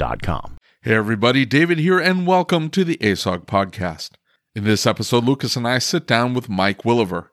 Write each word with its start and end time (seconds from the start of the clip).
Getshopware.com. 0.00 0.56
Hey 0.82 0.94
everybody, 0.94 1.44
David 1.44 1.78
here, 1.78 1.98
and 1.98 2.26
welcome 2.26 2.70
to 2.70 2.84
the 2.84 2.96
ASOG 2.98 3.44
podcast. 3.44 4.12
In 4.54 4.64
this 4.64 4.86
episode, 4.86 5.24
Lucas 5.24 5.56
and 5.56 5.68
I 5.68 5.78
sit 5.78 6.06
down 6.06 6.32
with 6.32 6.48
Mike 6.48 6.84
Willever. 6.84 7.28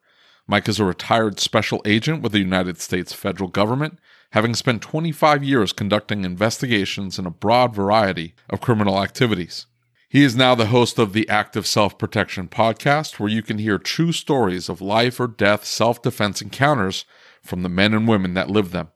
Mike 0.47 0.67
is 0.67 0.79
a 0.79 0.83
retired 0.83 1.39
special 1.39 1.81
agent 1.85 2.21
with 2.21 2.33
the 2.33 2.39
United 2.39 2.79
States 2.79 3.13
federal 3.13 3.49
government, 3.49 3.99
having 4.31 4.53
spent 4.53 4.81
25 4.81 5.45
years 5.45 5.71
conducting 5.71 6.25
investigations 6.25 7.17
in 7.17 7.25
a 7.25 7.31
broad 7.31 7.73
variety 7.73 8.35
of 8.49 8.59
criminal 8.59 9.01
activities. 9.01 9.65
He 10.09 10.23
is 10.23 10.35
now 10.35 10.53
the 10.53 10.67
host 10.67 10.99
of 10.99 11.13
the 11.13 11.27
Active 11.29 11.65
Self 11.65 11.97
Protection 11.97 12.49
podcast, 12.49 13.17
where 13.17 13.29
you 13.29 13.41
can 13.41 13.59
hear 13.59 13.77
true 13.77 14.11
stories 14.11 14.67
of 14.67 14.81
life 14.81 15.21
or 15.21 15.27
death 15.27 15.63
self 15.63 16.01
defense 16.01 16.41
encounters 16.41 17.05
from 17.41 17.63
the 17.63 17.69
men 17.69 17.93
and 17.93 18.09
women 18.09 18.33
that 18.33 18.49
live 18.49 18.71
them. 18.71 18.89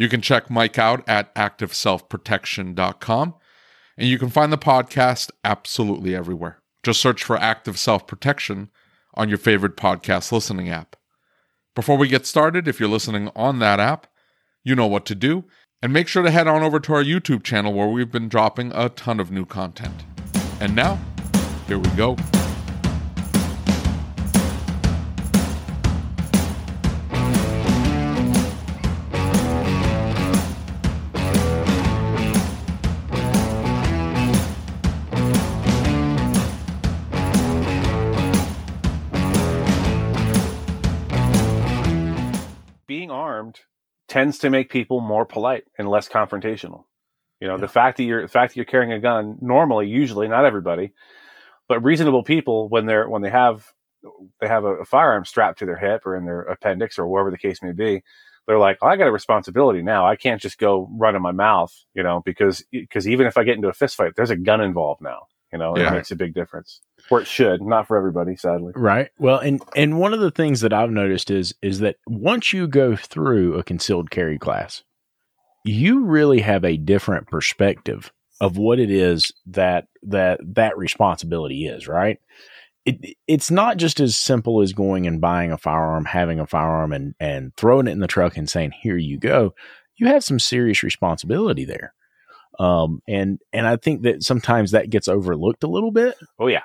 You 0.00 0.08
can 0.08 0.22
check 0.22 0.48
Mike 0.48 0.78
out 0.78 1.06
at 1.06 1.34
activeselfprotection.com 1.34 3.34
and 3.98 4.08
you 4.08 4.18
can 4.18 4.30
find 4.30 4.50
the 4.50 4.56
podcast 4.56 5.30
absolutely 5.44 6.16
everywhere. 6.16 6.62
Just 6.82 7.02
search 7.02 7.22
for 7.22 7.36
Active 7.36 7.78
Self 7.78 8.06
Protection 8.06 8.70
on 9.12 9.28
your 9.28 9.36
favorite 9.36 9.76
podcast 9.76 10.32
listening 10.32 10.70
app. 10.70 10.96
Before 11.74 11.98
we 11.98 12.08
get 12.08 12.24
started, 12.24 12.66
if 12.66 12.80
you're 12.80 12.88
listening 12.88 13.30
on 13.36 13.58
that 13.58 13.78
app, 13.78 14.06
you 14.64 14.74
know 14.74 14.86
what 14.86 15.04
to 15.04 15.14
do. 15.14 15.44
And 15.82 15.92
make 15.92 16.08
sure 16.08 16.22
to 16.22 16.30
head 16.30 16.48
on 16.48 16.62
over 16.62 16.80
to 16.80 16.94
our 16.94 17.04
YouTube 17.04 17.42
channel 17.42 17.74
where 17.74 17.88
we've 17.88 18.10
been 18.10 18.30
dropping 18.30 18.72
a 18.72 18.88
ton 18.88 19.20
of 19.20 19.30
new 19.30 19.44
content. 19.44 20.06
And 20.60 20.74
now, 20.74 20.98
here 21.66 21.78
we 21.78 21.90
go. 21.90 22.16
Tends 44.10 44.38
to 44.40 44.50
make 44.50 44.68
people 44.70 45.00
more 45.00 45.24
polite 45.24 45.64
and 45.78 45.88
less 45.88 46.08
confrontational. 46.10 46.84
You 47.40 47.48
know, 47.48 47.54
Yeah. 47.54 47.62
the 47.62 47.68
fact 47.68 47.96
that 47.96 48.04
you're 48.04 48.22
the 48.22 48.28
fact 48.28 48.52
that 48.52 48.56
you're 48.56 48.66
carrying 48.66 48.92
a 48.92 49.00
gun 49.00 49.38
normally, 49.40 49.88
usually, 49.88 50.28
not 50.28 50.44
everybody, 50.44 50.92
but 51.68 51.82
reasonable 51.82 52.22
people 52.24 52.68
when 52.68 52.84
they're 52.86 53.08
when 53.08 53.22
they 53.22 53.30
have 53.30 53.72
they 54.40 54.48
have 54.48 54.64
a, 54.64 54.76
a 54.76 54.84
firearm 54.84 55.24
strapped 55.24 55.60
to 55.60 55.66
their 55.66 55.76
hip 55.78 56.04
or 56.06 56.16
in 56.16 56.26
their 56.26 56.42
appendix 56.42 56.98
or 56.98 57.06
wherever 57.06 57.30
the 57.30 57.38
case 57.38 57.62
may 57.62 57.72
be, 57.72 58.02
they're 58.46 58.58
like, 58.58 58.78
I 58.82 58.96
got 58.96 59.08
a 59.08 59.12
responsibility 59.12 59.82
now. 59.82 60.06
I 60.06 60.16
can't 60.16 60.40
just 60.42 60.58
go 60.58 60.88
run 60.98 61.14
in 61.16 61.22
my 61.22 61.32
mouth, 61.32 61.72
you 61.94 62.02
know, 62.02 62.22
because 62.24 62.64
because 62.72 63.08
even 63.08 63.26
if 63.26 63.38
I 63.38 63.44
get 63.44 63.56
into 63.56 63.68
a 63.68 63.72
fist 63.74 63.96
fight, 63.96 64.14
there's 64.16 64.30
a 64.30 64.36
gun 64.36 64.60
involved 64.60 65.00
now. 65.02 65.26
You 65.52 65.58
know, 65.58 65.76
Yeah. 65.76 65.92
it 65.92 65.96
makes 65.96 66.10
a 66.10 66.16
big 66.16 66.34
difference. 66.34 66.80
Or 67.10 67.20
it 67.20 67.26
should, 67.26 67.60
not 67.60 67.88
for 67.88 67.96
everybody, 67.96 68.36
sadly. 68.36 68.72
Right. 68.76 69.10
Well, 69.18 69.38
and 69.38 69.60
and 69.74 69.98
one 69.98 70.14
of 70.14 70.20
the 70.20 70.30
things 70.30 70.60
that 70.60 70.72
I've 70.72 70.90
noticed 70.90 71.30
is 71.30 71.54
is 71.62 71.80
that 71.80 71.96
once 72.06 72.52
you 72.52 72.68
go 72.68 72.94
through 72.96 73.56
a 73.58 73.64
concealed 73.64 74.10
carry 74.10 74.38
class, 74.38 74.84
you 75.64 76.04
really 76.04 76.40
have 76.40 76.64
a 76.64 76.76
different 76.76 77.26
perspective 77.28 78.12
of 78.40 78.56
what 78.56 78.78
it 78.78 78.90
is 78.90 79.32
that 79.46 79.86
that 80.04 80.40
that 80.54 80.78
responsibility 80.78 81.66
is, 81.66 81.88
right? 81.88 82.18
It 82.86 83.16
it's 83.26 83.50
not 83.50 83.76
just 83.76 84.00
as 84.00 84.16
simple 84.16 84.62
as 84.62 84.72
going 84.72 85.06
and 85.06 85.20
buying 85.20 85.52
a 85.52 85.58
firearm, 85.58 86.04
having 86.06 86.38
a 86.40 86.46
firearm 86.46 86.92
and 86.92 87.14
and 87.20 87.54
throwing 87.56 87.88
it 87.88 87.92
in 87.92 88.00
the 88.00 88.06
truck 88.06 88.36
and 88.36 88.48
saying, 88.48 88.70
"Here 88.82 88.96
you 88.96 89.18
go." 89.18 89.54
You 89.96 90.06
have 90.06 90.24
some 90.24 90.38
serious 90.38 90.82
responsibility 90.82 91.66
there. 91.66 91.92
Um 92.60 93.00
and 93.08 93.40
and 93.52 93.66
I 93.66 93.76
think 93.76 94.02
that 94.02 94.22
sometimes 94.22 94.72
that 94.72 94.90
gets 94.90 95.08
overlooked 95.08 95.64
a 95.64 95.68
little 95.68 95.90
bit 95.90 96.16
Oh 96.38 96.46
yeah. 96.46 96.62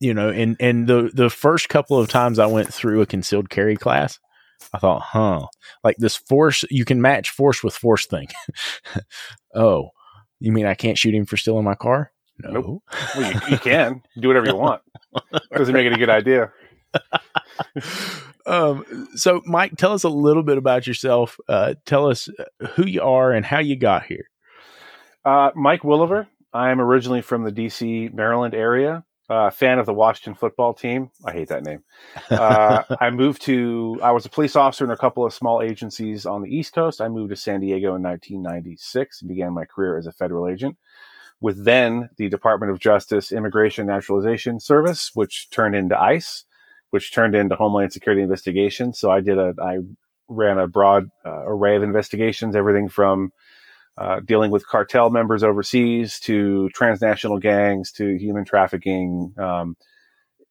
you 0.00 0.12
know, 0.14 0.28
and 0.30 0.56
and 0.60 0.86
the 0.86 1.10
the 1.14 1.30
first 1.30 1.68
couple 1.68 1.98
of 1.98 2.08
times 2.08 2.38
I 2.38 2.46
went 2.46 2.72
through 2.72 3.00
a 3.00 3.06
concealed 3.06 3.48
carry 3.50 3.76
class, 3.76 4.18
I 4.72 4.78
thought, 4.78 5.02
huh, 5.02 5.46
like 5.84 5.96
this 5.98 6.16
force, 6.16 6.64
you 6.70 6.84
can 6.84 7.00
match 7.00 7.30
force 7.30 7.62
with 7.62 7.74
force 7.74 8.06
thing. 8.06 8.28
oh, 9.54 9.90
you 10.40 10.52
mean 10.52 10.66
I 10.66 10.74
can't 10.74 10.98
shoot 10.98 11.14
him 11.14 11.26
for 11.26 11.36
stealing 11.36 11.64
my 11.64 11.74
car? 11.74 12.12
No. 12.40 12.50
Nope. 12.52 12.82
Well, 13.16 13.32
you, 13.32 13.40
you 13.50 13.58
can 13.58 14.02
do 14.18 14.28
whatever 14.28 14.46
you 14.46 14.56
want. 14.56 14.82
Doesn't 15.56 15.74
make 15.74 15.86
it 15.86 15.92
a 15.92 15.98
good 15.98 16.10
idea. 16.10 16.52
um, 18.46 19.08
so, 19.14 19.42
Mike, 19.44 19.76
tell 19.76 19.92
us 19.92 20.04
a 20.04 20.08
little 20.08 20.42
bit 20.44 20.58
about 20.58 20.86
yourself. 20.86 21.38
Uh, 21.48 21.74
tell 21.84 22.08
us 22.08 22.28
who 22.74 22.86
you 22.86 23.02
are 23.02 23.32
and 23.32 23.44
how 23.44 23.58
you 23.58 23.76
got 23.76 24.04
here. 24.06 24.28
Uh, 25.28 25.50
Mike 25.54 25.82
Willever. 25.82 26.26
I'm 26.54 26.80
originally 26.80 27.20
from 27.20 27.44
the 27.44 27.52
DC, 27.52 28.14
Maryland 28.14 28.54
area. 28.54 29.04
Uh, 29.28 29.50
fan 29.50 29.78
of 29.78 29.84
the 29.84 29.92
Washington 29.92 30.34
football 30.34 30.72
team. 30.72 31.10
I 31.22 31.32
hate 31.32 31.48
that 31.48 31.64
name. 31.64 31.84
Uh, 32.30 32.82
I 33.00 33.10
moved 33.10 33.42
to, 33.42 34.00
I 34.02 34.12
was 34.12 34.24
a 34.24 34.30
police 34.30 34.56
officer 34.56 34.86
in 34.86 34.90
a 34.90 34.96
couple 34.96 35.26
of 35.26 35.34
small 35.34 35.60
agencies 35.60 36.24
on 36.24 36.40
the 36.40 36.48
East 36.48 36.72
Coast. 36.72 37.02
I 37.02 37.08
moved 37.08 37.28
to 37.28 37.36
San 37.36 37.60
Diego 37.60 37.94
in 37.94 38.02
1996 38.02 39.20
and 39.20 39.28
began 39.28 39.52
my 39.52 39.66
career 39.66 39.98
as 39.98 40.06
a 40.06 40.12
federal 40.12 40.48
agent 40.48 40.78
with 41.42 41.62
then 41.62 42.08
the 42.16 42.30
Department 42.30 42.72
of 42.72 42.78
Justice 42.78 43.30
Immigration 43.30 43.86
Naturalization 43.86 44.58
Service, 44.58 45.10
which 45.12 45.50
turned 45.50 45.76
into 45.76 46.00
ICE, 46.00 46.44
which 46.88 47.12
turned 47.12 47.34
into 47.34 47.54
Homeland 47.54 47.92
Security 47.92 48.22
Investigations. 48.22 48.98
So 48.98 49.10
I 49.10 49.20
did 49.20 49.36
a, 49.36 49.52
I 49.62 49.80
ran 50.28 50.56
a 50.56 50.66
broad 50.66 51.10
uh, 51.26 51.42
array 51.44 51.76
of 51.76 51.82
investigations, 51.82 52.56
everything 52.56 52.88
from 52.88 53.30
uh, 53.98 54.20
dealing 54.20 54.50
with 54.50 54.66
cartel 54.66 55.10
members 55.10 55.42
overseas 55.42 56.20
to 56.20 56.68
transnational 56.70 57.38
gangs 57.38 57.90
to 57.92 58.16
human 58.16 58.44
trafficking. 58.44 59.34
Um, 59.36 59.76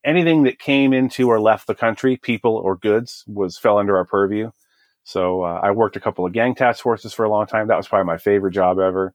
anything 0.03 0.43
that 0.43 0.59
came 0.59 0.91
into 0.91 1.29
or 1.29 1.39
left 1.39 1.67
the 1.67 1.75
country, 1.75 2.17
people 2.17 2.55
or 2.55 2.75
goods, 2.75 3.23
was 3.27 3.57
fell 3.57 3.77
under 3.77 3.97
our 3.97 4.05
purview. 4.05 4.51
So 5.03 5.43
uh, 5.43 5.61
I 5.63 5.71
worked 5.71 5.95
a 5.95 6.01
couple 6.01 6.25
of 6.25 6.33
gang 6.33 6.55
task 6.55 6.83
forces 6.83 7.13
for 7.13 7.23
a 7.23 7.29
long 7.29 7.47
time. 7.47 7.69
That 7.69 7.77
was 7.77 7.87
probably 7.87 8.07
my 8.07 8.17
favorite 8.17 8.51
job 8.51 8.79
ever. 8.79 9.13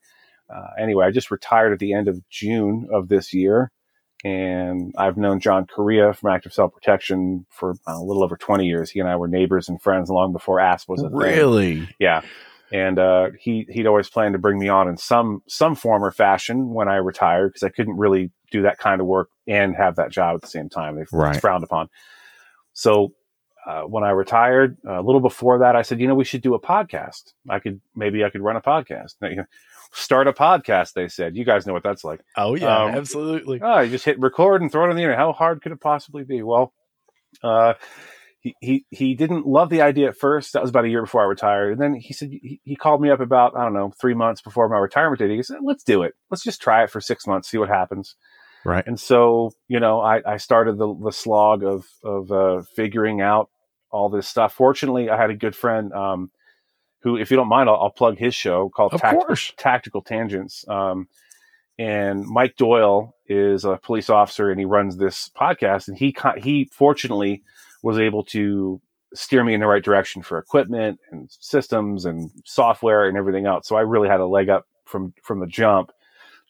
Uh, 0.49 0.69
anyway, 0.81 1.05
I 1.05 1.11
just 1.11 1.31
retired 1.31 1.75
at 1.75 1.78
the 1.78 1.93
end 1.93 2.08
of 2.08 2.19
June 2.31 2.88
of 2.90 3.08
this 3.08 3.35
year, 3.35 3.70
and 4.25 4.94
I've 4.96 5.19
known 5.19 5.40
John 5.40 5.67
Correia 5.67 6.14
from 6.14 6.32
Active 6.32 6.55
Self 6.55 6.73
Protection 6.73 7.44
for 7.50 7.73
uh, 7.87 7.99
a 7.99 8.02
little 8.02 8.25
over 8.25 8.37
20 8.37 8.64
years. 8.64 8.90
He 8.90 9.00
and 9.00 9.08
I 9.08 9.17
were 9.17 9.28
neighbors 9.28 9.69
and 9.69 9.81
friends 9.81 10.08
long 10.08 10.32
before 10.32 10.61
ASP 10.61 10.88
was 10.88 11.02
a 11.02 11.11
thing. 11.11 11.19
Really? 11.19 11.88
Yeah. 11.99 12.23
And 12.72 12.98
uh, 12.98 13.30
he 13.38 13.66
he'd 13.70 13.86
always 13.86 14.08
planned 14.08 14.32
to 14.32 14.38
bring 14.38 14.58
me 14.58 14.69
on 14.69 14.88
in 14.88 14.96
some 14.96 15.42
some 15.46 15.74
form 15.74 16.04
or 16.04 16.10
fashion 16.10 16.70
when 16.70 16.88
I 16.88 16.96
retired 16.96 17.50
because 17.50 17.62
I 17.62 17.69
couldn't 17.69 17.96
really 17.96 18.30
do 18.50 18.62
that 18.62 18.78
kind 18.78 19.00
of 19.00 19.06
work 19.06 19.28
and 19.46 19.74
have 19.76 19.96
that 19.96 20.10
job 20.10 20.36
at 20.36 20.42
the 20.42 20.48
same 20.48 20.69
time. 20.69 20.96
They 20.96 21.04
Right. 21.12 21.40
frowned 21.40 21.64
upon. 21.64 21.88
So 22.72 23.12
uh, 23.66 23.82
when 23.82 24.02
I 24.02 24.10
retired, 24.10 24.76
a 24.86 25.02
little 25.02 25.20
before 25.20 25.60
that, 25.60 25.76
I 25.76 25.82
said, 25.82 26.00
you 26.00 26.08
know, 26.08 26.14
we 26.14 26.24
should 26.24 26.42
do 26.42 26.54
a 26.54 26.60
podcast. 26.60 27.32
I 27.48 27.60
could 27.60 27.80
maybe 27.94 28.24
I 28.24 28.30
could 28.30 28.40
run 28.40 28.56
a 28.56 28.60
podcast. 28.60 29.14
Now, 29.20 29.28
you 29.28 29.36
know, 29.36 29.44
Start 29.94 30.26
a 30.26 30.32
podcast. 30.32 30.94
They 30.94 31.06
said, 31.08 31.36
you 31.36 31.44
guys 31.44 31.66
know 31.66 31.75
what 31.75 31.82
that's 31.82 32.02
like. 32.02 32.20
Oh 32.36 32.54
yeah, 32.54 32.84
Um, 32.84 32.94
absolutely. 32.94 33.60
Oh, 33.62 33.80
you 33.80 33.90
just 33.90 34.06
hit 34.06 34.18
record 34.18 34.62
and 34.62 34.72
throw 34.72 34.86
it 34.86 34.88
on 34.90 34.96
the 34.96 35.02
internet. 35.02 35.18
How 35.18 35.32
hard 35.32 35.60
could 35.60 35.70
it 35.72 35.82
possibly 35.82 36.25
be? 36.25 36.42
Well, 36.42 36.72
uh, 37.42 37.75
he, 38.42 38.56
he 38.60 38.86
he 38.90 39.14
didn't 39.14 39.46
love 39.46 39.70
the 39.70 39.82
idea 39.82 40.08
at 40.08 40.16
first. 40.16 40.52
That 40.52 40.62
was 40.62 40.70
about 40.70 40.84
a 40.84 40.88
year 40.88 41.02
before 41.02 41.22
I 41.22 41.26
retired, 41.26 41.72
and 41.72 41.80
then 41.80 41.94
he 41.94 42.12
said 42.12 42.30
he, 42.30 42.60
he 42.64 42.74
called 42.74 43.00
me 43.00 43.08
up 43.08 43.20
about 43.20 43.56
I 43.56 43.62
don't 43.62 43.72
know 43.72 43.92
three 44.00 44.14
months 44.14 44.42
before 44.42 44.68
my 44.68 44.78
retirement 44.78 45.20
date. 45.20 45.30
He 45.30 45.42
said, 45.44 45.58
"Let's 45.62 45.84
do 45.84 46.02
it. 46.02 46.14
Let's 46.28 46.42
just 46.42 46.60
try 46.60 46.82
it 46.82 46.90
for 46.90 47.00
six 47.00 47.26
months, 47.26 47.48
see 47.48 47.58
what 47.58 47.68
happens." 47.68 48.16
Right. 48.64 48.84
And 48.84 48.98
so 48.98 49.52
you 49.68 49.78
know, 49.78 50.00
I, 50.00 50.22
I 50.26 50.36
started 50.38 50.76
the 50.76 50.92
the 50.92 51.12
slog 51.12 51.62
of 51.62 51.86
of 52.02 52.32
uh, 52.32 52.62
figuring 52.74 53.20
out 53.20 53.48
all 53.90 54.08
this 54.08 54.26
stuff. 54.26 54.52
Fortunately, 54.52 55.08
I 55.08 55.16
had 55.16 55.30
a 55.30 55.36
good 55.36 55.54
friend 55.54 55.92
um, 55.92 56.32
who, 57.02 57.16
if 57.16 57.30
you 57.30 57.36
don't 57.36 57.48
mind, 57.48 57.68
I'll, 57.68 57.76
I'll 57.76 57.90
plug 57.90 58.18
his 58.18 58.34
show 58.34 58.70
called 58.70 59.00
course. 59.00 59.52
tactical 59.56 60.02
tangents. 60.02 60.66
Um, 60.66 61.08
and 61.78 62.26
Mike 62.26 62.56
Doyle 62.56 63.14
is 63.26 63.64
a 63.64 63.78
police 63.82 64.10
officer, 64.10 64.50
and 64.50 64.58
he 64.58 64.66
runs 64.66 64.96
this 64.96 65.30
podcast. 65.30 65.86
And 65.86 65.96
he 65.96 66.14
he 66.38 66.68
fortunately 66.72 67.42
was 67.82 67.99
able 67.99 68.25
to 68.25 68.81
steer 69.14 69.44
me 69.44 69.55
in 69.55 69.61
the 69.61 69.67
right 69.67 69.84
direction 69.84 70.23
for 70.23 70.38
equipment 70.38 70.99
and 71.11 71.31
systems 71.40 72.05
and 72.05 72.31
software 72.44 73.06
and 73.06 73.17
everything 73.17 73.46
else. 73.46 73.69
So 73.69 73.76
I 73.76 73.81
really 73.81 74.08
had 74.08 74.20
a 74.20 74.26
leg 74.26 74.49
up 74.49 74.67
from 74.84 75.12
from 75.23 75.40
the 75.40 75.46
jump. 75.46 75.93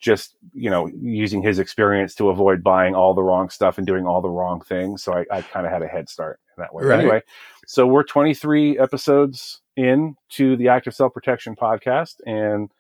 Just 0.00 0.37
you 0.52 0.69
know, 0.69 0.88
using 1.00 1.43
his 1.43 1.61
experience 1.61 2.14
to 2.17 2.29
avoid 2.29 2.62
buying 2.62 2.94
all 2.94 3.14
the 3.14 3.23
wrong 3.23 3.50
stuff 3.50 3.79
and 3.79 3.87
doing 3.87 4.05
all 4.05 4.20
the 4.20 4.29
wrong 4.29 4.61
things. 4.61 5.02
So 5.02 5.12
I, 5.12 5.25
I 5.31 5.43
kind 5.43 5.64
of 5.64 5.70
had 5.70 5.82
a 5.82 5.87
head 5.87 6.08
start 6.08 6.40
in 6.56 6.62
that 6.62 6.75
way. 6.75 6.84
Right. 6.84 6.99
Anyway, 6.99 7.23
so 7.67 7.87
we're 7.87 8.02
23 8.02 8.78
episodes 8.81 9.61
in 9.76 10.17
to 10.31 10.56
the 10.56 10.69
Active 10.69 10.93
Self 10.94 11.14
Protection 11.14 11.55
podcast, 11.55 12.17
and 12.26 12.70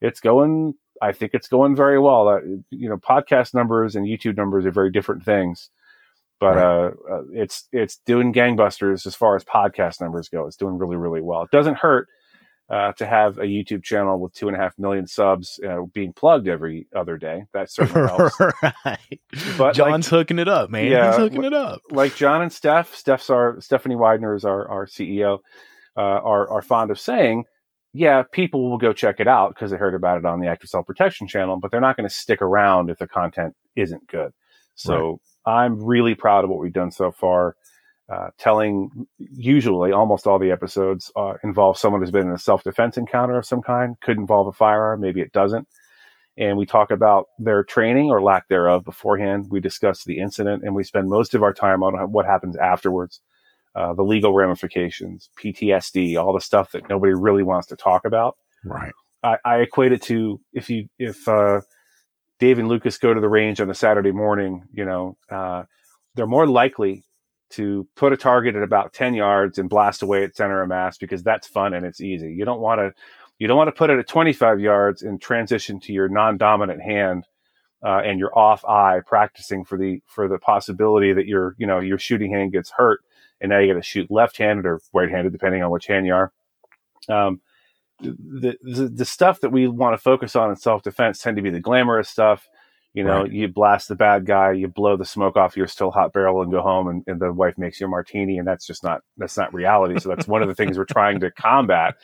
it's 0.00 0.20
going. 0.20 0.74
I 1.00 1.12
think 1.12 1.34
it's 1.34 1.48
going 1.48 1.74
very 1.74 1.98
well. 1.98 2.28
Uh, 2.28 2.40
you 2.70 2.88
know, 2.88 2.96
podcast 2.96 3.54
numbers 3.54 3.96
and 3.96 4.06
YouTube 4.06 4.36
numbers 4.36 4.66
are 4.66 4.70
very 4.70 4.90
different 4.90 5.24
things, 5.24 5.70
but 6.42 6.58
uh, 6.58 6.90
uh, 7.08 7.22
it's 7.30 7.68
it's 7.70 7.98
doing 8.04 8.32
gangbusters 8.32 9.06
as 9.06 9.14
far 9.14 9.36
as 9.36 9.44
podcast 9.44 10.00
numbers 10.00 10.28
go. 10.28 10.48
It's 10.48 10.56
doing 10.56 10.76
really 10.76 10.96
really 10.96 11.20
well. 11.20 11.42
It 11.42 11.52
doesn't 11.52 11.76
hurt 11.76 12.08
uh, 12.68 12.90
to 12.94 13.06
have 13.06 13.38
a 13.38 13.42
YouTube 13.44 13.84
channel 13.84 14.18
with 14.18 14.34
two 14.34 14.48
and 14.48 14.56
a 14.56 14.60
half 14.60 14.76
million 14.76 15.06
subs 15.06 15.60
uh, 15.64 15.82
being 15.94 16.12
plugged 16.12 16.48
every 16.48 16.88
other 16.96 17.16
day. 17.16 17.44
That 17.54 17.70
certainly 17.70 18.08
helps. 18.08 18.40
right. 18.84 19.20
But 19.56 19.74
John's 19.74 20.08
hooking 20.08 20.40
it 20.40 20.48
up, 20.48 20.68
man. 20.68 20.90
Yeah, 20.90 21.10
He's 21.12 21.16
hooking 21.18 21.44
it 21.44 21.54
up. 21.54 21.80
like 21.92 22.16
John 22.16 22.42
and 22.42 22.52
Steph, 22.52 22.92
Steph's 22.92 23.30
our 23.30 23.60
Stephanie 23.60 23.94
Widener 23.94 24.34
is 24.34 24.44
our, 24.44 24.66
our 24.68 24.86
CEO, 24.86 25.38
uh, 25.96 26.00
are 26.00 26.50
are 26.50 26.62
fond 26.62 26.90
of 26.90 26.98
saying, 26.98 27.44
yeah, 27.92 28.24
people 28.32 28.68
will 28.68 28.78
go 28.78 28.92
check 28.92 29.20
it 29.20 29.28
out 29.28 29.54
because 29.54 29.70
they 29.70 29.76
heard 29.76 29.94
about 29.94 30.18
it 30.18 30.24
on 30.24 30.40
the 30.40 30.48
Active 30.48 30.70
Self 30.70 30.88
Protection 30.88 31.28
channel, 31.28 31.60
but 31.60 31.70
they're 31.70 31.80
not 31.80 31.96
going 31.96 32.08
to 32.08 32.12
stick 32.12 32.42
around 32.42 32.90
if 32.90 32.98
the 32.98 33.06
content 33.06 33.54
isn't 33.76 34.08
good. 34.08 34.32
So 34.74 35.20
I'm 35.46 35.82
really 35.82 36.14
proud 36.14 36.44
of 36.44 36.50
what 36.50 36.60
we've 36.60 36.72
done 36.72 36.90
so 36.90 37.10
far. 37.12 37.56
Uh, 38.12 38.28
telling 38.36 39.06
usually 39.18 39.90
almost 39.90 40.26
all 40.26 40.38
the 40.38 40.50
episodes 40.50 41.10
uh, 41.16 41.34
involve 41.42 41.78
someone 41.78 42.02
who's 42.02 42.10
been 42.10 42.26
in 42.26 42.34
a 42.34 42.38
self 42.38 42.62
defense 42.62 42.98
encounter 42.98 43.38
of 43.38 43.46
some 43.46 43.62
kind. 43.62 43.96
Could 44.02 44.18
involve 44.18 44.48
a 44.48 44.52
firearm, 44.52 45.00
maybe 45.00 45.20
it 45.20 45.32
doesn't. 45.32 45.66
And 46.36 46.58
we 46.58 46.66
talk 46.66 46.90
about 46.90 47.26
their 47.38 47.62
training 47.62 48.10
or 48.10 48.22
lack 48.22 48.48
thereof 48.48 48.84
beforehand. 48.84 49.46
We 49.50 49.60
discuss 49.60 50.04
the 50.04 50.18
incident, 50.18 50.62
and 50.64 50.74
we 50.74 50.82
spend 50.82 51.08
most 51.08 51.34
of 51.34 51.42
our 51.42 51.52
time 51.52 51.82
on 51.82 51.94
what 52.10 52.26
happens 52.26 52.56
afterwards, 52.56 53.20
uh, 53.74 53.94
the 53.94 54.02
legal 54.02 54.34
ramifications, 54.34 55.30
PTSD, 55.38 56.22
all 56.22 56.34
the 56.34 56.40
stuff 56.40 56.72
that 56.72 56.88
nobody 56.88 57.14
really 57.14 57.42
wants 57.42 57.68
to 57.68 57.76
talk 57.76 58.04
about. 58.04 58.36
Right. 58.64 58.92
I, 59.22 59.36
I 59.44 59.56
equate 59.58 59.92
it 59.92 60.02
to 60.02 60.40
if 60.52 60.68
you 60.68 60.88
if 60.98 61.28
uh, 61.28 61.60
Dave 62.42 62.58
and 62.58 62.66
Lucas 62.66 62.98
go 62.98 63.14
to 63.14 63.20
the 63.20 63.28
range 63.28 63.60
on 63.60 63.70
a 63.70 63.74
Saturday 63.74 64.10
morning, 64.10 64.64
you 64.72 64.84
know, 64.84 65.16
uh, 65.30 65.62
they're 66.16 66.26
more 66.26 66.44
likely 66.44 67.04
to 67.50 67.86
put 67.94 68.12
a 68.12 68.16
target 68.16 68.56
at 68.56 68.64
about 68.64 68.92
ten 68.92 69.14
yards 69.14 69.58
and 69.58 69.70
blast 69.70 70.02
away 70.02 70.24
at 70.24 70.34
center 70.34 70.60
of 70.60 70.68
mass 70.68 70.98
because 70.98 71.22
that's 71.22 71.46
fun 71.46 71.72
and 71.72 71.86
it's 71.86 72.00
easy. 72.00 72.32
You 72.32 72.44
don't 72.44 72.58
want 72.58 72.80
to 72.80 72.92
you 73.38 73.46
don't 73.46 73.56
want 73.56 73.68
to 73.68 73.72
put 73.78 73.90
it 73.90 73.98
at 74.00 74.08
twenty 74.08 74.32
five 74.32 74.58
yards 74.58 75.02
and 75.02 75.22
transition 75.22 75.78
to 75.82 75.92
your 75.92 76.08
non 76.08 76.36
dominant 76.36 76.82
hand. 76.82 77.28
Uh, 77.84 78.00
and 78.04 78.20
your 78.20 78.36
off 78.36 78.64
eye 78.64 79.00
practicing 79.06 79.64
for 79.64 79.76
the 79.76 80.00
for 80.06 80.28
the 80.28 80.38
possibility 80.38 81.12
that 81.12 81.26
your 81.26 81.54
you 81.58 81.66
know 81.66 81.78
your 81.78 81.98
shooting 81.98 82.32
hand 82.32 82.52
gets 82.52 82.70
hurt 82.70 83.00
and 83.40 83.50
now 83.50 83.58
you 83.58 83.72
got 83.72 83.78
to 83.78 83.82
shoot 83.82 84.08
left 84.08 84.36
handed 84.36 84.66
or 84.66 84.80
right 84.92 85.10
handed 85.10 85.32
depending 85.32 85.62
on 85.62 85.70
which 85.70 85.86
hand 85.86 86.06
you 86.06 86.14
are. 86.14 86.32
Um, 87.08 87.40
the, 88.02 88.56
the 88.62 88.88
the 88.88 89.04
stuff 89.04 89.40
that 89.40 89.50
we 89.50 89.66
want 89.68 89.94
to 89.94 89.98
focus 89.98 90.36
on 90.36 90.50
in 90.50 90.56
self 90.56 90.82
defense 90.82 91.20
tend 91.20 91.36
to 91.36 91.42
be 91.42 91.50
the 91.50 91.60
glamorous 91.60 92.08
stuff. 92.08 92.48
You 92.94 93.04
know, 93.04 93.22
Right. 93.22 93.32
you 93.32 93.48
blast 93.48 93.88
the 93.88 93.94
bad 93.94 94.26
guy, 94.26 94.52
you 94.52 94.68
blow 94.68 94.98
the 94.98 95.06
smoke 95.06 95.36
off 95.36 95.56
your 95.56 95.66
still 95.66 95.90
hot 95.90 96.12
barrel, 96.12 96.42
and 96.42 96.52
go 96.52 96.60
home, 96.60 96.88
and, 96.88 97.02
and 97.06 97.20
the 97.20 97.32
wife 97.32 97.56
makes 97.56 97.80
you 97.80 97.86
a 97.86 97.88
martini, 97.88 98.36
and 98.36 98.46
that's 98.46 98.66
just 98.66 98.84
not 98.84 99.00
that's 99.16 99.38
not 99.38 99.54
reality. 99.54 99.98
So 99.98 100.10
that's 100.10 100.28
one 100.28 100.42
of 100.42 100.48
the 100.48 100.54
things 100.54 100.76
we're 100.76 100.84
trying 100.84 101.20
to 101.20 101.30
combat 101.30 101.94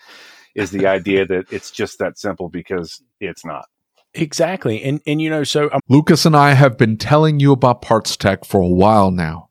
is 0.54 0.70
the 0.70 0.86
idea 0.86 1.26
that 1.26 1.52
it's 1.52 1.70
just 1.70 1.98
that 1.98 2.18
simple 2.18 2.48
because 2.48 3.02
it's 3.20 3.44
not. 3.44 3.66
Exactly. 4.14 4.82
And 4.82 5.02
and 5.06 5.20
you 5.20 5.28
know, 5.28 5.44
so 5.44 5.68
um, 5.72 5.80
Lucas 5.88 6.24
and 6.24 6.34
I 6.34 6.54
have 6.54 6.78
been 6.78 6.96
telling 6.96 7.38
you 7.38 7.52
about 7.52 7.82
PartsTech 7.82 8.46
for 8.46 8.60
a 8.60 8.66
while 8.66 9.10
now 9.10 9.47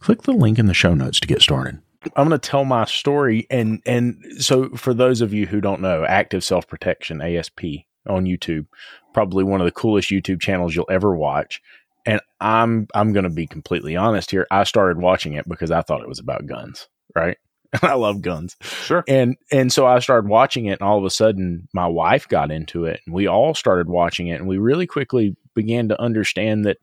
Click 0.00 0.22
the 0.22 0.32
link 0.32 0.58
in 0.58 0.66
the 0.66 0.74
show 0.74 0.94
notes 0.94 1.20
to 1.20 1.28
get 1.28 1.42
started. 1.42 1.80
I'm 2.16 2.28
going 2.28 2.38
to 2.38 2.48
tell 2.48 2.64
my 2.64 2.84
story, 2.84 3.46
and 3.50 3.82
and 3.84 4.22
so 4.38 4.70
for 4.70 4.94
those 4.94 5.20
of 5.20 5.34
you 5.34 5.46
who 5.46 5.60
don't 5.60 5.80
know, 5.80 6.04
Active 6.04 6.44
Self 6.44 6.68
Protection 6.68 7.20
(ASP) 7.20 7.60
on 8.06 8.24
YouTube, 8.24 8.66
probably 9.12 9.44
one 9.44 9.60
of 9.60 9.64
the 9.64 9.72
coolest 9.72 10.10
YouTube 10.10 10.40
channels 10.40 10.74
you'll 10.74 10.86
ever 10.90 11.16
watch. 11.16 11.60
And 12.06 12.20
I'm 12.40 12.86
I'm 12.94 13.12
going 13.12 13.24
to 13.24 13.30
be 13.30 13.46
completely 13.46 13.96
honest 13.96 14.30
here. 14.30 14.46
I 14.50 14.64
started 14.64 14.98
watching 14.98 15.34
it 15.34 15.48
because 15.48 15.70
I 15.70 15.82
thought 15.82 16.02
it 16.02 16.08
was 16.08 16.20
about 16.20 16.46
guns, 16.46 16.88
right? 17.14 17.36
and 17.72 17.84
I 17.90 17.94
love 17.94 18.22
guns. 18.22 18.56
Sure. 18.60 19.04
And 19.08 19.36
and 19.50 19.72
so 19.72 19.86
I 19.86 19.98
started 19.98 20.28
watching 20.28 20.66
it, 20.66 20.80
and 20.80 20.82
all 20.82 20.98
of 20.98 21.04
a 21.04 21.10
sudden, 21.10 21.68
my 21.72 21.86
wife 21.86 22.28
got 22.28 22.50
into 22.50 22.84
it, 22.84 23.00
and 23.06 23.14
we 23.14 23.26
all 23.26 23.54
started 23.54 23.88
watching 23.88 24.28
it, 24.28 24.34
and 24.34 24.48
we 24.48 24.58
really 24.58 24.86
quickly 24.86 25.36
began 25.54 25.88
to 25.88 26.00
understand 26.00 26.64
that 26.64 26.78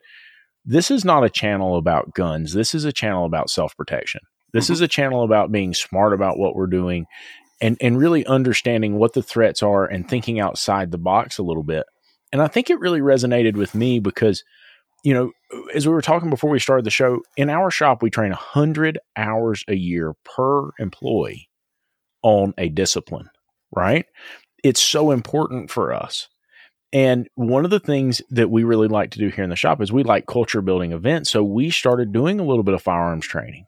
this 0.66 0.90
is 0.90 1.06
not 1.06 1.24
a 1.24 1.30
channel 1.30 1.78
about 1.78 2.14
guns. 2.14 2.54
This 2.54 2.74
is 2.74 2.86
a 2.86 2.94
channel 2.94 3.26
about 3.26 3.50
self 3.50 3.76
protection. 3.78 4.22
This 4.54 4.66
mm-hmm. 4.66 4.74
is 4.74 4.82
a 4.82 4.88
channel 4.88 5.24
about 5.24 5.52
being 5.52 5.74
smart 5.74 6.14
about 6.14 6.38
what 6.38 6.56
we're 6.56 6.68
doing, 6.68 7.06
and 7.62 7.78
and 7.82 7.98
really 7.98 8.26
understanding 8.26 8.98
what 8.98 9.14
the 9.14 9.24
threats 9.24 9.62
are 9.62 9.86
and 9.86 10.08
thinking 10.08 10.40
outside 10.40 10.92
the 10.92 10.98
box 10.98 11.38
a 11.38 11.44
little 11.44 11.64
bit. 11.64 11.86
And 12.32 12.42
I 12.42 12.48
think 12.48 12.70
it 12.70 12.80
really 12.80 13.02
resonated 13.02 13.56
with 13.56 13.76
me 13.76 14.00
because 14.00 14.44
you 15.06 15.14
know, 15.14 15.32
as 15.76 15.88
we 15.88 15.94
were 15.94 16.02
talking 16.02 16.32
before 16.32 16.50
we 16.50 16.60
started 16.60 16.84
the 16.84 16.90
show, 16.90 17.22
in 17.38 17.52
our 17.52 17.70
shop, 17.70 18.02
we 18.02 18.10
train 18.10 18.32
100 18.32 18.98
hours 19.16 19.64
a 19.68 19.76
year 19.76 20.16
per 20.24 20.72
employee 20.80 21.48
on 22.24 22.56
a 22.58 22.70
discipline, 22.70 23.30
right? 23.72 24.08
It's 24.64 24.82
so 24.82 25.12
important 25.12 25.70
for 25.70 25.94
us. 25.94 26.28
And 26.94 27.28
one 27.36 27.66
of 27.66 27.72
the 27.72 27.80
things 27.80 28.22
that 28.30 28.50
we 28.50 28.64
really 28.64 28.88
like 28.88 29.12
to 29.12 29.20
do 29.20 29.30
here 29.30 29.44
in 29.44 29.50
the 29.50 29.56
shop 29.56 29.82
is 29.82 29.92
we 29.92 30.04
like 30.04 30.28
culture 30.28 30.62
building 30.62 30.94
events. 30.94 31.30
So 31.30 31.44
we 31.44 31.70
started 31.70 32.14
doing 32.14 32.40
a 32.40 32.46
little 32.46 32.64
bit 32.64 32.74
of 32.74 32.82
firearms 32.82 33.26
training. 33.26 33.66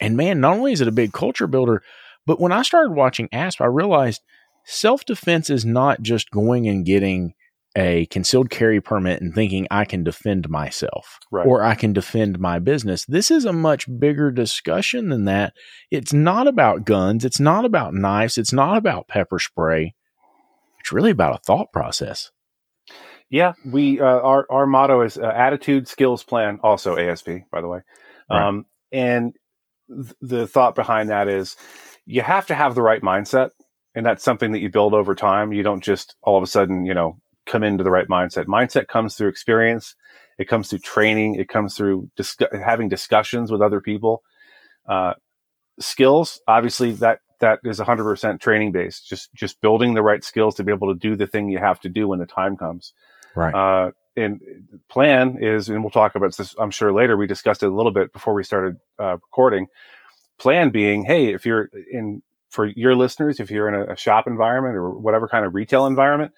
And 0.00 0.16
man, 0.16 0.40
not 0.40 0.56
only 0.56 0.72
is 0.72 0.80
it 0.80 0.88
a 0.88 0.92
big 0.92 1.12
culture 1.12 1.46
builder, 1.46 1.82
but 2.26 2.40
when 2.40 2.52
I 2.52 2.62
started 2.62 2.92
watching 2.92 3.28
ASP, 3.32 3.60
I 3.60 3.66
realized 3.66 4.22
self 4.64 5.04
defense 5.04 5.50
is 5.50 5.64
not 5.64 6.02
just 6.02 6.30
going 6.30 6.66
and 6.66 6.84
getting 6.84 7.34
a 7.76 8.06
concealed 8.06 8.50
carry 8.50 8.80
permit 8.80 9.20
and 9.20 9.34
thinking 9.34 9.66
I 9.70 9.84
can 9.84 10.04
defend 10.04 10.48
myself 10.48 11.18
right. 11.32 11.46
or 11.46 11.64
I 11.64 11.74
can 11.74 11.92
defend 11.92 12.38
my 12.38 12.60
business. 12.60 13.04
This 13.04 13.30
is 13.30 13.44
a 13.44 13.52
much 13.52 13.86
bigger 13.98 14.30
discussion 14.30 15.08
than 15.08 15.24
that. 15.24 15.54
It's 15.90 16.12
not 16.12 16.46
about 16.46 16.84
guns. 16.84 17.24
It's 17.24 17.40
not 17.40 17.64
about 17.64 17.94
knives. 17.94 18.38
It's 18.38 18.52
not 18.52 18.76
about 18.76 19.08
pepper 19.08 19.40
spray. 19.40 19.94
It's 20.78 20.92
really 20.92 21.10
about 21.10 21.34
a 21.34 21.42
thought 21.42 21.72
process. 21.72 22.30
Yeah, 23.30 23.54
we 23.64 24.00
uh, 24.00 24.04
our 24.04 24.46
our 24.50 24.66
motto 24.66 25.00
is 25.02 25.18
uh, 25.18 25.26
attitude, 25.26 25.88
skills, 25.88 26.22
plan. 26.22 26.60
Also 26.62 26.96
ASP, 26.96 27.28
by 27.50 27.60
the 27.60 27.68
way, 27.68 27.80
right. 28.30 28.48
um, 28.48 28.66
and 28.92 29.34
th- 29.88 30.14
the 30.20 30.46
thought 30.46 30.74
behind 30.74 31.10
that 31.10 31.28
is 31.28 31.56
you 32.06 32.22
have 32.22 32.46
to 32.46 32.54
have 32.54 32.74
the 32.74 32.82
right 32.82 33.02
mindset, 33.02 33.50
and 33.94 34.06
that's 34.06 34.22
something 34.22 34.52
that 34.52 34.60
you 34.60 34.70
build 34.70 34.94
over 34.94 35.14
time. 35.14 35.52
You 35.52 35.62
don't 35.62 35.82
just 35.82 36.16
all 36.22 36.36
of 36.36 36.42
a 36.42 36.46
sudden, 36.46 36.84
you 36.86 36.94
know, 36.94 37.18
come 37.46 37.62
into 37.64 37.82
the 37.84 37.90
right 37.90 38.08
mindset. 38.08 38.46
Mindset 38.46 38.86
comes 38.88 39.16
through 39.16 39.28
experience. 39.28 39.96
It 40.38 40.48
comes 40.48 40.68
through 40.68 40.80
training. 40.80 41.36
It 41.36 41.48
comes 41.48 41.76
through 41.76 42.10
dis- 42.16 42.36
having 42.52 42.88
discussions 42.88 43.50
with 43.50 43.62
other 43.62 43.80
people. 43.80 44.22
Uh, 44.88 45.14
skills, 45.80 46.40
obviously, 46.46 46.92
that 46.92 47.20
that 47.40 47.60
is 47.64 47.78
100% 47.80 48.40
training 48.40 48.72
based. 48.72 49.08
Just 49.08 49.32
just 49.34 49.60
building 49.60 49.94
the 49.94 50.02
right 50.02 50.24
skills 50.24 50.54
to 50.56 50.64
be 50.64 50.72
able 50.72 50.92
to 50.92 50.98
do 50.98 51.16
the 51.16 51.26
thing 51.26 51.48
you 51.48 51.58
have 51.58 51.80
to 51.80 51.88
do 51.88 52.08
when 52.08 52.18
the 52.18 52.26
time 52.26 52.56
comes. 52.56 52.92
Right. 53.34 53.54
Uh, 53.54 53.90
and 54.16 54.40
plan 54.88 55.38
is, 55.40 55.68
and 55.68 55.82
we'll 55.82 55.90
talk 55.90 56.14
about 56.14 56.36
this, 56.36 56.54
I'm 56.58 56.70
sure 56.70 56.92
later. 56.92 57.16
We 57.16 57.26
discussed 57.26 57.62
it 57.62 57.66
a 57.66 57.74
little 57.74 57.92
bit 57.92 58.12
before 58.12 58.34
we 58.34 58.44
started 58.44 58.76
uh, 58.98 59.14
recording. 59.14 59.66
Plan 60.38 60.70
being, 60.70 61.04
hey, 61.04 61.32
if 61.32 61.44
you're 61.44 61.68
in 61.90 62.22
for 62.48 62.66
your 62.66 62.94
listeners, 62.94 63.40
if 63.40 63.50
you're 63.50 63.68
in 63.68 63.74
a, 63.74 63.92
a 63.92 63.96
shop 63.96 64.26
environment 64.26 64.76
or 64.76 64.90
whatever 64.90 65.26
kind 65.26 65.44
of 65.44 65.54
retail 65.54 65.86
environment, 65.86 66.32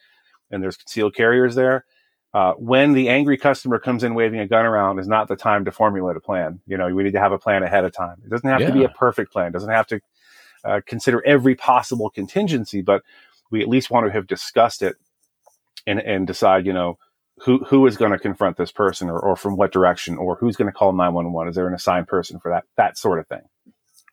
and 0.50 0.62
there's 0.62 0.76
concealed 0.76 1.14
carriers 1.14 1.54
there. 1.54 1.84
Uh, 2.32 2.52
when 2.54 2.92
the 2.92 3.08
angry 3.08 3.38
customer 3.38 3.78
comes 3.78 4.04
in 4.04 4.14
waving 4.14 4.40
a 4.40 4.46
gun 4.46 4.66
around 4.66 4.98
is 4.98 5.08
not 5.08 5.26
the 5.28 5.36
time 5.36 5.64
to 5.64 5.72
formulate 5.72 6.16
a 6.16 6.20
plan. 6.20 6.60
You 6.66 6.76
know, 6.76 6.94
we 6.94 7.02
need 7.02 7.12
to 7.12 7.20
have 7.20 7.32
a 7.32 7.38
plan 7.38 7.62
ahead 7.62 7.84
of 7.84 7.92
time. 7.92 8.16
It 8.24 8.30
doesn't 8.30 8.48
have 8.48 8.60
yeah. 8.60 8.66
to 8.66 8.72
be 8.72 8.84
a 8.84 8.90
perfect 8.90 9.32
plan. 9.32 9.48
It 9.48 9.52
doesn't 9.52 9.70
have 9.70 9.86
to 9.86 10.00
uh, 10.64 10.80
consider 10.86 11.24
every 11.24 11.54
possible 11.54 12.10
contingency, 12.10 12.82
but 12.82 13.02
we 13.50 13.62
at 13.62 13.68
least 13.68 13.90
want 13.90 14.06
to 14.06 14.12
have 14.12 14.26
discussed 14.26 14.82
it 14.82 14.96
and, 15.86 16.00
and 16.00 16.26
decide, 16.26 16.66
you 16.66 16.72
know, 16.72 16.98
who, 17.40 17.58
who 17.64 17.86
is 17.86 17.96
going 17.96 18.12
to 18.12 18.18
confront 18.18 18.56
this 18.56 18.72
person 18.72 19.10
or, 19.10 19.18
or 19.18 19.36
from 19.36 19.56
what 19.56 19.72
direction 19.72 20.16
or 20.16 20.36
who's 20.36 20.56
going 20.56 20.70
to 20.70 20.76
call 20.76 20.92
911? 20.92 21.50
Is 21.50 21.56
there 21.56 21.68
an 21.68 21.74
assigned 21.74 22.08
person 22.08 22.40
for 22.40 22.50
that? 22.50 22.64
That 22.76 22.96
sort 22.96 23.18
of 23.18 23.26
thing. 23.26 23.42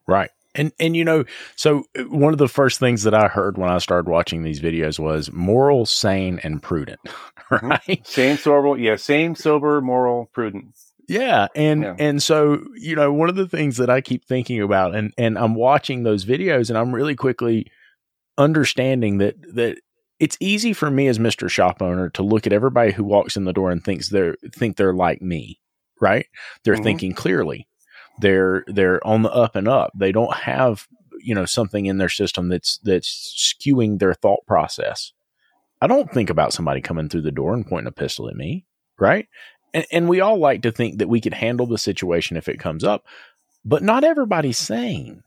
Right. 0.07 0.29
And 0.55 0.71
and 0.79 0.95
you 0.95 1.03
know, 1.03 1.25
so 1.55 1.85
uh, 1.97 2.03
one 2.03 2.31
of 2.31 2.37
the 2.37 2.47
first 2.47 2.79
things 2.79 3.03
that 3.03 3.13
I 3.15 3.27
heard 3.27 3.57
when 3.57 3.69
I 3.69 3.79
started 3.79 4.09
watching 4.09 4.43
these 4.43 4.59
videos 4.59 4.99
was 4.99 5.31
moral, 5.31 5.85
sane, 5.85 6.39
and 6.43 6.61
prudent. 6.61 6.99
Mm-hmm. 7.51 7.67
Right? 7.67 8.07
Sane, 8.07 8.37
sober, 8.37 8.77
yeah, 8.79 8.95
sane, 8.95 9.35
sober, 9.35 9.79
moral, 9.79 10.27
prudent. 10.33 10.75
Yeah, 11.07 11.47
and 11.55 11.83
yeah. 11.83 11.95
and 11.99 12.23
so 12.23 12.65
you 12.75 12.95
know, 12.95 13.13
one 13.13 13.29
of 13.29 13.35
the 13.35 13.47
things 13.47 13.77
that 13.77 13.91
I 13.91 14.01
keep 14.01 14.25
thinking 14.25 14.59
about, 14.61 14.95
and 14.95 15.13
and 15.19 15.37
I'm 15.37 15.53
watching 15.53 16.01
those 16.01 16.25
videos, 16.25 16.69
and 16.69 16.77
I'm 16.79 16.95
really 16.95 17.15
quickly 17.15 17.67
understanding 18.39 19.19
that 19.19 19.35
that 19.55 19.77
it's 20.23 20.37
easy 20.39 20.71
for 20.71 20.89
me 20.89 21.07
as 21.07 21.19
Mr. 21.19 21.49
Shop 21.49 21.81
Owner 21.81 22.09
to 22.11 22.23
look 22.23 22.47
at 22.47 22.53
everybody 22.53 22.93
who 22.93 23.03
walks 23.03 23.35
in 23.35 23.43
the 23.43 23.51
door 23.51 23.71
and 23.71 23.83
thinks 23.83 24.07
they're 24.07 24.37
think 24.53 24.77
they're 24.77 24.93
like 24.93 25.21
me, 25.21 25.59
right? 25.99 26.27
They're 26.63 26.75
mm-hmm. 26.75 26.83
thinking 26.83 27.13
clearly. 27.13 27.67
They're 28.19 28.63
they're 28.67 29.05
on 29.05 29.23
the 29.23 29.31
up 29.33 29.57
and 29.57 29.67
up. 29.67 29.91
They 29.93 30.13
don't 30.13 30.33
have 30.33 30.87
you 31.19 31.35
know 31.35 31.43
something 31.43 31.87
in 31.87 31.97
their 31.97 32.07
system 32.07 32.47
that's 32.47 32.77
that's 32.83 33.53
skewing 33.61 33.99
their 33.99 34.13
thought 34.13 34.47
process. 34.47 35.11
I 35.81 35.87
don't 35.87 36.09
think 36.09 36.29
about 36.29 36.53
somebody 36.53 36.79
coming 36.79 37.09
through 37.09 37.23
the 37.23 37.31
door 37.31 37.53
and 37.53 37.67
pointing 37.67 37.89
a 37.89 37.91
pistol 37.91 38.29
at 38.29 38.37
me, 38.37 38.65
right? 38.97 39.27
And, 39.73 39.85
and 39.91 40.07
we 40.07 40.21
all 40.21 40.37
like 40.37 40.61
to 40.61 40.71
think 40.71 40.99
that 40.99 41.09
we 41.09 41.19
could 41.19 41.33
handle 41.33 41.67
the 41.67 41.77
situation 41.77 42.37
if 42.37 42.47
it 42.47 42.61
comes 42.61 42.85
up, 42.85 43.05
but 43.65 43.83
not 43.83 44.05
everybody's 44.05 44.57
sane. 44.57 45.23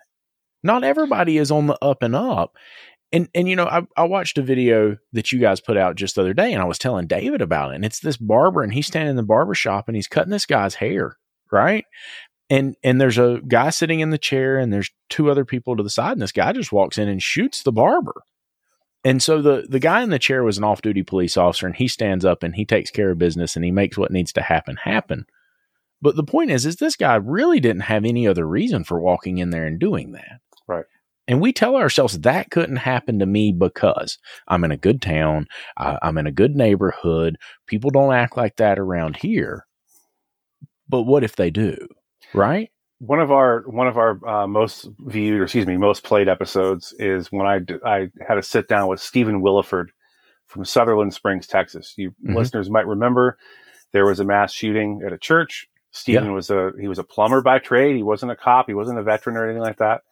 Not 0.63 0.85
everybody 0.85 1.37
is 1.37 1.51
on 1.51 1.67
the 1.67 1.77
up 1.83 2.03
and 2.03 2.17
up. 2.17 2.57
And 3.17 3.29
and 3.35 3.49
you 3.49 3.57
know, 3.57 3.67
I, 3.67 3.83
I 3.97 4.05
watched 4.05 4.39
a 4.39 4.43
video 4.43 4.97
that 5.13 5.33
you 5.33 5.39
guys 5.39 5.61
put 5.61 5.77
out 5.77 5.97
just 5.97 6.17
the 6.17 6.21
other 6.21 6.35
day, 6.35 6.53
and 6.53 6.61
I 6.61 6.67
was 6.67 6.79
telling 6.79 7.07
David 7.07 7.41
about 7.41 7.73
it. 7.73 7.77
And 7.77 7.85
it's 7.85 8.01
this 8.01 8.17
barber, 8.17 8.63
and 8.63 8.73
he's 8.73 8.87
standing 8.87 9.11
in 9.11 9.17
the 9.17 9.23
barber 9.23 9.55
shop 9.55 9.89
and 9.89 9.97
he's 9.97 10.09
cutting 10.09 10.31
this 10.31 10.47
guy's 10.47 10.75
hair, 10.75 11.17
right? 11.51 11.85
and 12.49 12.77
and 12.83 13.01
there's 13.01 13.19
a 13.19 13.41
guy 13.47 13.71
sitting 13.71 14.01
in 14.01 14.11
the 14.11 14.19
chair 14.19 14.59
and 14.59 14.73
there's 14.73 14.91
two 15.09 15.31
other 15.31 15.45
people 15.45 15.77
to 15.77 15.83
the 15.83 15.91
side 15.91 16.13
and 16.13 16.23
this 16.23 16.33
guy 16.33 16.53
just 16.53 16.73
walks 16.73 16.99
in 16.99 17.09
and 17.09 17.23
shoots 17.23 17.63
the 17.63 17.73
barber 17.73 18.23
and 19.05 19.23
so 19.23 19.43
the 19.43 19.67
the 19.69 19.81
guy 19.81 20.03
in 20.03 20.11
the 20.11 20.19
chair 20.19 20.43
was 20.43 20.59
an 20.59 20.65
off-duty 20.65 21.03
police 21.03 21.37
officer 21.37 21.67
and 21.67 21.77
he 21.77 21.89
stands 21.89 22.25
up 22.25 22.43
and 22.43 22.55
he 22.55 22.65
takes 22.65 22.91
care 22.91 23.11
of 23.11 23.19
business 23.19 23.57
and 23.57 23.65
he 23.65 23.71
makes 23.71 23.99
what 23.99 24.13
needs 24.13 24.33
to 24.33 24.43
happen 24.43 24.77
happen 24.77 25.27
but 26.01 26.17
the 26.17 26.25
point 26.25 26.51
is 26.51 26.67
is 26.67 26.77
this 26.77 26.97
guy 26.97 27.17
really 27.17 27.61
didn't 27.61 27.83
have 27.83 28.05
any 28.05 28.27
other 28.29 28.47
reason 28.47 28.85
for 28.85 29.01
walking 29.01 29.39
in 29.39 29.51
there 29.51 29.67
and 29.67 29.79
doing 29.81 30.13
that 30.13 30.41
right 30.69 30.87
and 31.29 31.41
we 31.41 31.53
tell 31.53 31.77
ourselves 31.77 32.21
that 32.21 32.51
couldn't 32.51 32.77
happen 32.77 33.19
to 33.19 33.27
me 33.27 33.53
because 33.53 34.19
I'm 34.49 34.65
in 34.65 34.73
a 34.73 34.77
good 34.77 35.03
town, 35.03 35.47
I, 35.77 35.99
I'm 36.03 36.19
in 36.19 36.27
a 36.27 36.33
good 36.33 36.57
neighborhood. 36.57 37.37
People 37.67 37.91
don't 37.91 38.15
act 38.15 38.37
like 38.37 38.57
that 38.57 38.79
around 38.79 39.17
here. 39.17 39.67
But 40.89 41.03
what 41.03 41.25
if 41.25 41.35
they 41.35 41.51
do? 41.51 41.89
right? 42.35 42.71
One 42.99 43.21
of 43.21 43.31
our 43.31 43.63
one 43.67 43.89
of 43.89 43.99
our 43.99 44.27
uh, 44.27 44.47
most 44.47 44.89
viewed, 45.01 45.41
or 45.41 45.45
excuse 45.45 45.67
me, 45.67 45.77
most 45.77 46.03
played 46.03 46.29
episodes 46.29 46.95
is 46.99 47.31
when 47.31 47.47
I 47.47 47.61
I 47.85 48.09
had 48.27 48.39
a 48.39 48.43
sit 48.43 48.69
down 48.69 48.89
with 48.89 49.01
Stephen 49.01 49.43
Williford 49.43 49.89
from 50.47 50.65
Sutherland 50.65 51.13
Springs, 51.13 51.47
Texas. 51.47 51.95
You 51.97 52.11
mm-hmm. 52.11 52.37
listeners 52.37 52.71
might 52.71 52.87
remember 52.87 53.39
there 53.93 54.07
was 54.07 54.21
a 54.21 54.25
mass 54.25 54.53
shooting 54.53 55.03
at 55.05 55.13
a 55.13 55.19
church. 55.19 55.69
Stephen 55.91 56.27
yeah. 56.27 56.31
was 56.31 56.51
a 56.51 56.73
he 56.81 56.89
was 56.89 56.99
a 56.99 57.05
plumber 57.05 57.43
by 57.43 57.59
trade. 57.59 57.97
He 57.97 58.03
wasn't 58.03 58.33
a 58.33 58.37
cop. 58.37 58.67
He 58.67 58.75
wasn't 58.75 58.99
a 58.99 59.03
veteran 59.03 59.37
or 59.37 59.45
anything 59.45 59.63
like 59.63 59.79
that. 59.79 60.03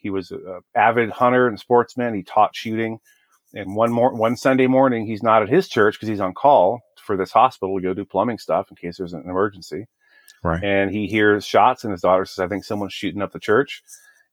He 0.00 0.10
was 0.10 0.30
an 0.30 0.60
avid 0.74 1.10
hunter 1.10 1.46
and 1.46 1.58
sportsman. 1.58 2.14
He 2.14 2.22
taught 2.22 2.56
shooting. 2.56 2.98
And 3.52 3.74
one 3.74 3.90
more 3.90 4.14
one 4.14 4.36
Sunday 4.36 4.68
morning, 4.68 5.06
he's 5.06 5.22
not 5.22 5.42
at 5.42 5.48
his 5.48 5.68
church 5.68 5.94
because 5.94 6.08
he's 6.08 6.20
on 6.20 6.34
call 6.34 6.80
for 7.04 7.16
this 7.16 7.32
hospital 7.32 7.76
to 7.76 7.82
go 7.82 7.94
do 7.94 8.04
plumbing 8.04 8.38
stuff 8.38 8.68
in 8.70 8.76
case 8.76 8.98
there's 8.98 9.12
an 9.12 9.24
emergency. 9.24 9.86
Right. 10.42 10.62
And 10.62 10.90
he 10.90 11.06
hears 11.06 11.44
shots 11.44 11.84
and 11.84 11.92
his 11.92 12.00
daughter 12.00 12.24
says, 12.24 12.38
I 12.38 12.48
think 12.48 12.64
someone's 12.64 12.92
shooting 12.92 13.22
up 13.22 13.32
the 13.32 13.40
church. 13.40 13.82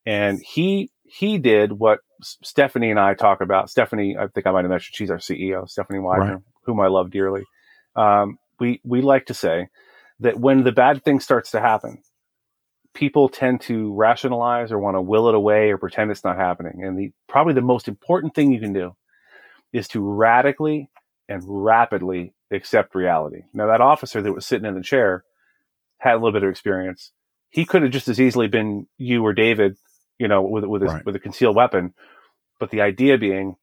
And 0.06 0.40
he, 0.42 0.92
he 1.04 1.38
did 1.38 1.74
what 1.74 2.00
Stephanie 2.22 2.92
and 2.92 3.00
I 3.00 3.14
talk 3.14 3.42
about. 3.42 3.70
Stephanie, 3.70 4.16
I 4.18 4.28
think 4.28 4.48
I 4.48 4.52
might 4.52 4.64
have 4.64 4.72
mentioned 4.72 4.96
she's 4.96 5.12
our 5.12 5.18
CEO, 5.18 5.68
Stephanie 5.68 6.00
Widener, 6.00 6.36
right. 6.36 6.44
whom 6.64 6.80
I 6.80 6.88
love 6.88 7.12
dearly. 7.12 7.44
Um, 7.96 8.38
we, 8.60 8.80
we 8.86 9.02
like 9.02 9.26
to 9.26 9.34
say 9.34 9.68
that 10.20 10.40
when 10.40 10.64
the 10.64 10.72
bad 10.72 11.04
thing 11.04 11.20
starts 11.20 11.52
to 11.52 11.60
happen, 11.60 12.02
people 12.98 13.30
tend 13.30 13.62
to 13.62 13.94
rationalize 13.94 14.72
or 14.72 14.80
want 14.80 14.96
to 14.96 15.02
will 15.02 15.30
it 15.30 15.36
away 15.36 15.70
or 15.70 15.78
pretend 15.78 16.10
it's 16.10 16.24
not 16.24 16.36
happening. 16.36 16.84
And 16.84 16.98
the, 16.98 17.12
probably 17.30 17.54
the 17.54 17.62
most 17.62 17.88
important 17.88 18.34
thing 18.34 18.52
you 18.52 18.60
can 18.60 18.74
do 18.74 18.96
is 19.72 19.88
to 19.90 20.02
radically 20.02 20.90
and 21.30 21.44
rapidly 21.46 22.34
accept 22.50 22.96
reality. 22.96 23.44
Now, 23.54 23.68
that 23.68 23.82
officer 23.82 24.20
that 24.24 24.34
was 24.34 24.48
sitting 24.48 24.66
in 24.66 24.74
the 24.74 24.82
chair 24.82 25.24
had 26.00 26.14
a 26.14 26.18
little 26.18 26.32
bit 26.32 26.42
of 26.42 26.50
experience. 26.50 27.12
He 27.52 27.66
could 27.66 27.84
have 27.84 27.92
just 27.92 28.08
as 28.08 28.20
easily 28.20 28.48
been 28.48 28.88
you 28.98 29.24
or 29.24 29.34
David, 29.34 29.78
you 30.18 30.28
know, 30.28 30.42
with 30.42 30.66
with 30.66 30.82
a, 30.82 30.88
right. 30.88 31.06
with 31.06 31.16
a 31.16 31.20
concealed 31.20 31.56
weapon. 31.56 31.94
But 32.60 32.72
the 32.72 32.82
idea 32.82 33.20
being, 33.20 33.58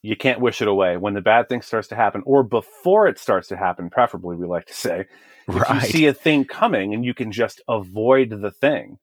you 0.00 0.16
can't 0.16 0.40
wish 0.40 0.62
it 0.62 0.68
away 0.68 0.96
when 0.96 1.12
the 1.12 1.20
bad 1.20 1.50
thing 1.50 1.60
starts 1.60 1.88
to 1.88 1.94
happen, 1.96 2.22
or 2.24 2.42
before 2.42 3.06
it 3.06 3.18
starts 3.18 3.48
to 3.48 3.56
happen. 3.56 3.90
Preferably, 3.90 4.36
we 4.36 4.46
like 4.46 4.66
to 4.66 4.74
say, 4.74 5.06
right. 5.48 5.62
if 5.62 5.74
you 5.74 5.90
see 5.90 6.06
a 6.06 6.14
thing 6.14 6.44
coming 6.44 6.94
and 6.94 7.04
you 7.04 7.14
can 7.14 7.32
just 7.32 7.60
avoid 7.68 8.30
the 8.30 8.50
thing, 8.50 8.98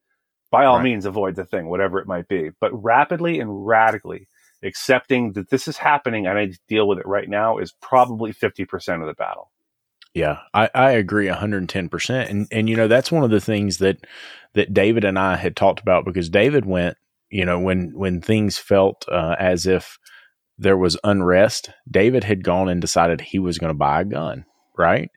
by 0.52 0.66
all 0.66 0.78
Right. 0.78 0.84
means 0.84 1.06
avoid 1.06 1.36
the 1.36 1.46
thing, 1.46 1.70
whatever 1.70 2.00
it 2.00 2.08
might 2.08 2.28
be. 2.28 2.52
But 2.60 2.72
rapidly 2.74 3.40
and 3.40 3.66
radically 3.66 4.28
accepting 4.64 5.34
that 5.34 5.50
this 5.50 5.68
is 5.68 5.78
happening 5.78 6.28
and 6.28 6.38
I 6.38 6.46
need 6.46 6.54
to 6.54 6.60
deal 6.68 6.88
with 6.88 7.00
it 7.00 7.08
right 7.08 7.30
now 7.30 7.58
is 7.58 7.74
probably 7.82 8.34
50% 8.34 9.02
of 9.02 9.08
the 9.08 9.14
battle. 9.14 9.52
Yeah, 10.14 10.40
I, 10.54 10.70
I 10.74 10.92
agree 10.92 11.28
110%. 11.28 12.30
And, 12.30 12.48
and, 12.52 12.68
you 12.68 12.76
know, 12.76 12.88
that's 12.88 13.12
one 13.12 13.24
of 13.24 13.30
the 13.30 13.40
things 13.40 13.78
that, 13.78 14.06
that 14.54 14.74
David 14.74 15.06
and 15.06 15.20
I 15.20 15.36
had 15.36 15.56
talked 15.56 15.80
about 15.80 16.04
because 16.04 16.30
David 16.30 16.66
went, 16.66 16.98
you 17.30 17.46
know, 17.46 17.60
when, 17.60 17.92
when 17.94 18.20
things 18.20 18.58
felt 18.58 19.06
uh, 19.08 19.36
as 19.38 19.68
if 19.68 20.00
there 20.58 20.78
was 20.78 20.98
unrest, 21.04 21.70
David 21.90 22.24
had 22.24 22.44
gone 22.44 22.70
and 22.70 22.82
decided 22.82 23.22
he 23.22 23.38
was 23.38 23.60
going 23.60 23.70
to 23.70 23.78
buy 23.78 24.02
a 24.02 24.06
gun. 24.06 24.46
Right. 24.78 25.12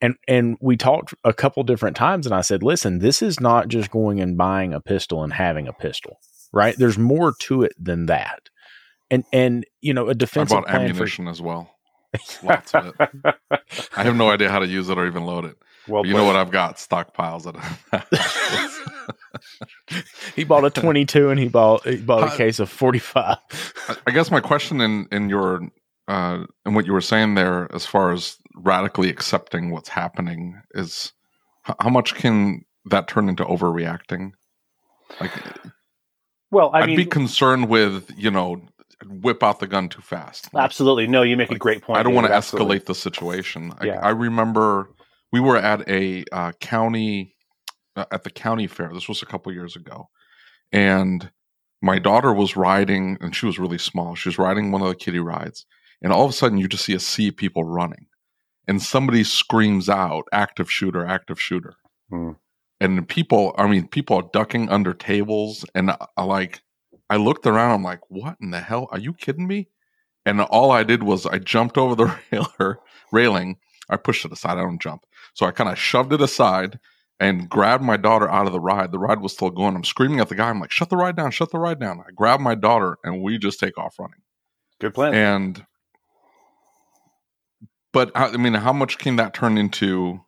And, 0.00 0.14
and 0.28 0.56
we 0.60 0.76
talked 0.76 1.14
a 1.24 1.32
couple 1.32 1.62
different 1.64 1.96
times 1.96 2.26
and 2.26 2.34
I 2.34 2.42
said, 2.42 2.62
listen, 2.62 2.98
this 3.00 3.20
is 3.22 3.40
not 3.40 3.68
just 3.68 3.90
going 3.90 4.20
and 4.20 4.36
buying 4.36 4.72
a 4.72 4.80
pistol 4.80 5.24
and 5.24 5.32
having 5.32 5.66
a 5.66 5.72
pistol, 5.72 6.20
right? 6.52 6.76
There's 6.78 6.98
more 6.98 7.32
to 7.40 7.62
it 7.62 7.72
than 7.78 8.06
that. 8.06 8.48
And, 9.10 9.24
and, 9.32 9.64
you 9.80 9.92
know, 9.94 10.06
a 10.06 10.10
I 10.10 10.14
defensive 10.14 10.56
bought 10.56 10.66
plan 10.68 10.86
for, 10.88 10.90
ammunition 10.90 11.28
as 11.28 11.42
well. 11.42 11.74
Lots 12.42 12.74
of 12.74 12.94
it. 12.98 13.34
I 13.96 14.02
have 14.04 14.16
no 14.16 14.30
idea 14.30 14.50
how 14.50 14.58
to 14.60 14.66
use 14.66 14.88
it 14.88 14.98
or 14.98 15.06
even 15.06 15.24
load 15.24 15.44
it. 15.46 15.56
well, 15.88 16.02
But 16.02 16.08
you 16.08 16.14
know 16.14 16.24
what 16.24 16.36
I've 16.36 16.50
got? 16.50 16.76
Stockpiles 16.76 17.46
of 17.46 17.56
he 20.36 20.44
bought 20.44 20.64
a 20.64 20.70
22 20.70 21.30
and 21.30 21.40
he 21.40 21.48
bought 21.48 21.86
he 21.86 21.96
bought 21.96 22.32
a 22.32 22.36
case 22.36 22.60
of 22.60 22.70
45 22.70 23.36
I- 23.88 23.96
I 24.06 24.10
guess 24.10 24.30
my 24.30 24.40
question 24.40 24.80
in 24.80 25.06
in 25.12 25.28
your 25.28 25.68
uh 26.06 26.44
in 26.64 26.74
what 26.74 26.86
you 26.86 26.92
were 26.92 27.00
saying 27.00 27.34
there, 27.34 27.68
as 27.74 27.84
far 27.86 28.12
as 28.12 28.36
radically 28.58 29.08
accepting 29.08 29.70
what's 29.70 29.88
happening, 29.88 30.60
is 30.72 31.12
how 31.78 31.90
much 31.90 32.14
can 32.14 32.64
that 32.86 33.08
turn 33.08 33.28
into 33.28 33.44
overreacting? 33.44 34.32
Like, 35.20 35.32
Well, 36.50 36.70
I 36.72 36.78
I 36.78 36.80
would 36.80 36.86
mean, 36.88 36.96
be 36.96 37.06
concerned 37.06 37.68
with 37.68 38.10
you 38.16 38.30
know 38.30 38.62
whip 39.06 39.42
out 39.42 39.60
the 39.60 39.66
gun 39.66 39.88
too 39.88 40.02
fast. 40.02 40.52
Like, 40.52 40.64
absolutely. 40.64 41.06
No, 41.06 41.22
you 41.22 41.36
make 41.36 41.50
a 41.50 41.58
great 41.58 41.82
point. 41.82 41.98
I 41.98 42.02
don't 42.02 42.14
want 42.14 42.26
to 42.26 42.32
escalate 42.32 42.86
the 42.86 42.94
situation. 42.94 43.72
I, 43.78 43.86
Yeah. 43.86 44.00
I 44.00 44.10
remember 44.10 44.90
we 45.32 45.40
were 45.40 45.56
at 45.56 45.88
a 45.88 46.24
uh, 46.32 46.52
county 46.60 47.34
uh, 47.96 48.06
at 48.10 48.24
the 48.24 48.30
county 48.30 48.66
fair. 48.66 48.90
This 48.92 49.08
was 49.08 49.22
a 49.22 49.26
couple 49.26 49.52
years 49.52 49.76
ago, 49.76 50.08
and 50.72 51.30
my 51.80 51.98
daughter 51.98 52.32
was 52.32 52.56
riding, 52.56 53.18
and 53.20 53.34
she 53.36 53.46
was 53.46 53.58
really 53.58 53.78
small. 53.78 54.14
She 54.14 54.28
was 54.28 54.38
riding 54.38 54.72
one 54.72 54.82
of 54.82 54.88
the 54.88 54.94
kiddie 54.96 55.20
rides, 55.20 55.64
and 56.02 56.12
all 56.12 56.24
of 56.24 56.30
a 56.30 56.34
sudden, 56.34 56.58
you 56.58 56.66
just 56.68 56.84
see 56.84 56.94
a 56.94 57.00
sea 57.00 57.28
of 57.28 57.36
people 57.36 57.64
running, 57.64 58.06
and 58.68 58.80
somebody 58.80 59.24
screams 59.24 59.88
out, 59.88 60.28
"Active 60.32 60.70
shooter! 60.70 61.06
Active 61.06 61.40
shooter!" 61.40 61.74
Hmm. 62.10 62.32
And 62.80 63.08
people, 63.08 63.54
I 63.58 63.66
mean, 63.66 63.88
people 63.88 64.16
are 64.16 64.30
ducking 64.32 64.68
under 64.68 64.94
tables, 64.94 65.64
and 65.74 65.90
I, 65.90 66.06
I 66.16 66.22
like, 66.22 66.62
I 67.10 67.16
looked 67.16 67.46
around. 67.46 67.72
I'm 67.72 67.82
like, 67.82 68.08
"What 68.08 68.36
in 68.40 68.50
the 68.50 68.60
hell? 68.60 68.88
Are 68.92 68.98
you 68.98 69.14
kidding 69.14 69.48
me?" 69.48 69.68
And 70.26 70.40
all 70.42 70.70
I 70.70 70.84
did 70.84 71.02
was 71.02 71.26
I 71.26 71.38
jumped 71.38 71.78
over 71.78 71.94
the 71.94 72.14
railer, 72.32 72.78
railing. 73.10 73.56
I 73.90 73.96
pushed 73.96 74.24
it 74.24 74.32
aside. 74.32 74.58
I 74.58 74.62
don't 74.62 74.82
jump. 74.82 75.06
So 75.34 75.46
I 75.46 75.50
kind 75.50 75.70
of 75.70 75.78
shoved 75.78 76.12
it 76.12 76.20
aside 76.20 76.78
and 77.20 77.48
grabbed 77.48 77.82
my 77.82 77.96
daughter 77.96 78.28
out 78.28 78.46
of 78.46 78.52
the 78.52 78.60
ride. 78.60 78.92
The 78.92 78.98
ride 78.98 79.20
was 79.20 79.32
still 79.32 79.50
going. 79.50 79.74
I'm 79.74 79.84
screaming 79.84 80.20
at 80.20 80.28
the 80.28 80.34
guy. 80.34 80.50
I'm 80.50 80.60
like, 80.60 80.70
shut 80.70 80.90
the 80.90 80.96
ride 80.96 81.16
down, 81.16 81.30
shut 81.30 81.50
the 81.50 81.58
ride 81.58 81.80
down. 81.80 82.00
I 82.00 82.10
grab 82.14 82.40
my 82.40 82.54
daughter 82.54 82.98
and 83.02 83.22
we 83.22 83.38
just 83.38 83.58
take 83.58 83.78
off 83.78 83.98
running. 83.98 84.20
Good 84.80 84.94
plan. 84.94 85.14
And, 85.14 85.66
but 87.92 88.10
I 88.14 88.36
mean, 88.36 88.54
how 88.54 88.72
much 88.72 88.98
can 88.98 89.16
that 89.16 89.34
turn 89.34 89.58
into, 89.58 90.20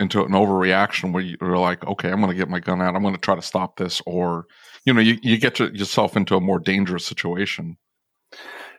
into 0.00 0.24
an 0.24 0.32
overreaction 0.32 1.12
where 1.12 1.22
you're 1.22 1.58
like, 1.58 1.86
okay, 1.86 2.10
I'm 2.10 2.20
going 2.20 2.30
to 2.30 2.36
get 2.36 2.48
my 2.48 2.60
gun 2.60 2.80
out. 2.82 2.94
I'm 2.96 3.02
going 3.02 3.14
to 3.14 3.20
try 3.20 3.34
to 3.34 3.42
stop 3.42 3.76
this. 3.76 4.02
Or, 4.06 4.46
you 4.84 4.92
know, 4.92 5.00
you, 5.00 5.18
you 5.22 5.38
get 5.38 5.58
yourself 5.60 6.16
into 6.16 6.36
a 6.36 6.40
more 6.40 6.58
dangerous 6.58 7.06
situation. 7.06 7.76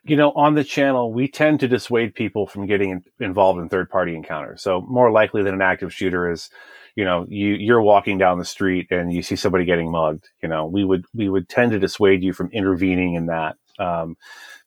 you 0.03 0.17
know, 0.17 0.31
on 0.33 0.55
the 0.55 0.63
channel, 0.63 1.13
we 1.13 1.27
tend 1.27 1.61
to 1.61 1.67
dissuade 1.67 2.13
people 2.13 2.45
from 2.45 2.65
getting 2.65 2.89
in, 2.89 3.03
involved 3.19 3.59
in 3.59 3.69
third 3.69 3.89
party 3.89 4.15
encounters. 4.15 4.61
So 4.61 4.81
more 4.81 5.11
likely 5.11 5.43
than 5.43 5.53
an 5.53 5.61
active 5.61 5.93
shooter 5.93 6.29
is, 6.29 6.49
you 6.95 7.05
know, 7.05 7.25
you, 7.29 7.53
you're 7.53 7.81
walking 7.81 8.17
down 8.17 8.37
the 8.37 8.45
street 8.45 8.87
and 8.91 9.13
you 9.13 9.23
see 9.23 9.37
somebody 9.37 9.63
getting 9.65 9.89
mugged. 9.91 10.29
You 10.41 10.49
know, 10.49 10.65
we 10.65 10.83
would, 10.83 11.05
we 11.13 11.29
would 11.29 11.47
tend 11.47 11.71
to 11.71 11.79
dissuade 11.79 12.21
you 12.21 12.33
from 12.33 12.51
intervening 12.51 13.15
in 13.15 13.27
that. 13.27 13.55
Um, 13.79 14.15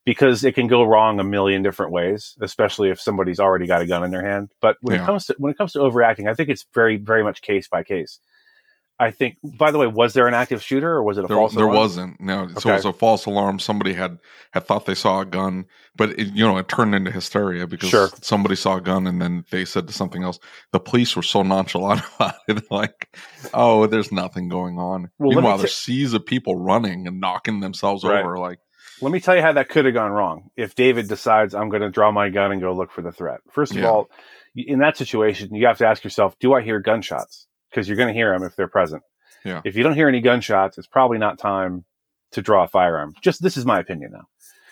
because 0.06 0.44
it 0.44 0.54
can 0.54 0.68
go 0.68 0.84
wrong 0.84 1.20
a 1.20 1.24
million 1.24 1.62
different 1.62 1.92
ways, 1.92 2.36
especially 2.40 2.88
if 2.90 2.98
somebody's 3.00 3.40
already 3.40 3.66
got 3.66 3.82
a 3.82 3.86
gun 3.86 4.04
in 4.04 4.10
their 4.12 4.24
hand. 4.24 4.50
But 4.62 4.76
when 4.80 4.94
Yeah. 4.96 5.02
it 5.02 5.06
comes 5.06 5.26
to, 5.26 5.34
when 5.38 5.50
it 5.52 5.58
comes 5.58 5.72
to 5.72 5.80
overacting, 5.80 6.28
I 6.28 6.34
think 6.34 6.48
it's 6.48 6.64
very, 6.72 6.96
very 6.96 7.22
much 7.24 7.42
case 7.42 7.68
by 7.68 7.82
case. 7.82 8.20
I 8.98 9.10
think, 9.10 9.36
by 9.42 9.72
the 9.72 9.76
way, 9.78 9.86
was 9.86 10.14
there 10.14 10.26
an 10.26 10.32
active 10.32 10.62
shooter 10.62 10.90
or 10.90 11.02
was 11.02 11.18
it 11.18 11.24
a 11.24 11.26
There, 11.26 11.36
false 11.36 11.54
there 11.54 11.64
alarm? 11.64 11.76
wasn't. 11.76 12.18
No, 12.20 12.48
so 12.56 12.70
it 12.70 12.76
was 12.76 12.84
a 12.86 12.94
false 12.94 13.26
alarm. 13.26 13.58
Somebody 13.58 13.92
had 13.92 14.18
had 14.52 14.64
thought 14.66 14.86
they 14.86 14.94
saw 14.94 15.20
a 15.20 15.26
gun, 15.26 15.66
but 15.96 16.18
it, 16.18 16.28
you 16.28 16.46
know 16.46 16.56
it 16.56 16.68
turned 16.68 16.94
into 16.94 17.10
hysteria 17.10 17.66
because 17.66 17.90
Sure. 17.90 18.08
somebody 18.22 18.56
saw 18.56 18.76
a 18.76 18.80
gun 18.80 19.06
and 19.06 19.20
then 19.20 19.44
they 19.50 19.66
said 19.66 19.86
to 19.88 19.92
something 19.92 20.22
else. 20.22 20.38
The 20.72 20.80
police 20.80 21.14
were 21.14 21.22
so 21.22 21.42
nonchalant 21.42 22.00
about 22.16 22.36
it, 22.48 22.70
like, 22.70 23.14
"Oh, 23.52 23.86
there's 23.86 24.12
nothing 24.12 24.48
going 24.48 24.78
on." 24.78 25.10
Well, 25.18 25.32
Meanwhile, 25.34 25.56
ta- 25.56 25.62
there's 25.64 25.74
seas 25.76 26.14
of 26.14 26.24
people 26.24 26.56
running 26.56 27.06
and 27.06 27.20
knocking 27.20 27.60
themselves 27.60 28.02
Right. 28.02 28.24
over. 28.24 28.38
Like, 28.38 28.60
Let 29.02 29.12
me 29.12 29.20
tell 29.20 29.36
you 29.36 29.42
how 29.42 29.52
that 29.52 29.68
could 29.68 29.84
have 29.84 29.94
gone 29.94 30.10
wrong. 30.12 30.50
If 30.56 30.74
David 30.74 31.08
decides 31.08 31.54
I'm 31.54 31.68
going 31.68 31.82
to 31.82 31.90
draw 31.90 32.10
my 32.12 32.30
gun 32.30 32.52
and 32.52 32.60
go 32.60 32.72
look 32.72 32.90
for 32.90 33.02
the 33.02 33.12
threat. 33.12 33.40
First 33.50 33.72
of 33.72 33.78
Yeah. 33.78 33.88
all, 33.88 34.10
in 34.54 34.78
that 34.78 34.96
situation, 34.96 35.54
you 35.54 35.66
have 35.66 35.78
to 35.78 35.86
ask 35.86 36.02
yourself, 36.02 36.38
do 36.38 36.54
I 36.54 36.62
hear 36.62 36.80
gunshots? 36.80 37.46
Because 37.70 37.88
you're 37.88 37.96
going 37.98 38.08
to 38.08 38.14
hear 38.14 38.32
them 38.32 38.42
if 38.42 38.56
they're 38.56 38.68
present. 38.68 39.02
Yeah. 39.44 39.60
If 39.64 39.76
you 39.76 39.82
don't 39.82 39.94
hear 39.94 40.08
any 40.08 40.20
gunshots, 40.22 40.78
it's 40.78 40.86
probably 40.86 41.18
not 41.18 41.38
time 41.38 41.84
to 42.32 42.42
draw 42.42 42.64
a 42.64 42.68
firearm. 42.68 43.14
Just 43.20 43.42
this 43.42 43.56
is 43.56 43.66
my 43.66 43.78
opinion 43.78 44.12
now. 44.12 44.24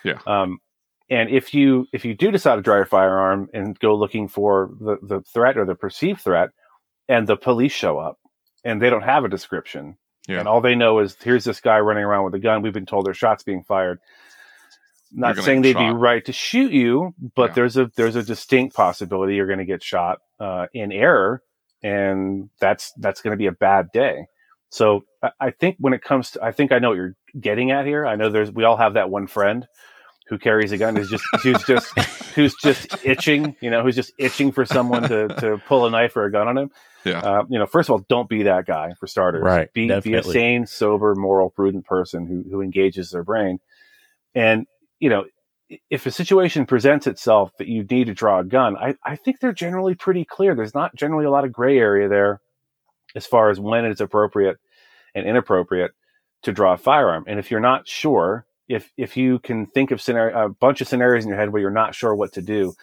Yeah. 0.05 0.19
Um, 0.27 0.59
and 1.11 1.29
if 1.29 1.53
you 1.53 1.87
if 1.93 2.05
you 2.07 2.15
do 2.15 2.31
decide 2.31 2.57
to 2.57 2.63
draw 2.63 2.77
your 2.77 2.87
firearm 2.87 3.49
and 3.53 3.79
go 3.79 3.95
looking 3.95 4.27
for 4.27 4.71
the, 4.81 4.97
the 5.03 5.21
threat 5.33 5.59
or 5.59 5.67
the 5.67 5.75
perceived 5.75 6.23
threat, 6.23 6.49
and 7.09 7.27
the 7.27 7.37
police 7.37 7.73
show 7.73 7.99
up 7.99 8.17
and 8.65 8.81
they 8.81 8.89
don't 8.89 9.03
have 9.03 9.25
a 9.25 9.29
description, 9.29 9.97
Yeah. 10.29 10.39
and 10.41 10.49
all 10.49 10.61
they 10.61 10.75
know 10.75 11.01
is 11.01 11.17
here's 11.23 11.45
this 11.45 11.61
guy 11.61 11.79
running 11.81 12.05
around 12.05 12.25
with 12.25 12.35
a 12.35 12.39
gun. 12.39 12.63
We've 12.63 12.73
been 12.73 12.87
told 12.87 13.07
there's 13.07 13.17
shots 13.17 13.43
being 13.43 13.63
fired. 13.65 13.99
Not 15.13 15.37
saying 15.37 15.63
they'd 15.63 15.77
be 15.77 15.91
right 15.91 16.25
to 16.25 16.33
shoot 16.33 16.73
you, 16.73 17.15
but 17.37 17.51
Yeah. 17.51 17.55
there's 17.55 17.77
a 17.77 17.91
there's 17.97 18.17
a 18.17 18.23
distinct 18.23 18.75
possibility 18.75 19.37
you're 19.37 19.47
going 19.47 19.61
to 19.61 19.65
get 19.65 19.83
shot 19.83 20.19
uh, 20.41 20.67
in 20.75 20.91
error, 20.93 21.43
and 21.83 22.51
that's 22.59 22.93
that's 22.99 23.21
going 23.21 23.33
to 23.33 23.37
be 23.37 23.47
a 23.47 23.53
bad 23.53 23.93
day. 23.93 24.27
So 24.71 25.05
I, 25.23 25.31
I 25.41 25.51
think 25.53 25.77
when 25.79 25.93
it 25.93 26.03
comes 26.03 26.33
to, 26.33 26.43
I 26.43 26.51
think 26.51 26.73
I 26.73 26.81
know 26.81 26.89
what 26.89 26.97
you're 26.97 27.15
getting 27.39 27.71
at 27.71 27.87
here. 27.87 28.05
I 28.07 28.17
know 28.17 28.29
there's 28.29 28.51
we 28.51 28.65
all 28.65 28.77
have 28.77 28.95
that 28.95 29.09
one 29.11 29.29
friend 29.29 29.67
who 30.27 30.39
carries 30.39 30.73
a 30.73 30.79
gun 30.79 30.97
who's 30.97 31.11
just 31.11 31.25
who's 31.43 31.63
just 31.65 31.99
who's 32.35 32.55
just 32.55 33.05
itching, 33.05 33.57
you 33.61 33.71
know, 33.71 33.83
who's 33.83 33.95
just 33.95 34.13
itching 34.19 34.53
for 34.53 34.65
someone 34.65 35.03
to 35.03 35.29
to 35.41 35.59
pull 35.67 35.87
a 35.87 35.91
knife 35.91 36.17
or 36.17 36.25
a 36.25 36.33
gun 36.33 36.49
on 36.49 36.57
him. 36.59 36.71
yeah, 37.05 37.21
Uh, 37.21 37.45
you 37.49 37.59
know, 37.59 37.67
first 37.67 37.89
of 37.89 37.93
all, 37.93 38.05
don't 38.09 38.29
be 38.29 38.45
that 38.45 38.67
guy 38.67 38.95
for 38.99 39.07
starters. 39.07 39.43
Right, 39.43 39.73
Be 39.73 39.89
be 40.01 40.15
a 40.15 40.23
sane, 40.23 40.67
sober, 40.67 41.15
moral, 41.15 41.51
prudent 41.51 41.85
person 41.85 42.27
who 42.27 42.45
who 42.51 42.63
engages 42.63 43.11
their 43.11 43.23
brain. 43.25 43.61
And 44.35 44.67
you 44.99 45.11
know, 45.11 45.27
if 45.91 46.07
a 46.07 46.11
situation 46.11 46.67
presents 46.67 47.07
itself 47.07 47.53
that 47.59 47.69
you 47.69 47.85
need 47.85 48.07
to 48.07 48.15
draw 48.15 48.41
a 48.41 48.45
gun, 48.45 48.77
I 48.77 48.95
I 49.05 49.17
think 49.17 49.41
they're 49.41 49.53
generally 49.53 49.95
pretty 49.95 50.25
clear. 50.25 50.55
There's 50.55 50.75
not 50.75 50.95
generally 50.95 51.27
a 51.27 51.31
lot 51.31 51.45
of 51.45 51.53
gray 51.53 51.79
area 51.79 52.09
there 52.09 52.41
as 53.15 53.27
far 53.27 53.51
as 53.51 53.61
when 53.61 53.85
it's 53.85 54.01
appropriate 54.01 54.57
and 55.15 55.27
inappropriate 55.27 55.93
to 56.43 56.53
draw 56.53 56.73
a 56.75 56.77
firearm. 56.79 57.25
And 57.27 57.39
if 57.39 57.51
you're 57.51 57.61
not 57.61 57.87
sure, 57.87 58.47
if 58.69 58.91
if 58.97 59.17
you 59.17 59.39
can 59.39 59.67
think 59.67 59.91
of 59.91 60.01
scenario, 60.01 60.47
a 60.47 60.49
bunch 60.49 60.81
of 60.81 60.89
scenarios 60.89 61.25
in 61.25 61.29
your 61.29 61.39
head 61.39 61.51
where 61.51 61.61
you're 61.63 61.71
not 61.71 61.95
sure 61.95 62.15
what 62.15 62.33
to 62.35 62.43
do, 62.43 62.75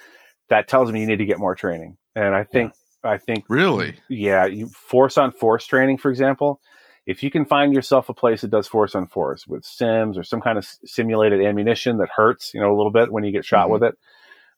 that 0.50 0.67
tells 0.67 0.91
me 0.91 1.02
you 1.02 1.08
need 1.08 1.17
to 1.17 1.26
get 1.26 1.39
more 1.39 1.56
training. 1.56 1.98
And 2.15 2.36
I 2.36 2.44
think 2.44 2.74
I 3.04 3.17
think 3.17 3.46
really. 3.50 3.96
yeah, 4.10 4.46
you 4.46 4.67
force 4.67 5.17
on 5.17 5.32
force 5.32 5.65
training, 5.65 5.98
for 5.98 6.10
example. 6.12 6.62
If 7.08 7.24
you 7.24 7.32
can 7.32 7.46
find 7.46 7.74
yourself 7.74 8.10
a 8.10 8.13
place 8.13 8.41
that 8.41 8.52
does 8.52 8.67
force 8.67 8.94
on 8.94 9.08
force 9.08 9.48
with 9.48 9.65
sims 9.65 10.20
or 10.20 10.24
some 10.24 10.39
kind 10.39 10.60
of 10.60 10.67
simulated 10.86 11.41
ammunition 11.41 11.98
that 11.98 12.10
hurts, 12.10 12.54
you 12.54 12.62
know, 12.62 12.72
a 12.74 12.78
little 12.78 12.91
bit 12.91 13.12
when 13.12 13.24
you 13.24 13.32
get 13.32 13.44
shot 13.44 13.67
Mhm. 13.67 13.72
with 13.72 13.84
it, 13.84 13.98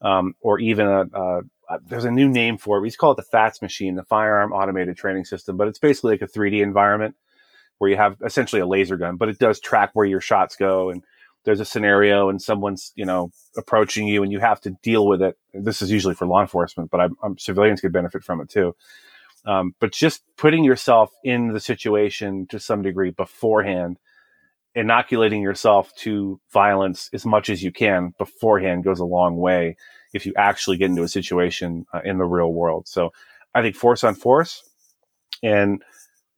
um, 0.02 0.36
or 0.42 0.60
even 0.60 0.86
a, 0.86 1.06
a, 1.14 1.40
a 1.70 1.80
there's 1.86 2.04
a 2.04 2.12
new 2.12 2.28
name 2.28 2.58
for 2.58 2.78
it. 2.78 2.82
We 2.82 2.90
just 2.90 2.98
call 2.98 3.12
it 3.14 3.16
the 3.16 3.24
FATS 3.24 3.62
machine, 3.62 3.96
the 3.96 4.04
firearm 4.04 4.52
automated 4.52 4.98
training 4.98 5.24
system, 5.24 5.56
but 5.56 5.70
it's 5.70 5.80
basically 5.80 6.12
like 6.16 6.22
a 6.22 6.28
3D 6.28 6.62
environment 6.62 7.16
where 7.78 7.90
you 7.90 7.96
have 7.98 8.18
essentially 8.26 8.62
a 8.62 8.68
laser 8.68 8.98
gun, 8.98 9.16
but 9.16 9.30
it 9.30 9.40
does 9.40 9.60
track 9.62 9.92
where 9.94 10.06
your 10.06 10.22
shots 10.22 10.58
go 10.58 10.90
and 10.90 11.02
there's 11.46 11.60
a 11.60 11.66
scenario 11.66 12.30
and 12.30 12.42
someone's 12.42 12.92
you 12.96 13.06
know 13.06 13.32
approaching 13.58 14.08
you 14.08 14.24
and 14.24 14.32
you 14.32 14.40
have 14.40 14.62
to 14.62 14.72
deal 14.82 15.08
with 15.08 15.22
it. 15.22 15.38
This 15.54 15.82
is 15.82 15.92
usually 15.92 16.16
for 16.16 16.28
law 16.28 16.42
enforcement, 16.42 16.92
but 16.92 17.02
I'm, 17.02 17.16
I'm, 17.24 17.38
civilians 17.38 17.82
could 17.82 17.94
benefit 17.94 18.24
from 18.24 18.42
it 18.42 18.50
too. 18.50 18.76
Um, 19.46 19.76
but 19.80 19.92
just 19.92 20.24
putting 20.38 20.64
yourself 20.64 21.12
in 21.24 21.50
the 21.50 21.60
situation 21.60 22.48
to 22.48 22.60
some 22.60 22.82
degree 22.82 23.12
beforehand, 23.12 23.98
inoculating 24.74 25.42
yourself 25.42 25.94
to 25.98 26.40
violence 26.52 27.10
as 27.14 27.26
much 27.26 27.50
as 27.50 27.62
you 27.62 27.72
can 27.72 28.14
beforehand 28.18 28.84
goes 28.84 29.00
a 29.00 29.06
long 29.06 29.38
way 29.38 29.76
if 30.14 30.26
you 30.26 30.34
actually 30.38 30.78
get 30.78 30.90
into 30.90 31.04
a 31.04 31.10
situation 31.10 31.86
uh, 31.94 32.00
in 32.06 32.18
the 32.18 32.26
real 32.26 32.54
world. 32.54 32.88
So 32.88 33.12
I 33.54 33.62
think 33.62 33.76
force 33.76 34.04
on 34.04 34.16
force 34.16 34.64
and 35.42 35.84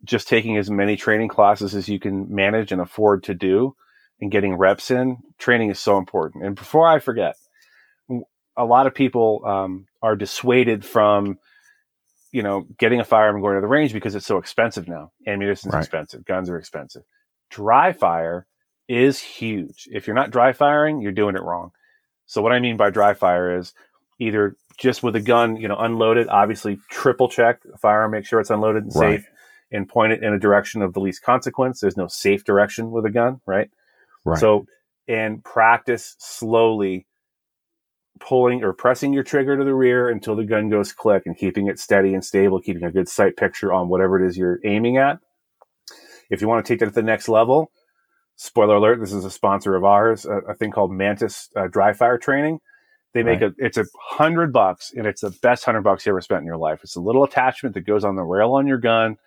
just 0.03 0.27
taking 0.27 0.57
as 0.57 0.69
many 0.69 0.95
training 0.95 1.29
classes 1.29 1.75
as 1.75 1.87
you 1.87 1.99
can 1.99 2.33
manage 2.33 2.71
and 2.71 2.81
afford 2.81 3.23
to 3.23 3.33
do 3.33 3.75
and 4.21 4.31
getting 4.31 4.55
reps 4.55 4.91
in, 4.91 5.17
training 5.37 5.69
is 5.69 5.79
so 5.79 5.97
important. 5.97 6.43
And 6.45 6.55
before 6.55 6.87
I 6.87 6.99
forget, 6.99 7.35
a 8.57 8.65
lot 8.65 8.87
of 8.87 8.93
people 8.93 9.41
um, 9.45 9.87
are 10.01 10.15
dissuaded 10.15 10.85
from, 10.85 11.37
you 12.31 12.43
know, 12.43 12.65
getting 12.77 12.99
a 12.99 13.05
firearm 13.05 13.35
and 13.35 13.43
going 13.43 13.55
to 13.55 13.61
the 13.61 13.67
range 13.67 13.93
because 13.93 14.15
it's 14.15 14.25
so 14.25 14.37
expensive 14.37 14.87
now. 14.87 15.11
Ammunition's 15.27 15.73
right. 15.73 15.81
expensive, 15.81 16.25
guns 16.25 16.49
are 16.49 16.57
expensive. 16.57 17.03
Dry 17.49 17.91
fire 17.91 18.47
is 18.87 19.19
huge. 19.19 19.87
If 19.91 20.07
you're 20.07 20.15
not 20.15 20.31
dry 20.31 20.53
firing, 20.53 21.01
you're 21.01 21.11
doing 21.11 21.35
it 21.35 21.41
wrong. 21.41 21.71
So 22.25 22.41
what 22.41 22.51
I 22.51 22.59
mean 22.59 22.77
by 22.77 22.89
dry 22.89 23.13
fire 23.13 23.57
is 23.57 23.73
either 24.19 24.55
just 24.77 25.03
with 25.03 25.15
a 25.15 25.21
gun, 25.21 25.57
you 25.57 25.67
know, 25.67 25.77
unloaded, 25.77 26.27
obviously 26.27 26.79
triple 26.89 27.29
check 27.29 27.61
the 27.63 27.77
firearm, 27.77 28.11
make 28.11 28.25
sure 28.25 28.39
it's 28.39 28.49
unloaded 28.49 28.83
and 28.83 28.95
right. 28.95 29.19
safe, 29.19 29.29
and 29.71 29.87
point 29.87 30.13
it 30.13 30.23
in 30.23 30.33
a 30.33 30.39
direction 30.39 30.81
of 30.81 30.93
the 30.93 30.99
least 30.99 31.21
consequence. 31.23 31.79
There's 31.79 31.97
no 31.97 32.07
safe 32.07 32.43
direction 32.43 32.91
with 32.91 33.05
a 33.05 33.09
gun, 33.09 33.41
right? 33.45 33.69
Right. 34.25 34.39
So, 34.39 34.65
and 35.07 35.43
practice 35.43 36.15
slowly 36.17 37.05
pulling 38.19 38.63
or 38.63 38.73
pressing 38.73 39.13
your 39.13 39.23
trigger 39.23 39.57
to 39.57 39.63
the 39.63 39.73
rear 39.73 40.09
until 40.09 40.35
the 40.35 40.45
gun 40.45 40.69
goes 40.69 40.91
click 40.91 41.23
and 41.25 41.37
keeping 41.37 41.67
it 41.67 41.79
steady 41.79 42.13
and 42.13 42.23
stable, 42.23 42.59
keeping 42.59 42.83
a 42.83 42.91
good 42.91 43.09
sight 43.09 43.37
picture 43.37 43.73
on 43.73 43.89
whatever 43.89 44.21
it 44.21 44.27
is 44.27 44.37
you're 44.37 44.59
aiming 44.63 44.97
at. 44.97 45.19
If 46.29 46.41
you 46.41 46.47
want 46.47 46.65
to 46.65 46.73
take 46.73 46.79
that 46.79 46.85
to 46.85 46.91
the 46.91 47.03
next 47.03 47.27
level, 47.27 47.71
spoiler 48.35 48.75
alert, 48.75 48.99
this 48.99 49.13
is 49.13 49.25
a 49.25 49.31
sponsor 49.31 49.75
of 49.75 49.83
ours, 49.83 50.25
a, 50.25 50.37
a 50.37 50.55
thing 50.55 50.71
called 50.71 50.91
Mantis 50.91 51.49
uh, 51.55 51.67
Dry 51.67 51.93
Fire 51.93 52.17
Training. 52.17 52.59
They 53.13 53.23
make 53.23 53.41
right. 53.41 53.51
a, 53.51 53.65
it's 53.65 53.77
a 53.77 53.85
hundred 54.01 54.51
bucks 54.51 54.91
and 54.95 55.05
it's 55.05 55.21
the 55.21 55.29
best 55.41 55.63
hundred 55.63 55.81
bucks 55.83 56.05
you 56.05 56.11
ever 56.11 56.21
spent 56.21 56.41
in 56.41 56.45
your 56.45 56.57
life. 56.57 56.81
It's 56.83 56.95
a 56.95 57.01
little 57.01 57.23
attachment 57.23 57.75
that 57.75 57.81
goes 57.81 58.03
on 58.03 58.15
the 58.15 58.23
rail 58.23 58.53
on 58.53 58.67
your 58.67 58.77
gun 58.77 59.17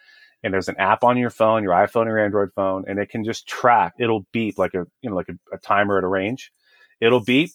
and 0.43 0.53
there's 0.53 0.69
an 0.69 0.77
app 0.79 1.05
on 1.05 1.17
your 1.17 1.31
phone, 1.31 1.63
your 1.63 1.73
iPhone 1.73 2.07
or 2.07 2.19
Android 2.19 2.51
phone, 2.55 2.85
and 2.87 2.99
it 2.99 3.11
can 3.11 3.25
just 3.25 3.47
track. 3.47 3.95
It'll 3.99 4.27
beep 4.33 4.59
like 4.59 4.75
a, 4.75 4.87
you 5.03 5.11
know, 5.11 5.17
like 5.17 5.29
a, 5.29 5.55
a 5.55 5.59
timer 5.59 5.99
at 5.99 6.05
a 6.05 6.09
range. 6.09 6.53
It'll 7.01 7.25
beep. 7.25 7.51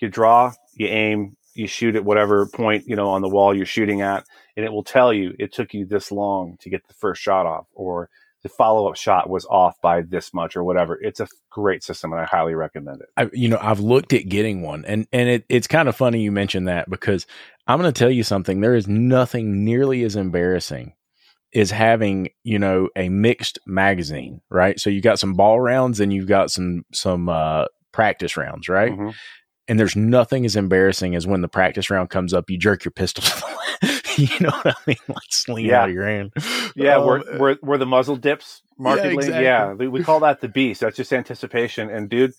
You 0.00 0.08
draw, 0.08 0.52
you 0.74 0.86
aim, 0.86 1.36
you 1.54 1.66
shoot 1.66 1.96
at 1.96 2.04
whatever 2.04 2.46
point, 2.46 2.84
you 2.86 2.94
know, 2.94 3.10
on 3.10 3.22
the 3.22 3.28
wall 3.28 3.54
you're 3.54 3.66
shooting 3.66 4.00
at, 4.00 4.24
and 4.56 4.64
it 4.64 4.72
will 4.72 4.84
tell 4.84 5.12
you 5.12 5.34
it 5.38 5.52
took 5.52 5.74
you 5.74 5.84
this 5.84 6.12
long 6.12 6.56
to 6.60 6.70
get 6.70 6.86
the 6.86 6.94
first 6.94 7.20
shot 7.20 7.46
off 7.46 7.66
or 7.72 8.08
the 8.42 8.48
follow 8.48 8.88
up 8.88 8.96
shot 8.96 9.28
was 9.28 9.44
off 9.46 9.80
by 9.80 10.02
this 10.02 10.32
much 10.32 10.56
or 10.56 10.62
whatever. 10.62 10.96
It's 11.00 11.18
a 11.18 11.26
great 11.50 11.82
system, 11.82 12.12
and 12.12 12.20
I 12.20 12.24
highly 12.24 12.54
recommend 12.54 13.00
it. 13.00 13.08
I, 13.16 13.28
you 13.32 13.48
know, 13.48 13.58
I've 13.60 13.80
looked 13.80 14.12
at 14.12 14.28
getting 14.28 14.62
one, 14.62 14.84
and 14.84 15.08
and 15.12 15.28
it, 15.28 15.44
it's 15.48 15.66
kind 15.66 15.88
of 15.88 15.96
funny 15.96 16.20
you 16.20 16.30
mentioned 16.30 16.68
that 16.68 16.88
because 16.88 17.26
I'm 17.66 17.80
going 17.80 17.92
to 17.92 17.98
tell 17.98 18.10
you 18.10 18.22
something. 18.22 18.60
There 18.60 18.76
is 18.76 18.86
nothing 18.86 19.64
nearly 19.64 20.04
as 20.04 20.14
embarrassing 20.14 20.92
as 21.54 21.70
having 21.70 22.28
you 22.44 22.58
know 22.58 22.88
a 22.96 23.08
mixed 23.08 23.58
magazine, 23.66 24.40
right? 24.50 24.78
So 24.78 24.90
you 24.90 25.00
got 25.00 25.18
some 25.18 25.34
ball 25.34 25.60
rounds 25.60 26.00
and 26.00 26.12
you've 26.12 26.28
got 26.28 26.50
some 26.50 26.84
some 26.92 27.28
uh, 27.28 27.66
practice 27.92 28.36
rounds, 28.36 28.68
right? 28.68 28.92
Mm-hmm. 28.92 29.10
And 29.68 29.78
there's 29.78 29.96
nothing 29.96 30.46
as 30.46 30.56
embarrassing 30.56 31.14
as 31.14 31.26
when 31.26 31.42
the 31.42 31.48
practice 31.48 31.90
round 31.90 32.08
comes 32.08 32.32
up, 32.32 32.48
you 32.48 32.56
jerk 32.56 32.84
your 32.86 32.92
pistol 32.92 33.24
you 34.18 34.28
know 34.40 34.50
what 34.50 34.66
I 34.66 34.74
mean? 34.86 34.96
Like 35.08 35.18
sling 35.30 35.66
yeah. 35.66 35.82
out 35.82 35.88
of 35.88 35.94
your 35.94 36.06
hand. 36.06 36.32
Yeah, 36.74 36.96
um, 36.96 37.06
where, 37.06 37.20
where, 37.38 37.58
where 37.60 37.78
the 37.78 37.86
muzzle 37.86 38.16
dips 38.16 38.62
markedly. 38.78 39.10
Yeah, 39.10 39.38
exactly. 39.40 39.86
yeah, 39.86 39.90
we 39.90 40.02
call 40.02 40.20
that 40.20 40.40
the 40.40 40.48
beast. 40.48 40.80
That's 40.80 40.96
just 40.96 41.12
anticipation. 41.12 41.90
And 41.90 42.08
dude, 42.08 42.32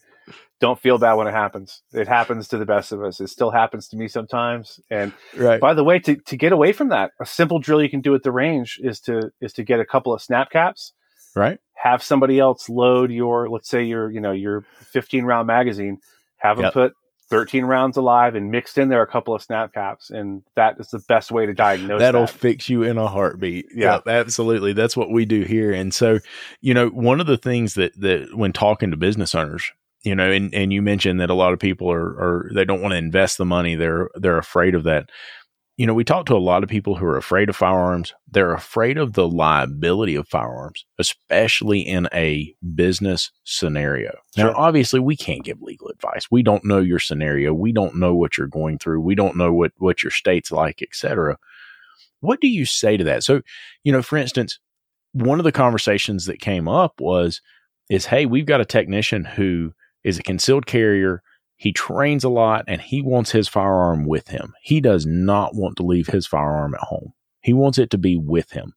don't 0.59 0.79
feel 0.79 0.97
bad 0.97 1.13
when 1.13 1.27
it 1.27 1.33
happens. 1.33 1.81
It 1.93 2.07
happens 2.07 2.47
to 2.49 2.57
the 2.57 2.65
best 2.65 2.91
of 2.91 3.03
us. 3.03 3.19
It 3.19 3.29
still 3.29 3.51
happens 3.51 3.87
to 3.89 3.97
me 3.97 4.07
sometimes. 4.07 4.79
And 4.89 5.13
right. 5.35 5.59
by 5.59 5.73
the 5.73 5.83
way, 5.83 5.99
to, 5.99 6.15
to 6.15 6.37
get 6.37 6.51
away 6.51 6.73
from 6.73 6.89
that, 6.89 7.11
a 7.21 7.25
simple 7.25 7.59
drill 7.59 7.81
you 7.81 7.89
can 7.89 8.01
do 8.01 8.13
at 8.15 8.23
the 8.23 8.31
range 8.31 8.79
is 8.83 8.99
to 9.01 9.31
is 9.41 9.53
to 9.53 9.63
get 9.63 9.79
a 9.79 9.85
couple 9.85 10.13
of 10.13 10.21
snap 10.21 10.51
caps. 10.51 10.93
Right. 11.35 11.59
Have 11.75 12.03
somebody 12.03 12.39
else 12.39 12.67
load 12.69 13.11
your 13.11 13.49
let's 13.49 13.69
say 13.69 13.83
your, 13.83 14.11
you 14.11 14.19
know, 14.19 14.31
your 14.31 14.65
15 14.91 15.23
round 15.23 15.47
magazine, 15.47 15.99
have 16.37 16.57
them 16.57 16.65
yep. 16.65 16.73
put 16.73 16.93
13 17.29 17.65
rounds 17.65 17.95
alive 17.95 18.35
and 18.35 18.49
mixed 18.49 18.77
in 18.77 18.89
there 18.89 19.01
a 19.01 19.07
couple 19.07 19.35
of 19.35 19.41
snap 19.41 19.73
caps 19.73 20.09
and 20.09 20.41
that 20.55 20.75
is 20.79 20.87
the 20.87 20.99
best 21.07 21.31
way 21.31 21.45
to 21.45 21.53
diagnose 21.53 21.99
that'll 21.99 22.25
that. 22.25 22.31
fix 22.31 22.69
you 22.69 22.83
in 22.83 22.97
a 22.97 23.07
heartbeat 23.07 23.67
yeah 23.73 23.95
yep, 23.95 24.07
absolutely 24.07 24.73
that's 24.73 24.97
what 24.97 25.11
we 25.11 25.25
do 25.25 25.43
here 25.43 25.71
and 25.71 25.93
so 25.93 26.19
you 26.61 26.73
know 26.73 26.87
one 26.89 27.21
of 27.21 27.27
the 27.27 27.37
things 27.37 27.75
that 27.75 27.93
that 27.99 28.35
when 28.35 28.51
talking 28.51 28.89
to 28.89 28.97
business 28.97 29.35
owners 29.35 29.71
you 30.03 30.15
know 30.15 30.31
and 30.31 30.53
and 30.53 30.71
you 30.71 30.81
mentioned 30.81 31.19
that 31.19 31.29
a 31.29 31.33
lot 31.33 31.53
of 31.53 31.59
people 31.59 31.91
are 31.91 32.09
are 32.19 32.51
they 32.53 32.65
don't 32.65 32.81
want 32.81 32.93
to 32.93 32.97
invest 32.97 33.37
the 33.37 33.45
money 33.45 33.75
they're 33.75 34.09
they're 34.15 34.37
afraid 34.37 34.75
of 34.75 34.83
that 34.83 35.09
you 35.79 35.87
know, 35.87 35.93
we 35.93 36.03
talk 36.03 36.25
to 36.25 36.35
a 36.35 36.37
lot 36.39 36.61
of 36.61 36.67
people 36.67 36.95
who 36.95 37.05
are 37.05 37.15
afraid 37.15 37.47
of 37.47 37.55
firearms. 37.55 38.13
They're 38.29 38.53
afraid 38.53 38.97
of 38.97 39.13
the 39.13 39.25
liability 39.25 40.15
of 40.15 40.27
firearms, 40.27 40.83
especially 40.97 41.79
in 41.79 42.09
a 42.13 42.53
business 42.75 43.31
scenario. 43.45 44.11
Sure. 44.35 44.51
Now, 44.51 44.57
obviously, 44.57 44.99
we 44.99 45.15
can't 45.15 45.41
give 45.41 45.61
legal 45.61 45.87
advice. 45.87 46.27
We 46.29 46.43
don't 46.43 46.65
know 46.65 46.79
your 46.79 46.99
scenario. 46.99 47.53
We 47.53 47.71
don't 47.71 47.95
know 47.95 48.13
what 48.13 48.37
you're 48.37 48.47
going 48.47 48.77
through. 48.77 48.99
We 48.99 49.15
don't 49.15 49.37
know 49.37 49.53
what, 49.53 49.71
what 49.77 50.03
your 50.03 50.11
state's 50.11 50.51
like, 50.51 50.81
etc. 50.81 51.37
What 52.19 52.41
do 52.41 52.49
you 52.49 52.65
say 52.65 52.97
to 52.97 53.05
that? 53.05 53.23
So, 53.23 53.41
you 53.85 53.93
know, 53.93 54.01
for 54.01 54.17
instance, 54.17 54.59
one 55.13 55.39
of 55.39 55.45
the 55.45 55.53
conversations 55.53 56.25
that 56.25 56.41
came 56.41 56.67
up 56.67 56.99
was, 56.99 57.39
is, 57.89 58.05
hey, 58.05 58.25
we've 58.25 58.45
got 58.45 58.59
a 58.59 58.65
technician 58.65 59.23
who 59.23 59.71
is 60.03 60.19
a 60.19 60.23
concealed 60.23 60.65
carrier 60.65 61.21
he 61.59 61.73
trains 61.73 62.23
a 62.23 62.29
lot 62.29 62.63
and 62.69 62.81
he 62.81 63.01
wants 63.01 63.31
his 63.31 63.49
firearm 63.49 64.05
with 64.05 64.29
him. 64.29 64.53
He 64.61 64.79
does 64.79 65.05
not 65.05 65.55
want 65.55 65.75
to 65.75 65.83
leave 65.83 66.07
his 66.07 66.25
firearm 66.25 66.73
at 66.73 66.79
home. 66.79 67.11
He 67.41 67.51
wants 67.51 67.77
it 67.77 67.89
to 67.89 67.97
be 67.97 68.15
with 68.15 68.49
him. 68.51 68.73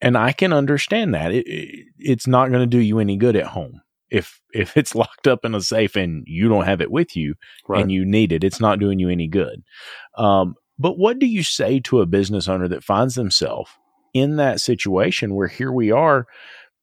And 0.00 0.18
I 0.18 0.32
can 0.32 0.52
understand 0.52 1.14
that. 1.14 1.30
It, 1.30 1.46
it, 1.46 1.86
it's 1.96 2.26
not 2.26 2.48
going 2.48 2.60
to 2.60 2.66
do 2.66 2.80
you 2.80 2.98
any 2.98 3.16
good 3.16 3.36
at 3.36 3.46
home. 3.46 3.80
If 4.10 4.40
if 4.52 4.76
it's 4.76 4.94
locked 4.96 5.28
up 5.28 5.44
in 5.44 5.54
a 5.54 5.60
safe 5.60 5.94
and 5.94 6.24
you 6.26 6.48
don't 6.48 6.64
have 6.64 6.80
it 6.80 6.90
with 6.90 7.16
you 7.16 7.36
right. 7.68 7.80
and 7.80 7.92
you 7.92 8.04
need 8.04 8.32
it, 8.32 8.42
it's 8.42 8.60
not 8.60 8.80
doing 8.80 8.98
you 8.98 9.08
any 9.08 9.28
good. 9.28 9.62
Um, 10.18 10.56
but 10.76 10.98
what 10.98 11.20
do 11.20 11.26
you 11.26 11.44
say 11.44 11.78
to 11.80 12.00
a 12.00 12.06
business 12.06 12.48
owner 12.48 12.66
that 12.66 12.82
finds 12.82 13.14
themselves 13.14 13.70
in 14.12 14.36
that 14.36 14.60
situation 14.60 15.36
where 15.36 15.46
here 15.46 15.70
we 15.70 15.92
are, 15.92 16.26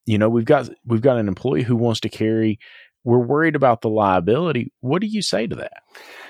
you 0.06 0.18
know, 0.18 0.30
we've 0.30 0.46
got 0.46 0.70
we've 0.86 1.02
got 1.02 1.18
an 1.18 1.28
employee 1.28 1.64
who 1.64 1.76
wants 1.76 2.00
to 2.00 2.10
carry 2.10 2.58
we're 3.04 3.20
worried 3.20 3.56
about 3.56 3.82
the 3.82 3.90
liability. 3.90 4.72
What 4.82 5.02
do 5.02 5.08
you 5.08 5.22
say 5.22 5.48
to 5.48 5.56
that? 5.56 5.84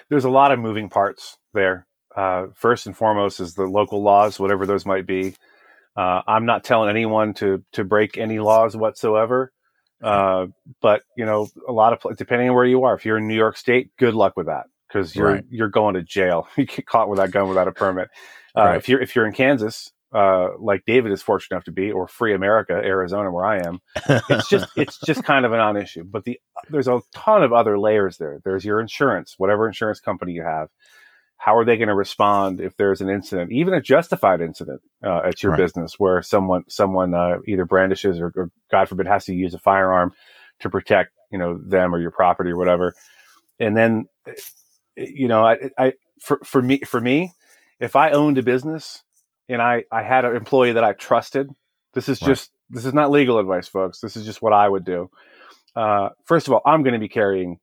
There's 0.10 0.26
a 0.26 0.30
lot 0.30 0.52
of 0.52 0.60
moving 0.60 0.90
parts 0.90 1.38
there. 1.54 1.88
Uh, 2.16 2.48
first 2.54 2.86
and 2.86 2.96
foremost 2.96 3.40
is 3.40 3.54
the 3.54 3.66
local 3.66 4.02
laws, 4.02 4.40
whatever 4.40 4.66
those 4.66 4.86
might 4.86 5.06
be. 5.06 5.36
Uh, 5.96 6.22
I'm 6.28 6.46
not 6.46 6.64
telling 6.64 6.90
anyone 6.90 7.34
to 7.36 7.64
to 7.74 7.84
break 7.84 8.18
any 8.18 8.40
laws 8.40 8.76
whatsoever. 8.76 9.52
Uh, 10.02 10.48
but 10.82 11.04
you 11.16 11.26
know, 11.26 11.48
a 11.68 11.72
lot 11.72 11.94
of 11.94 12.18
depending 12.18 12.50
on 12.50 12.56
where 12.56 12.66
you 12.66 12.84
are, 12.84 12.96
if 12.96 13.06
you're 13.06 13.18
in 13.18 13.28
New 13.28 13.36
York 13.36 13.56
State, 13.56 13.92
good 13.98 14.14
luck 14.14 14.36
with 14.36 14.48
that 14.48 14.66
because 14.88 15.16
you're 15.16 15.34
right. 15.34 15.46
you're 15.50 15.70
going 15.70 15.96
to 15.96 16.04
jail. 16.04 16.48
you 16.58 16.66
get 16.66 16.86
caught 16.86 17.10
with 17.10 17.20
that 17.20 17.32
gun 17.32 17.48
without 17.48 17.68
a 17.68 17.72
permit. 17.72 18.10
Uh, 18.58 18.64
right. 18.64 18.78
If 18.78 18.90
you're 18.90 19.02
if 19.02 19.16
you're 19.16 19.26
in 19.26 19.34
Kansas, 19.34 19.92
uh, 20.14 20.50
like 20.60 20.84
David 20.86 21.12
is 21.12 21.22
fortunate 21.22 21.56
enough 21.56 21.66
to 21.66 21.72
be, 21.72 21.92
or 21.92 22.08
Free 22.08 22.34
America, 22.34 22.74
Arizona, 22.74 23.32
where 23.32 23.46
I 23.46 23.60
am, 23.60 23.80
it's 24.30 24.50
just 24.50 24.70
it's 24.76 25.00
just 25.06 25.24
kind 25.24 25.46
of 25.46 25.54
a 25.54 25.58
non-issue. 25.58 26.04
But 26.04 26.26
the 26.26 26.40
there's 26.70 26.88
a 26.88 27.02
ton 27.14 27.44
of 27.44 27.54
other 27.54 27.80
layers 27.80 28.18
there. 28.18 28.42
There's 28.44 28.66
your 28.66 28.82
insurance, 28.82 29.36
whatever 29.38 29.68
insurance 29.68 30.00
company 30.00 30.34
you 30.34 30.44
have. 30.44 30.68
How 31.38 31.58
are 31.58 31.66
they 31.66 31.78
going 31.78 31.88
to 31.88 31.96
respond 31.96 32.62
if 32.62 32.78
there's 32.78 33.02
an 33.02 33.10
incident, 33.10 33.52
even 33.52 33.74
a 33.74 33.82
justified 33.82 34.42
incident 34.42 34.82
uh, 35.04 35.22
at 35.26 35.42
your 35.42 35.54
right. 35.54 35.58
business, 35.58 35.96
where 35.98 36.22
someone 36.22 36.66
someone 36.68 37.14
uh, 37.14 37.38
either 37.48 37.66
brandishes 37.66 38.20
or, 38.20 38.32
or, 38.36 38.52
God 38.70 38.90
forbid, 38.90 39.08
has 39.08 39.26
to 39.26 39.34
use 39.34 39.54
a 39.54 39.60
firearm 39.60 40.12
to 40.60 40.70
protect 40.70 41.14
you 41.32 41.40
know 41.40 41.58
them 41.58 41.96
or 41.96 42.00
your 42.00 42.12
property 42.12 42.52
or 42.52 42.58
whatever. 42.58 42.94
And 43.60 43.78
then, 43.78 44.06
you 44.98 45.30
know, 45.30 45.46
I, 45.46 45.70
I 45.78 45.94
for 46.20 46.40
for 46.44 46.62
me 46.62 46.80
for 46.80 47.00
me, 47.00 47.32
if 47.80 47.96
I 47.96 48.12
owned 48.12 48.38
a 48.38 48.44
business 48.44 49.04
and 49.52 49.62
I 49.62 49.84
I 49.92 50.04
had 50.04 50.26
an 50.26 50.36
employee 50.36 50.74
that 50.74 50.84
I 50.84 50.94
trusted, 50.94 51.50
this 51.94 52.10
is 52.10 52.20
just 52.20 52.52
this 52.70 52.86
is 52.86 52.94
not 52.94 53.12
legal 53.12 53.38
advice, 53.40 53.68
folks. 53.68 54.00
This 54.00 54.16
is 54.16 54.26
just 54.26 54.42
what 54.42 54.54
I 54.54 54.68
would 54.68 54.86
do 54.86 55.10
uh, 55.76 56.10
first 56.26 56.48
of 56.48 56.54
all, 56.54 56.62
I'm 56.66 56.84
going 56.84 56.94
to 56.94 57.00
be 57.00 57.10
carrying 57.10 57.60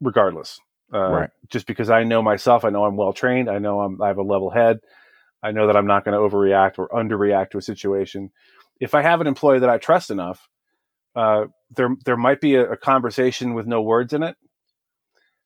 regardless. 0.00 0.58
Uh, 0.92 0.98
right. 0.98 1.30
Just 1.48 1.66
because 1.66 1.90
I 1.90 2.04
know 2.04 2.22
myself, 2.22 2.64
I 2.64 2.70
know 2.70 2.84
I'm 2.84 2.96
well 2.96 3.12
trained. 3.12 3.48
I 3.48 3.58
know 3.58 3.80
I'm, 3.80 4.00
I 4.02 4.08
have 4.08 4.18
a 4.18 4.22
level 4.22 4.50
head. 4.50 4.78
I 5.42 5.52
know 5.52 5.66
that 5.66 5.76
I'm 5.76 5.86
not 5.86 6.04
going 6.04 6.14
to 6.14 6.36
overreact 6.36 6.78
or 6.78 6.88
underreact 6.88 7.50
to 7.50 7.58
a 7.58 7.62
situation. 7.62 8.30
If 8.80 8.94
I 8.94 9.02
have 9.02 9.20
an 9.20 9.26
employee 9.26 9.60
that 9.60 9.70
I 9.70 9.78
trust 9.78 10.10
enough, 10.10 10.48
uh, 11.14 11.46
there 11.74 11.90
there 12.04 12.16
might 12.16 12.40
be 12.40 12.54
a, 12.54 12.72
a, 12.72 12.76
conversation 12.76 13.54
with 13.54 13.66
no 13.66 13.82
words 13.82 14.12
in 14.12 14.22
it, 14.22 14.36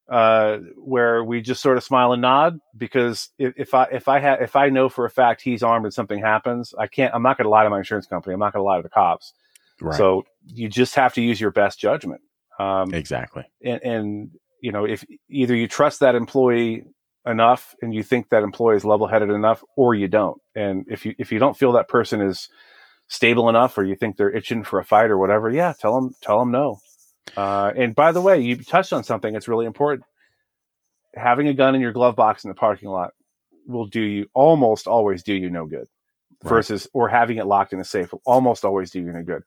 uh, 0.09 0.59
where 0.77 1.25
we 1.25 1.41
just 1.41 1.63
sort 1.63 1.77
of 1.77 1.85
smile 1.85 2.13
and 2.13 2.23
nod. 2.23 2.59
Because 2.77 3.31
if, 3.39 3.55
if 3.57 3.75
I 3.75 3.85
if 3.85 4.09
I 4.09 4.19
have 4.21 4.41
if 4.41 4.57
I 4.57 4.69
know 4.69 4.89
for 4.89 5.05
a 5.05 5.11
fact 5.11 5.43
he's 5.43 5.63
armed 5.63 5.87
and 5.87 5.95
something 5.95 6.21
happens, 6.21 6.75
I 6.79 6.87
can't. 6.87 7.15
I'm 7.15 7.23
not 7.23 7.37
going 7.37 7.45
to 7.45 7.51
lie 7.51 7.65
to 7.65 7.71
my 7.71 7.79
insurance 7.79 8.07
company. 8.07 8.35
I'm 8.35 8.41
not 8.41 8.53
going 8.53 8.61
to 8.61 8.67
lie 8.67 8.77
to 8.77 8.83
the 8.83 8.89
cops. 8.89 9.33
Right. 9.81 9.97
So 9.97 10.25
you 10.47 10.69
just 10.69 10.95
have 10.95 11.15
to 11.15 11.23
use 11.23 11.41
your 11.41 11.51
best 11.51 11.79
judgment. 11.79 12.21
Um, 12.59 12.95
exactly. 12.95 13.45
And, 13.65 13.83
and, 13.83 14.31
you 14.61 14.71
know, 14.71 14.85
if 14.85 15.05
either 15.29 15.55
you 15.57 15.67
trust 15.67 16.01
that 16.01 16.15
employee 16.15 16.85
enough 17.27 17.75
and 17.83 17.93
you 17.93 18.03
think 18.03 18.29
that 18.29 18.43
employee 18.43 18.77
is 18.77 18.85
level 18.85 19.07
headed 19.07 19.31
enough 19.31 19.65
or 19.77 19.95
you 19.95 20.07
don't. 20.07 20.41
And 20.55 20.85
if 20.89 21.05
you, 21.05 21.15
if 21.19 21.33
you 21.33 21.39
don't 21.39 21.57
feel 21.57 21.73
that 21.73 21.89
person 21.89 22.21
is 22.21 22.49
stable 23.09 23.49
enough, 23.49 23.77
or 23.77 23.85
you 23.85 23.97
think 23.97 24.17
they're 24.17 24.31
itching 24.31 24.65
for 24.65 24.79
a 24.79 24.85
fight 24.85 25.11
or 25.11 25.19
whatever, 25.19 25.51
yeah, 25.51 25.73
tell 25.79 25.95
them 25.95 26.15
tell 26.23 26.39
them 26.39 26.51
no. 26.51 26.79
Uh, 27.37 27.73
and 27.77 27.95
by 27.95 28.13
the 28.13 28.21
way, 28.21 28.41
you 28.41 28.57
touched 28.57 28.93
on 28.93 29.05
something 29.05 29.33
that's 29.33 29.49
really 29.49 29.67
important. 29.67 30.07
Having 31.15 31.49
a 31.49 31.55
gun 31.55 31.75
in 31.75 31.81
your 31.81 31.93
glove 31.93 32.17
box 32.17 32.45
in 32.45 32.49
the 32.49 32.55
parking 32.55 32.89
lot 32.89 33.13
will 33.67 33.87
do 33.87 34.01
you 34.01 34.27
almost 34.35 34.87
always 34.87 35.23
do 35.23 35.35
you 35.35 35.51
no 35.51 35.67
good. 35.67 35.87
Right. 36.43 36.51
Versus 36.51 36.89
or 36.93 37.09
having 37.09 37.39
it 37.39 37.47
locked 37.47 37.73
in 37.73 37.81
a 37.81 37.85
safe 37.85 38.13
will 38.13 38.23
almost 38.27 38.65
always 38.65 38.91
do 38.91 39.01
you 39.01 39.13
no 39.13 39.23
good. 39.23 39.43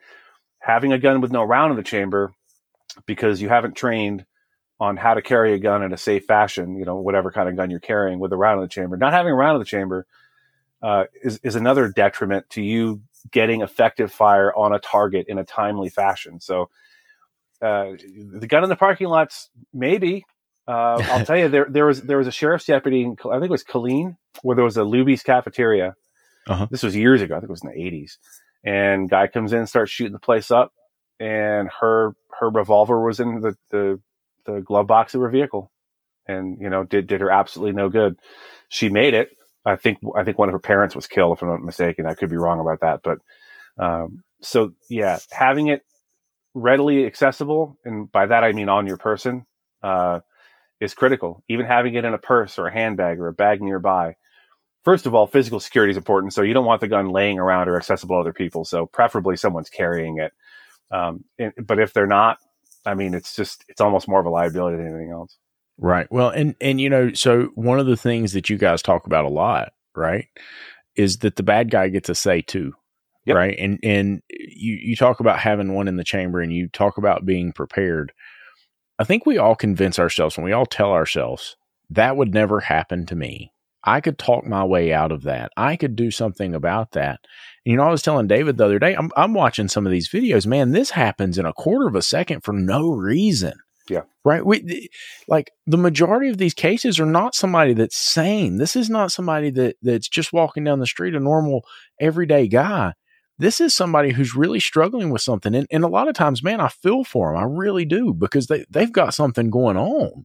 Having 0.59 0.93
a 0.93 0.99
gun 0.99 1.21
with 1.21 1.31
no 1.31 1.43
round 1.43 1.71
in 1.71 1.77
the 1.77 1.83
chamber 1.83 2.33
because 3.05 3.41
you 3.41 3.49
haven't 3.49 3.75
trained 3.75 4.25
on 4.79 4.97
how 4.97 5.13
to 5.13 5.21
carry 5.21 5.53
a 5.53 5.59
gun 5.59 5.83
in 5.83 5.93
a 5.93 5.97
safe 5.97 6.25
fashion, 6.25 6.77
you 6.77 6.85
know, 6.85 6.97
whatever 6.97 7.31
kind 7.31 7.49
of 7.49 7.55
gun 7.55 7.69
you're 7.69 7.79
carrying 7.79 8.19
with 8.19 8.31
a 8.31 8.37
round 8.37 8.59
in 8.59 8.63
the 8.63 8.69
chamber. 8.69 8.95
Not 8.95 9.13
having 9.13 9.31
a 9.31 9.35
round 9.35 9.55
in 9.55 9.59
the 9.59 9.65
chamber 9.65 10.05
uh, 10.81 11.05
is, 11.23 11.39
is 11.43 11.55
another 11.55 11.89
detriment 11.89 12.49
to 12.51 12.61
you 12.61 13.01
getting 13.31 13.61
effective 13.61 14.11
fire 14.11 14.53
on 14.55 14.73
a 14.73 14.79
target 14.79 15.25
in 15.27 15.37
a 15.37 15.43
timely 15.43 15.89
fashion. 15.89 16.39
So, 16.39 16.69
uh, 17.61 17.91
the 18.39 18.47
gun 18.47 18.63
in 18.63 18.69
the 18.69 18.75
parking 18.75 19.07
lots, 19.07 19.49
maybe. 19.73 20.25
Uh, 20.67 21.01
I'll 21.11 21.25
tell 21.25 21.37
you, 21.37 21.47
there 21.47 21.67
there 21.69 21.85
was 21.85 22.01
there 22.01 22.17
was 22.17 22.27
a 22.27 22.31
sheriff's 22.31 22.65
deputy, 22.65 23.03
in, 23.03 23.15
I 23.31 23.35
think 23.35 23.45
it 23.45 23.51
was 23.51 23.63
Killeen, 23.63 24.17
where 24.41 24.55
there 24.55 24.65
was 24.65 24.77
a 24.77 24.81
Luby's 24.81 25.23
cafeteria. 25.23 25.95
Uh-huh. 26.47 26.67
This 26.69 26.83
was 26.83 26.95
years 26.95 27.21
ago. 27.21 27.35
I 27.35 27.39
think 27.39 27.49
it 27.49 27.51
was 27.51 27.63
in 27.63 27.69
the 27.69 27.77
'80s. 27.77 28.17
And 28.63 29.09
guy 29.09 29.27
comes 29.27 29.53
in, 29.53 29.65
starts 29.67 29.91
shooting 29.91 30.13
the 30.13 30.19
place 30.19 30.51
up, 30.51 30.73
and 31.19 31.69
her 31.79 32.15
her 32.39 32.49
revolver 32.49 33.03
was 33.03 33.19
in 33.19 33.41
the 33.41 33.55
the, 33.71 33.99
the 34.45 34.61
glove 34.61 34.87
box 34.87 35.15
of 35.15 35.21
her 35.21 35.29
vehicle, 35.29 35.71
and 36.27 36.59
you 36.59 36.69
know 36.69 36.83
did 36.83 37.07
did 37.07 37.21
her 37.21 37.31
absolutely 37.31 37.73
no 37.73 37.89
good. 37.89 38.17
She 38.69 38.89
made 38.89 39.13
it. 39.13 39.29
I 39.65 39.75
think 39.75 39.99
I 40.15 40.23
think 40.23 40.37
one 40.37 40.49
of 40.49 40.53
her 40.53 40.59
parents 40.59 40.95
was 40.95 41.07
killed, 41.07 41.37
if 41.37 41.41
I'm 41.41 41.49
not 41.49 41.63
mistaken. 41.63 42.05
I 42.05 42.13
could 42.13 42.29
be 42.29 42.37
wrong 42.37 42.59
about 42.59 42.81
that, 42.81 43.01
but 43.03 43.19
um, 43.83 44.23
so 44.41 44.73
yeah, 44.89 45.19
having 45.31 45.67
it 45.67 45.83
readily 46.57 47.05
accessible, 47.05 47.77
and 47.85 48.11
by 48.11 48.25
that 48.25 48.43
I 48.43 48.51
mean 48.51 48.69
on 48.69 48.87
your 48.87 48.97
person, 48.97 49.45
uh, 49.83 50.21
is 50.79 50.93
critical. 50.93 51.43
Even 51.49 51.65
having 51.65 51.95
it 51.95 52.05
in 52.05 52.13
a 52.13 52.17
purse 52.17 52.59
or 52.59 52.67
a 52.67 52.73
handbag 52.73 53.19
or 53.19 53.27
a 53.27 53.33
bag 53.33 53.61
nearby. 53.61 54.15
First 54.83 55.05
of 55.05 55.13
all, 55.13 55.27
physical 55.27 55.59
security 55.59 55.91
is 55.91 55.97
important, 55.97 56.33
so 56.33 56.41
you 56.41 56.53
don't 56.53 56.65
want 56.65 56.81
the 56.81 56.87
gun 56.87 57.09
laying 57.09 57.39
around 57.39 57.67
or 57.67 57.77
accessible 57.77 58.15
to 58.15 58.21
other 58.21 58.33
people. 58.33 58.63
So 58.63 58.85
preferably 58.85 59.35
someone's 59.35 59.69
carrying 59.69 60.19
it. 60.19 60.31
Um, 60.91 61.25
and, 61.37 61.53
but 61.65 61.79
if 61.79 61.93
they're 61.93 62.07
not, 62.07 62.37
I 62.85 62.93
mean, 62.93 63.13
it's 63.13 63.35
just 63.35 63.65
it's 63.67 63.81
almost 63.81 64.07
more 64.07 64.19
of 64.19 64.25
a 64.25 64.29
liability 64.29 64.77
than 64.77 64.87
anything 64.87 65.11
else. 65.11 65.37
Right. 65.77 66.07
Well, 66.11 66.29
and 66.29 66.55
and 66.61 66.79
you 66.79 66.89
know, 66.89 67.13
so 67.13 67.51
one 67.55 67.79
of 67.79 67.85
the 67.85 67.97
things 67.97 68.33
that 68.33 68.49
you 68.49 68.57
guys 68.57 68.81
talk 68.81 69.05
about 69.05 69.25
a 69.25 69.29
lot, 69.29 69.73
right, 69.95 70.27
is 70.95 71.17
that 71.19 71.35
the 71.35 71.43
bad 71.43 71.69
guy 71.69 71.89
gets 71.89 72.09
a 72.09 72.15
say 72.15 72.41
too. 72.41 72.73
Yep. 73.27 73.35
Right. 73.35 73.55
And 73.59 73.77
and 73.83 74.21
you 74.29 74.77
you 74.81 74.95
talk 74.95 75.19
about 75.19 75.39
having 75.39 75.73
one 75.73 75.89
in 75.89 75.97
the 75.97 76.03
chamber 76.05 76.39
and 76.39 76.53
you 76.53 76.69
talk 76.69 76.97
about 76.97 77.25
being 77.25 77.51
prepared. 77.51 78.13
I 78.99 79.03
think 79.03 79.25
we 79.25 79.37
all 79.37 79.53
convince 79.55 79.99
ourselves 79.99 80.37
and 80.37 80.45
we 80.45 80.53
all 80.53 80.65
tell 80.65 80.93
ourselves 80.93 81.57
that 81.89 82.15
would 82.15 82.33
never 82.33 82.61
happen 82.61 83.05
to 83.07 83.15
me. 83.15 83.51
I 83.83 83.99
could 84.01 84.17
talk 84.17 84.45
my 84.45 84.63
way 84.63 84.93
out 84.93 85.11
of 85.11 85.23
that. 85.23 85.51
I 85.57 85.75
could 85.75 85.95
do 85.95 86.09
something 86.09 86.55
about 86.55 86.91
that. 86.91 87.19
And, 87.65 87.71
you 87.71 87.77
know, 87.77 87.83
I 87.83 87.91
was 87.91 88.01
telling 88.01 88.27
David 88.27 88.57
the 88.57 88.65
other 88.65 88.79
day, 88.79 88.95
I'm, 88.95 89.11
I'm 89.15 89.33
watching 89.33 89.67
some 89.67 89.85
of 89.85 89.91
these 89.91 90.09
videos. 90.09 90.47
Man, 90.47 90.71
this 90.71 90.89
happens 90.89 91.37
in 91.37 91.45
a 91.45 91.53
quarter 91.53 91.87
of 91.87 91.95
a 91.95 92.01
second 92.01 92.43
for 92.43 92.53
no 92.53 92.91
reason. 92.91 93.53
Yeah. 93.89 94.01
Right. 94.25 94.45
We, 94.45 94.89
like 95.27 95.51
the 95.65 95.77
majority 95.77 96.29
of 96.29 96.37
these 96.37 96.53
cases 96.53 96.99
are 96.99 97.05
not 97.05 97.35
somebody 97.35 97.73
that's 97.73 97.97
sane. 97.97 98.57
This 98.57 98.75
is 98.75 98.89
not 98.89 99.11
somebody 99.11 99.49
that 99.51 99.77
that's 99.81 100.09
just 100.09 100.33
walking 100.33 100.63
down 100.63 100.79
the 100.79 100.87
street, 100.87 101.15
a 101.15 101.19
normal 101.19 101.63
everyday 101.99 102.47
guy. 102.47 102.93
This 103.39 103.61
is 103.61 103.75
somebody 103.75 104.11
who's 104.11 104.35
really 104.35 104.59
struggling 104.59 105.09
with 105.09 105.21
something. 105.21 105.53
And, 105.53 105.67
and 105.69 105.83
a 105.83 105.89
lot 105.89 106.07
of 106.07 106.15
times, 106.15 106.41
man, 106.41 106.59
I 106.59 106.69
feel 106.69 107.03
for 107.03 107.31
them. 107.31 107.41
I 107.41 107.45
really 107.45 107.85
do 107.85 108.13
because 108.13 108.47
they, 108.47 108.65
they've 108.69 108.91
got 108.91 109.13
something 109.13 109.49
going 109.49 109.77
on. 109.77 110.23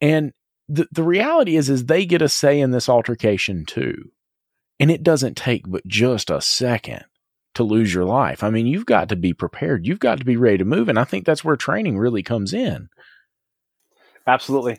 And 0.00 0.32
the, 0.68 0.88
the 0.90 1.02
reality 1.02 1.56
is 1.56 1.70
is 1.70 1.84
they 1.84 2.04
get 2.04 2.22
a 2.22 2.28
say 2.28 2.60
in 2.60 2.72
this 2.72 2.88
altercation 2.88 3.64
too. 3.64 4.10
And 4.80 4.90
it 4.90 5.02
doesn't 5.02 5.36
take 5.36 5.62
but 5.66 5.86
just 5.86 6.30
a 6.30 6.40
second 6.40 7.04
to 7.54 7.64
lose 7.64 7.92
your 7.92 8.04
life. 8.04 8.44
I 8.44 8.50
mean, 8.50 8.66
you've 8.66 8.86
got 8.86 9.08
to 9.08 9.16
be 9.16 9.32
prepared. 9.32 9.86
You've 9.86 9.98
got 9.98 10.18
to 10.18 10.24
be 10.24 10.36
ready 10.36 10.58
to 10.58 10.64
move. 10.64 10.88
And 10.88 10.98
I 10.98 11.04
think 11.04 11.26
that's 11.26 11.44
where 11.44 11.56
training 11.56 11.98
really 11.98 12.22
comes 12.22 12.52
in. 12.52 12.88
Absolutely. 14.26 14.78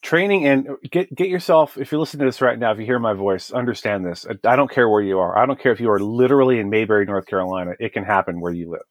Training 0.00 0.46
and 0.46 0.68
get 0.90 1.12
get 1.14 1.28
yourself 1.28 1.76
if 1.76 1.90
you're 1.90 1.98
listening 1.98 2.20
to 2.20 2.26
this 2.26 2.40
right 2.40 2.58
now, 2.58 2.72
if 2.72 2.78
you 2.78 2.84
hear 2.84 3.00
my 3.00 3.14
voice, 3.14 3.50
understand 3.50 4.06
this. 4.06 4.26
I 4.44 4.56
don't 4.56 4.70
care 4.70 4.88
where 4.88 5.02
you 5.02 5.18
are. 5.18 5.36
I 5.36 5.44
don't 5.44 5.60
care 5.60 5.72
if 5.72 5.80
you 5.80 5.90
are 5.90 5.98
literally 5.98 6.60
in 6.60 6.70
Mayberry, 6.70 7.04
North 7.04 7.26
Carolina. 7.26 7.72
It 7.80 7.92
can 7.92 8.04
happen 8.04 8.40
where 8.40 8.52
you 8.52 8.70
live 8.70 8.82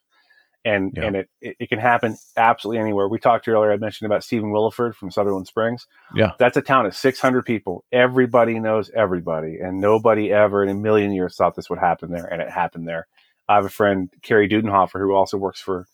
and 0.68 0.94
yeah. 0.96 1.04
and 1.06 1.16
it, 1.16 1.30
it, 1.42 1.56
it 1.60 1.70
can 1.70 1.80
happen 1.80 2.18
absolutely 2.36 2.80
anywhere. 2.80 3.08
We 3.08 3.20
talked 3.20 3.48
earlier. 3.48 3.72
I 3.72 3.78
mentioned 3.78 4.06
about 4.08 4.24
Stephen 4.24 4.52
Williford 4.52 4.96
from 4.96 5.12
Sutherland 5.12 5.48
Springs. 5.48 5.88
Yeah, 6.14 6.32
that's 6.38 6.58
a 6.58 6.62
town 6.62 6.86
of 6.86 6.96
600 6.96 7.46
people. 7.46 7.86
Everybody 7.92 8.60
knows 8.60 8.92
everybody, 8.94 9.60
and 9.62 9.80
nobody 9.80 10.32
ever 10.32 10.64
in 10.64 10.70
a 10.70 10.74
million 10.74 11.14
years 11.14 11.36
thought 11.36 11.56
this 11.56 11.70
would 11.70 11.80
happen 11.80 12.12
there, 12.12 12.26
and 12.26 12.42
it 12.42 12.50
happened 12.50 12.88
there. 12.88 13.08
I 13.48 13.56
have 13.56 13.66
a 13.66 13.70
friend, 13.70 14.10
Carrie 14.24 14.50
Dudenhofer, 14.50 15.00
who 15.00 15.14
also 15.14 15.38
works 15.38 15.62
for 15.62 15.86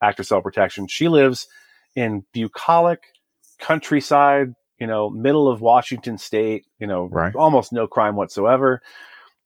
Active 0.00 0.26
Self 0.26 0.44
Protection. 0.44 0.86
She 0.86 1.08
lives 1.08 1.48
in 1.96 2.24
bucolic 2.32 3.02
countryside, 3.58 4.54
you 4.80 4.86
know, 4.86 5.10
middle 5.10 5.48
of 5.48 5.60
Washington 5.60 6.18
State. 6.18 6.66
You 6.78 6.86
know, 6.86 7.04
right. 7.04 7.34
almost 7.34 7.72
no 7.72 7.86
crime 7.86 8.16
whatsoever. 8.16 8.80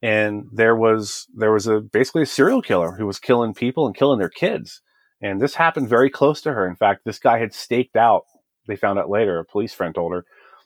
And 0.03 0.49
there 0.53 0.77
was 0.77 1.27
there 1.35 1.53
was 1.53 1.66
a 1.66 1.81
basically 1.81 2.23
a 2.23 2.27
serial 2.27 2.62
killer 2.62 2.92
who 2.92 3.07
was 3.07 3.18
killing 3.18 3.55
people 3.55 3.87
and 3.87 3.97
killing 3.97 4.18
their 4.18 4.31
kids. 4.31 4.81
And 5.20 5.40
this 5.40 5.55
happened 5.55 5.88
very 5.88 6.11
close 6.11 6.40
to 6.42 6.53
her. 6.53 6.66
In 6.66 6.77
fact 6.77 7.05
this 7.05 7.18
guy 7.18 7.38
had 7.38 7.55
staked 7.55 7.97
out 7.97 8.25
they 8.66 8.77
found 8.77 8.99
out 8.99 9.11
later 9.11 9.38
a 9.38 9.44
police 9.44 9.75
friend 9.75 9.94
told 9.94 10.12
her 10.12 10.25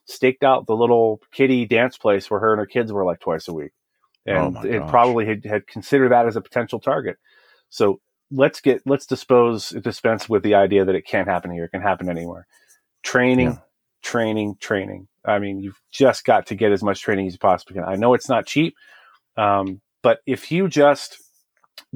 staked 0.09 0.43
out 0.43 0.67
the 0.67 0.75
little 0.75 1.21
kitty 1.33 1.67
dance 1.67 1.99
place 1.99 2.31
where 2.31 2.41
her 2.41 2.53
and 2.53 2.59
her 2.59 2.67
kids 2.67 2.93
were 2.93 3.05
like 3.05 3.21
twice 3.21 3.47
a 3.47 3.53
week. 3.53 3.73
Oh 4.27 4.33
and 4.33 4.57
oh 4.57 4.63
it 4.63 4.89
probably 4.89 5.27
had, 5.27 5.45
had 5.45 5.67
considered 5.67 6.11
that 6.11 6.27
as 6.27 6.37
a 6.37 6.41
potential 6.41 6.81
target. 6.81 7.19
So 7.71 8.01
let's 8.31 8.61
get 8.61 8.83
let's 8.87 9.07
dispose 9.07 9.71
dispense 9.71 10.29
with 10.29 10.43
the 10.43 10.55
idea 10.55 10.85
that 10.85 10.95
it 10.95 11.07
can't 11.07 11.29
happen 11.29 11.51
here. 11.51 11.65
It 11.65 11.71
can 11.71 11.83
happen 11.83 12.09
anywhere. 12.09 12.47
Training 13.03 13.47
yeah. 13.47 13.59
Training 14.09 14.57
training 14.59 15.07
i 15.25 15.39
mean 15.39 15.61
you've 15.61 15.81
just 15.91 16.25
got 16.25 16.47
to 16.47 16.55
get 16.55 16.73
as 16.73 16.83
much 16.83 17.03
training 17.03 17.27
as 17.27 17.35
you 17.35 17.39
possibly 17.39 17.75
can 17.75 17.85
i 17.85 17.95
know 17.95 18.15
it's 18.15 18.29
not 18.29 18.47
cheap 18.47 18.75
um, 19.37 19.81
but 20.03 20.19
if 20.27 20.51
you 20.51 20.69
just 20.69 21.19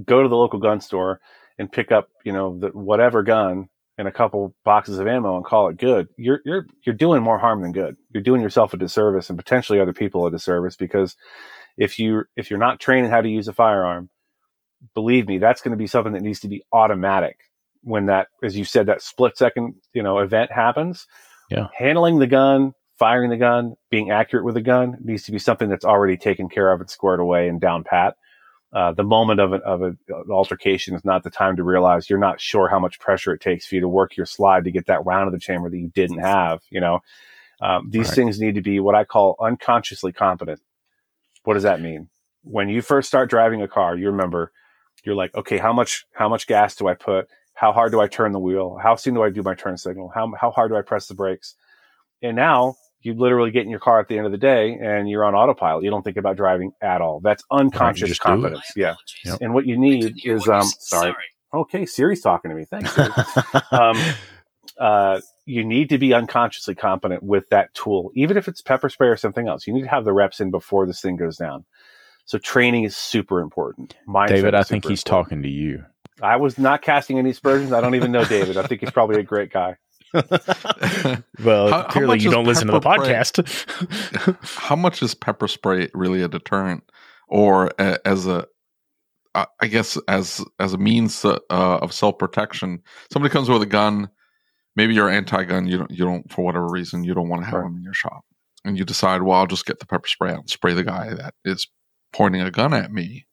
go 0.05 0.23
to 0.23 0.29
the 0.29 0.37
local 0.37 0.59
gun 0.59 0.81
store 0.81 1.21
and 1.59 1.71
pick 1.71 1.93
up, 1.93 2.09
you 2.25 2.33
know, 2.33 2.59
the, 2.59 2.69
whatever 2.69 3.23
gun 3.23 3.69
and 3.99 4.09
a 4.09 4.13
couple 4.13 4.55
boxes 4.65 4.99
of 4.99 5.07
ammo 5.07 5.37
and 5.37 5.45
call 5.45 5.69
it 5.69 5.77
good, 5.77 6.09
you're 6.17 6.41
you're 6.45 6.67
you're 6.85 6.95
doing 6.95 7.23
more 7.23 7.39
harm 7.39 7.63
than 7.63 7.73
good. 7.73 7.97
You're 8.11 8.23
doing 8.23 8.41
yourself 8.41 8.73
a 8.73 8.77
disservice 8.77 9.29
and 9.29 9.39
potentially 9.39 9.81
other 9.81 9.93
people 9.93 10.27
a 10.27 10.31
disservice 10.31 10.77
because 10.77 11.17
if 11.77 11.99
you 11.99 12.25
if 12.37 12.49
you're 12.49 12.59
not 12.59 12.81
training 12.81 13.11
how 13.11 13.21
to 13.21 13.29
use 13.29 13.49
a 13.49 13.53
firearm, 13.53 14.09
believe 14.95 15.27
me, 15.27 15.39
that's 15.39 15.61
going 15.61 15.73
to 15.73 15.77
be 15.77 15.87
something 15.87 16.13
that 16.13 16.23
needs 16.23 16.41
to 16.41 16.49
be 16.49 16.63
automatic 16.73 17.41
when 17.83 18.07
that, 18.07 18.29
as 18.45 18.57
you 18.57 18.65
said, 18.65 18.87
that 18.87 19.03
split 19.03 19.37
second, 19.37 19.75
you 19.93 20.03
know, 20.03 20.19
event 20.19 20.53
happens. 20.53 21.07
Yeah. 21.53 21.69
Handling 21.77 22.19
the 22.19 22.27
gun, 22.27 22.75
firing 22.99 23.31
the 23.31 23.37
gun, 23.37 23.75
being 23.91 24.11
accurate 24.11 24.45
with 24.45 24.55
the 24.55 24.63
gun 24.63 24.97
needs 25.03 25.25
to 25.25 25.33
be 25.33 25.39
something 25.39 25.69
that's 25.69 25.85
already 25.85 26.17
taken 26.17 26.49
care 26.49 26.73
of 26.73 26.81
and 26.81 26.89
squared 26.89 27.21
away 27.21 27.49
and 27.49 27.61
down 27.61 27.85
pat. 27.85 28.17
Uh, 28.73 28.93
the 28.93 29.05
moment 29.05 29.39
of, 29.39 29.53
a, 29.53 29.57
of 29.57 29.83
a, 29.83 29.89
an 30.09 30.31
altercation 30.31 30.95
is 30.95 31.05
not 31.05 31.23
the 31.23 31.31
time 31.31 31.57
to 31.57 31.63
realize 31.63 32.09
you're 32.09 32.19
not 32.19 32.41
sure 32.41 32.69
how 32.69 32.79
much 32.79 32.99
pressure 32.99 33.35
it 33.35 33.41
takes 33.41 33.67
for 33.67 33.75
you 33.75 33.83
to 33.83 33.89
work 33.89 34.17
your 34.17 34.25
slide 34.25 34.65
to 34.65 34.71
get 34.71 34.87
that 34.87 35.05
round 35.05 35.27
of 35.27 35.33
the 35.33 35.39
chamber 35.39 35.69
that 35.69 35.77
you 35.77 35.89
didn't 35.89 36.21
have. 36.21 36.61
You 36.71 36.81
know, 36.81 37.01
um, 37.61 37.91
these 37.91 38.09
right. 38.09 38.15
things 38.15 38.41
need 38.41 38.55
to 38.55 38.63
be 38.63 38.81
what 38.81 38.95
I 38.95 39.05
call 39.05 39.37
unconsciously 39.39 40.13
competent. 40.13 40.61
What 41.45 41.55
does 41.55 41.65
that 41.65 41.83
mean? 41.83 42.09
When 42.45 42.71
you 42.71 42.81
first 42.81 43.09
start 43.09 43.29
driving 43.29 43.61
a 43.61 43.69
car, 43.69 43.95
you 43.97 44.07
remember 44.07 44.53
you're 45.05 45.15
like, 45.15 45.35
okay, 45.35 45.59
how 45.59 45.73
much 45.73 46.07
how 46.13 46.29
much 46.29 46.47
gas 46.47 46.75
do 46.77 46.89
I 46.89 46.95
put? 46.95 47.29
How 47.55 47.73
hard 47.73 47.93
do 47.93 48.01
I 48.01 48.09
turn 48.09 48.33
the 48.33 48.39
wheel? 48.39 48.79
How 48.83 48.97
soon 48.97 49.15
do 49.15 49.23
I 49.23 49.31
do 49.31 49.43
my 49.43 49.55
turn 49.55 49.77
signal? 49.77 50.11
How 50.15 50.33
how 50.39 50.51
hard 50.51 50.71
do 50.71 50.77
I 50.77 50.83
press 50.83 51.07
the 51.07 51.15
brakes? 51.15 51.55
And 52.23 52.37
now 52.37 52.77
you 53.03 53.15
literally 53.15 53.51
get 53.51 53.65
in 53.65 53.71
your 53.71 53.81
car 53.81 54.01
at 54.01 54.09
the 54.09 54.17
end 54.17 54.27
of 54.27 54.33
the 54.33 54.39
day 54.39 54.79
and 54.81 55.09
you're 55.09 55.25
on 55.25 55.35
autopilot. 55.35 55.85
You 55.85 55.91
don't 55.91 56.03
think 56.03 56.17
about 56.17 56.37
driving 56.37 56.73
at 56.81 57.01
all. 57.01 57.21
That's 57.21 57.43
unconscious 57.51 58.11
right, 58.11 58.21
competence. 58.21 58.73
Yeah. 58.77 58.95
Yep. 59.25 59.39
And 59.41 59.55
what 59.55 59.67
you 59.67 59.77
need 59.77 60.21
is, 60.25 60.49
um, 60.49 60.63
sorry. 60.63 61.11
sorry. 61.11 61.25
Okay. 61.53 61.85
Siri's 61.85 62.21
talking 62.21 62.51
to 62.51 62.55
me. 62.55 62.65
Thanks. 62.65 62.97
um, 63.73 63.97
uh, 64.79 65.21
you 65.45 65.65
need 65.65 65.89
to 65.89 65.99
be 65.99 66.15
unconsciously 66.15 66.75
competent 66.75 67.23
with 67.23 67.49
that 67.51 67.75
tool, 67.75 68.13
even 68.15 68.37
if 68.37 68.47
it's 68.47 68.61
pepper 68.61 68.89
spray 68.89 69.09
or 69.09 69.17
something 69.17 69.49
else. 69.49 69.67
You 69.67 69.75
need 69.75 69.83
to 69.83 69.89
have 69.89 70.05
the 70.05 70.13
reps 70.13 70.41
in 70.41 70.51
before 70.51 70.87
this 70.87 71.01
thing 71.01 71.17
goes 71.17 71.37
down. 71.37 71.65
So 72.25 72.39
training 72.39 72.85
is 72.85 72.97
super 72.97 73.41
important. 73.41 73.97
Mindset 74.09 74.29
David, 74.29 74.55
I 74.55 74.63
think 74.63 74.85
he's 74.85 75.01
important. 75.01 75.27
talking 75.29 75.43
to 75.43 75.49
you. 75.49 75.85
I 76.23 76.37
was 76.37 76.59
not 76.59 76.83
casting 76.83 77.19
any 77.19 77.31
aspersions. 77.31 77.73
I 77.73 77.81
don't 77.81 77.95
even 77.95 78.13
know 78.13 78.25
David. 78.25 78.57
I 78.57 78.67
think 78.67 78.81
he's 78.81 78.91
probably 78.91 79.21
a 79.21 79.25
great 79.25 79.53
guy. 79.53 79.77
well, 81.43 81.71
how, 81.71 81.85
clearly 81.89 82.19
how 82.19 82.25
you 82.25 82.31
don't 82.31 82.45
listen 82.45 82.67
to 82.67 82.73
the 82.73 82.81
podcast. 82.81 84.37
how 84.59 84.77
much 84.77 85.03
is 85.03 85.15
pepper 85.15 85.49
spray 85.49 85.89
really 85.95 86.23
a 86.23 86.29
deterrent, 86.29 86.85
or 87.29 87.73
a, 87.79 87.99
as 88.07 88.27
a 88.27 88.47
uh, 89.35 89.47
I 89.61 89.67
guess 89.67 89.99
as 90.09 90.45
as 90.59 90.75
a 90.75 90.79
means 90.79 91.25
uh, 91.25 91.39
of 91.49 91.93
self 91.93 92.19
protection, 92.19 92.83
somebody 93.11 93.33
comes 93.33 93.49
with 93.49 93.63
a 93.63 93.67
gun. 93.67 94.11
Maybe 94.77 94.95
you're 94.95 95.09
anti-gun. 95.09 95.67
You 95.67 95.79
don't. 95.79 95.91
You 95.91 96.05
don't 96.05 96.31
for 96.31 96.45
whatever 96.45 96.69
reason 96.69 97.05
you 97.05 97.15
don't 97.15 97.29
want 97.29 97.43
to 97.43 97.47
have 97.47 97.61
right. 97.61 97.65
them 97.65 97.77
in 97.77 97.83
your 97.83 97.95
shop, 97.95 98.25
and 98.65 98.79
you 98.79 98.85
decide, 98.85 99.23
well, 99.23 99.39
I'll 99.39 99.47
just 99.47 99.67
get 99.67 99.81
the 99.81 99.87
pepper 99.87 100.09
spray 100.09 100.33
out 100.33 100.41
and 100.41 100.51
spray 100.51 100.75
the 100.75 100.85
guy 100.85 101.15
that 101.15 101.35
is 101.45 101.67
pointing 102.13 102.43
a 102.43 102.51
gun 102.51 102.75
at 102.75 102.93
me. 102.93 103.27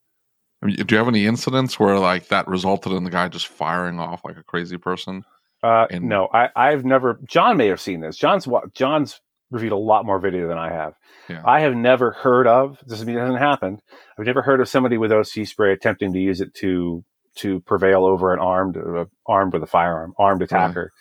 I 0.61 0.65
mean, 0.65 0.75
do 0.75 0.85
you 0.93 0.97
have 0.97 1.07
any 1.07 1.25
incidents 1.25 1.79
where 1.79 1.97
like 1.99 2.27
that 2.27 2.47
resulted 2.47 2.91
in 2.91 3.03
the 3.03 3.09
guy 3.09 3.27
just 3.29 3.47
firing 3.47 3.99
off 3.99 4.25
like 4.25 4.37
a 4.37 4.43
crazy 4.43 4.77
person? 4.77 5.23
Uh, 5.63 5.87
and, 5.89 6.05
no, 6.05 6.27
I, 6.33 6.49
I've 6.55 6.85
never. 6.85 7.19
John 7.25 7.57
may 7.57 7.67
have 7.67 7.81
seen 7.81 8.01
this. 8.01 8.17
John's 8.17 8.47
John's 8.73 9.21
reviewed 9.51 9.71
a 9.71 9.77
lot 9.77 10.05
more 10.05 10.19
video 10.19 10.47
than 10.47 10.57
I 10.57 10.71
have. 10.71 10.93
Yeah. 11.27 11.41
I 11.45 11.61
have 11.61 11.75
never 11.75 12.11
heard 12.11 12.47
of. 12.47 12.77
This 12.79 12.89
doesn't 12.89 13.07
mean 13.07 13.17
it 13.17 13.21
hasn't 13.21 13.39
happened. 13.39 13.81
I've 14.17 14.25
never 14.25 14.41
heard 14.41 14.61
of 14.61 14.69
somebody 14.69 14.97
with 14.97 15.11
OC 15.11 15.47
spray 15.47 15.73
attempting 15.73 16.13
to 16.13 16.19
use 16.19 16.41
it 16.41 16.53
to 16.55 17.03
to 17.35 17.61
prevail 17.61 18.05
over 18.05 18.33
an 18.33 18.39
armed 18.39 18.77
uh, 18.77 19.05
armed 19.25 19.53
with 19.53 19.63
a 19.63 19.67
firearm 19.67 20.13
armed 20.17 20.41
attacker. 20.41 20.91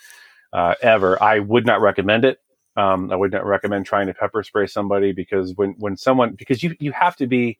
Right. 0.52 0.70
Uh, 0.70 0.74
ever, 0.82 1.22
I 1.22 1.40
would 1.40 1.66
not 1.66 1.80
recommend 1.80 2.24
it. 2.24 2.38
Um, 2.76 3.10
I 3.10 3.16
would 3.16 3.32
not 3.32 3.44
recommend 3.44 3.86
trying 3.86 4.06
to 4.06 4.14
pepper 4.14 4.42
spray 4.42 4.66
somebody 4.66 5.12
because 5.12 5.52
when 5.56 5.74
when 5.78 5.96
someone 5.96 6.34
because 6.34 6.62
you 6.62 6.74
you 6.78 6.92
have 6.92 7.16
to 7.16 7.26
be 7.26 7.58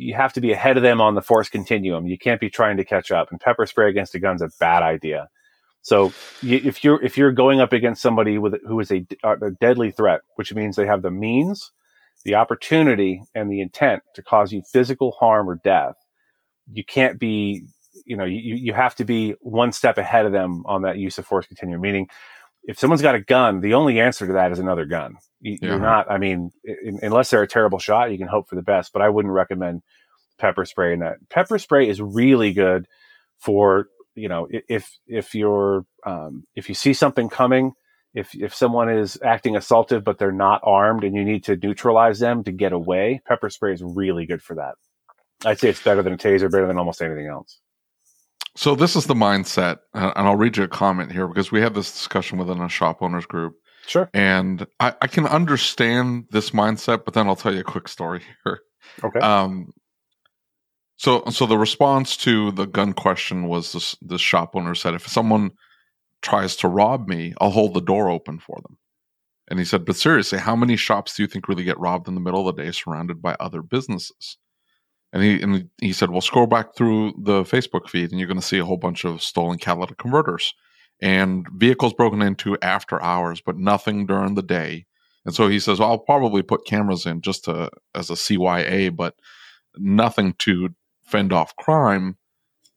you 0.00 0.14
have 0.14 0.32
to 0.32 0.40
be 0.40 0.52
ahead 0.52 0.76
of 0.76 0.82
them 0.82 1.00
on 1.00 1.14
the 1.14 1.22
force 1.22 1.48
continuum. 1.48 2.06
You 2.06 2.18
can't 2.18 2.40
be 2.40 2.48
trying 2.48 2.78
to 2.78 2.84
catch 2.84 3.10
up. 3.10 3.30
And 3.30 3.40
pepper 3.40 3.66
spray 3.66 3.90
against 3.90 4.14
a 4.14 4.18
gun 4.18 4.36
is 4.36 4.42
a 4.42 4.50
bad 4.58 4.82
idea. 4.82 5.28
So 5.82 6.12
if 6.42 6.82
you're 6.84 7.02
if 7.02 7.16
you're 7.16 7.32
going 7.32 7.60
up 7.60 7.72
against 7.72 8.02
somebody 8.02 8.38
with 8.38 8.54
who 8.66 8.80
is 8.80 8.90
a, 8.90 9.06
uh, 9.24 9.36
a 9.42 9.50
deadly 9.50 9.90
threat, 9.90 10.20
which 10.36 10.54
means 10.54 10.76
they 10.76 10.86
have 10.86 11.02
the 11.02 11.10
means, 11.10 11.70
the 12.24 12.34
opportunity, 12.34 13.22
and 13.34 13.50
the 13.50 13.60
intent 13.60 14.02
to 14.14 14.22
cause 14.22 14.52
you 14.52 14.62
physical 14.72 15.12
harm 15.12 15.48
or 15.48 15.60
death, 15.64 15.94
you 16.72 16.84
can't 16.84 17.18
be 17.18 17.66
you 18.04 18.16
know 18.16 18.24
you 18.24 18.54
you 18.56 18.74
have 18.74 18.94
to 18.96 19.04
be 19.04 19.34
one 19.40 19.72
step 19.72 19.96
ahead 19.96 20.26
of 20.26 20.32
them 20.32 20.62
on 20.66 20.82
that 20.82 20.98
use 20.98 21.18
of 21.18 21.26
force 21.26 21.46
continuum. 21.46 21.80
Meaning, 21.80 22.08
if 22.70 22.78
someone's 22.78 23.02
got 23.02 23.14
a 23.14 23.20
gun, 23.20 23.60
the 23.60 23.74
only 23.74 24.00
answer 24.00 24.26
to 24.26 24.34
that 24.34 24.52
is 24.52 24.58
another 24.58 24.84
gun. 24.84 25.16
You, 25.40 25.72
are 25.72 25.78
not. 25.78 26.10
I 26.10 26.18
mean, 26.18 26.52
in, 26.64 27.00
unless 27.02 27.30
they're 27.30 27.42
a 27.42 27.48
terrible 27.48 27.78
shot, 27.78 28.12
you 28.12 28.18
can 28.18 28.28
hope 28.28 28.48
for 28.48 28.54
the 28.54 28.62
best. 28.62 28.92
But 28.92 29.02
I 29.02 29.08
wouldn't 29.08 29.34
recommend 29.34 29.82
pepper 30.38 30.64
spray 30.64 30.92
in 30.92 31.00
that. 31.00 31.16
Pepper 31.28 31.58
spray 31.58 31.88
is 31.88 32.00
really 32.00 32.52
good 32.52 32.86
for 33.38 33.88
you 34.14 34.28
know, 34.28 34.48
if 34.50 34.98
if 35.06 35.34
you're 35.34 35.84
um, 36.06 36.44
if 36.54 36.68
you 36.68 36.74
see 36.74 36.92
something 36.92 37.28
coming, 37.28 37.72
if 38.14 38.34
if 38.34 38.54
someone 38.54 38.88
is 38.88 39.18
acting 39.24 39.54
assaultive 39.54 40.04
but 40.04 40.18
they're 40.18 40.32
not 40.32 40.60
armed 40.64 41.04
and 41.04 41.14
you 41.14 41.24
need 41.24 41.44
to 41.44 41.56
neutralize 41.56 42.18
them 42.18 42.44
to 42.44 42.52
get 42.52 42.72
away, 42.72 43.20
pepper 43.26 43.50
spray 43.50 43.72
is 43.72 43.82
really 43.82 44.26
good 44.26 44.42
for 44.42 44.56
that. 44.56 44.74
I'd 45.44 45.58
say 45.58 45.70
it's 45.70 45.82
better 45.82 46.02
than 46.02 46.12
a 46.12 46.18
taser, 46.18 46.50
better 46.50 46.66
than 46.66 46.78
almost 46.78 47.00
anything 47.00 47.26
else. 47.26 47.60
So 48.56 48.74
this 48.74 48.96
is 48.96 49.06
the 49.06 49.14
mindset, 49.14 49.78
and 49.94 50.12
I'll 50.16 50.36
read 50.36 50.56
you 50.56 50.64
a 50.64 50.68
comment 50.68 51.12
here 51.12 51.28
because 51.28 51.52
we 51.52 51.60
had 51.60 51.74
this 51.74 51.92
discussion 51.92 52.38
within 52.38 52.60
a 52.60 52.68
shop 52.68 53.00
owners 53.00 53.26
group. 53.26 53.54
Sure. 53.86 54.10
And 54.12 54.66
I, 54.78 54.94
I 55.00 55.06
can 55.06 55.26
understand 55.26 56.26
this 56.30 56.50
mindset, 56.50 57.04
but 57.04 57.14
then 57.14 57.26
I'll 57.26 57.36
tell 57.36 57.54
you 57.54 57.60
a 57.60 57.64
quick 57.64 57.88
story 57.88 58.22
here. 58.44 58.60
Okay. 59.02 59.20
Um, 59.20 59.72
so, 60.96 61.24
so 61.30 61.46
the 61.46 61.56
response 61.56 62.16
to 62.18 62.52
the 62.52 62.66
gun 62.66 62.92
question 62.92 63.46
was 63.46 63.72
this: 63.72 63.96
the 64.02 64.18
shop 64.18 64.54
owner 64.54 64.74
said, 64.74 64.94
"If 64.94 65.08
someone 65.08 65.52
tries 66.20 66.56
to 66.56 66.68
rob 66.68 67.08
me, 67.08 67.34
I'll 67.40 67.50
hold 67.50 67.74
the 67.74 67.80
door 67.80 68.10
open 68.10 68.38
for 68.38 68.60
them." 68.62 68.76
And 69.48 69.58
he 69.58 69.64
said, 69.64 69.84
"But 69.84 69.96
seriously, 69.96 70.38
how 70.38 70.56
many 70.56 70.76
shops 70.76 71.16
do 71.16 71.22
you 71.22 71.26
think 71.26 71.48
really 71.48 71.64
get 71.64 71.78
robbed 71.78 72.08
in 72.08 72.14
the 72.14 72.20
middle 72.20 72.48
of 72.48 72.56
the 72.56 72.62
day, 72.64 72.70
surrounded 72.72 73.22
by 73.22 73.36
other 73.40 73.62
businesses?" 73.62 74.36
And 75.12 75.22
he 75.22 75.42
and 75.42 75.68
he 75.80 75.92
said, 75.92 76.10
"Well, 76.10 76.20
scroll 76.20 76.46
back 76.46 76.74
through 76.74 77.14
the 77.18 77.42
Facebook 77.42 77.88
feed, 77.88 78.10
and 78.10 78.20
you're 78.20 78.28
going 78.28 78.40
to 78.40 78.46
see 78.46 78.58
a 78.58 78.64
whole 78.64 78.76
bunch 78.76 79.04
of 79.04 79.22
stolen 79.22 79.58
catalytic 79.58 79.98
converters 79.98 80.54
and 81.00 81.46
vehicles 81.54 81.94
broken 81.94 82.22
into 82.22 82.56
after 82.62 83.02
hours, 83.02 83.40
but 83.40 83.56
nothing 83.56 84.06
during 84.06 84.34
the 84.34 84.42
day." 84.42 84.86
And 85.24 85.34
so 85.34 85.48
he 85.48 85.58
says, 85.58 85.80
well, 85.80 85.90
"I'll 85.90 85.98
probably 85.98 86.42
put 86.42 86.64
cameras 86.64 87.06
in 87.06 87.22
just 87.22 87.44
to 87.44 87.70
as 87.94 88.08
a 88.10 88.14
CYA, 88.14 88.94
but 88.94 89.16
nothing 89.76 90.34
to 90.38 90.70
fend 91.04 91.32
off 91.32 91.56
crime. 91.56 92.16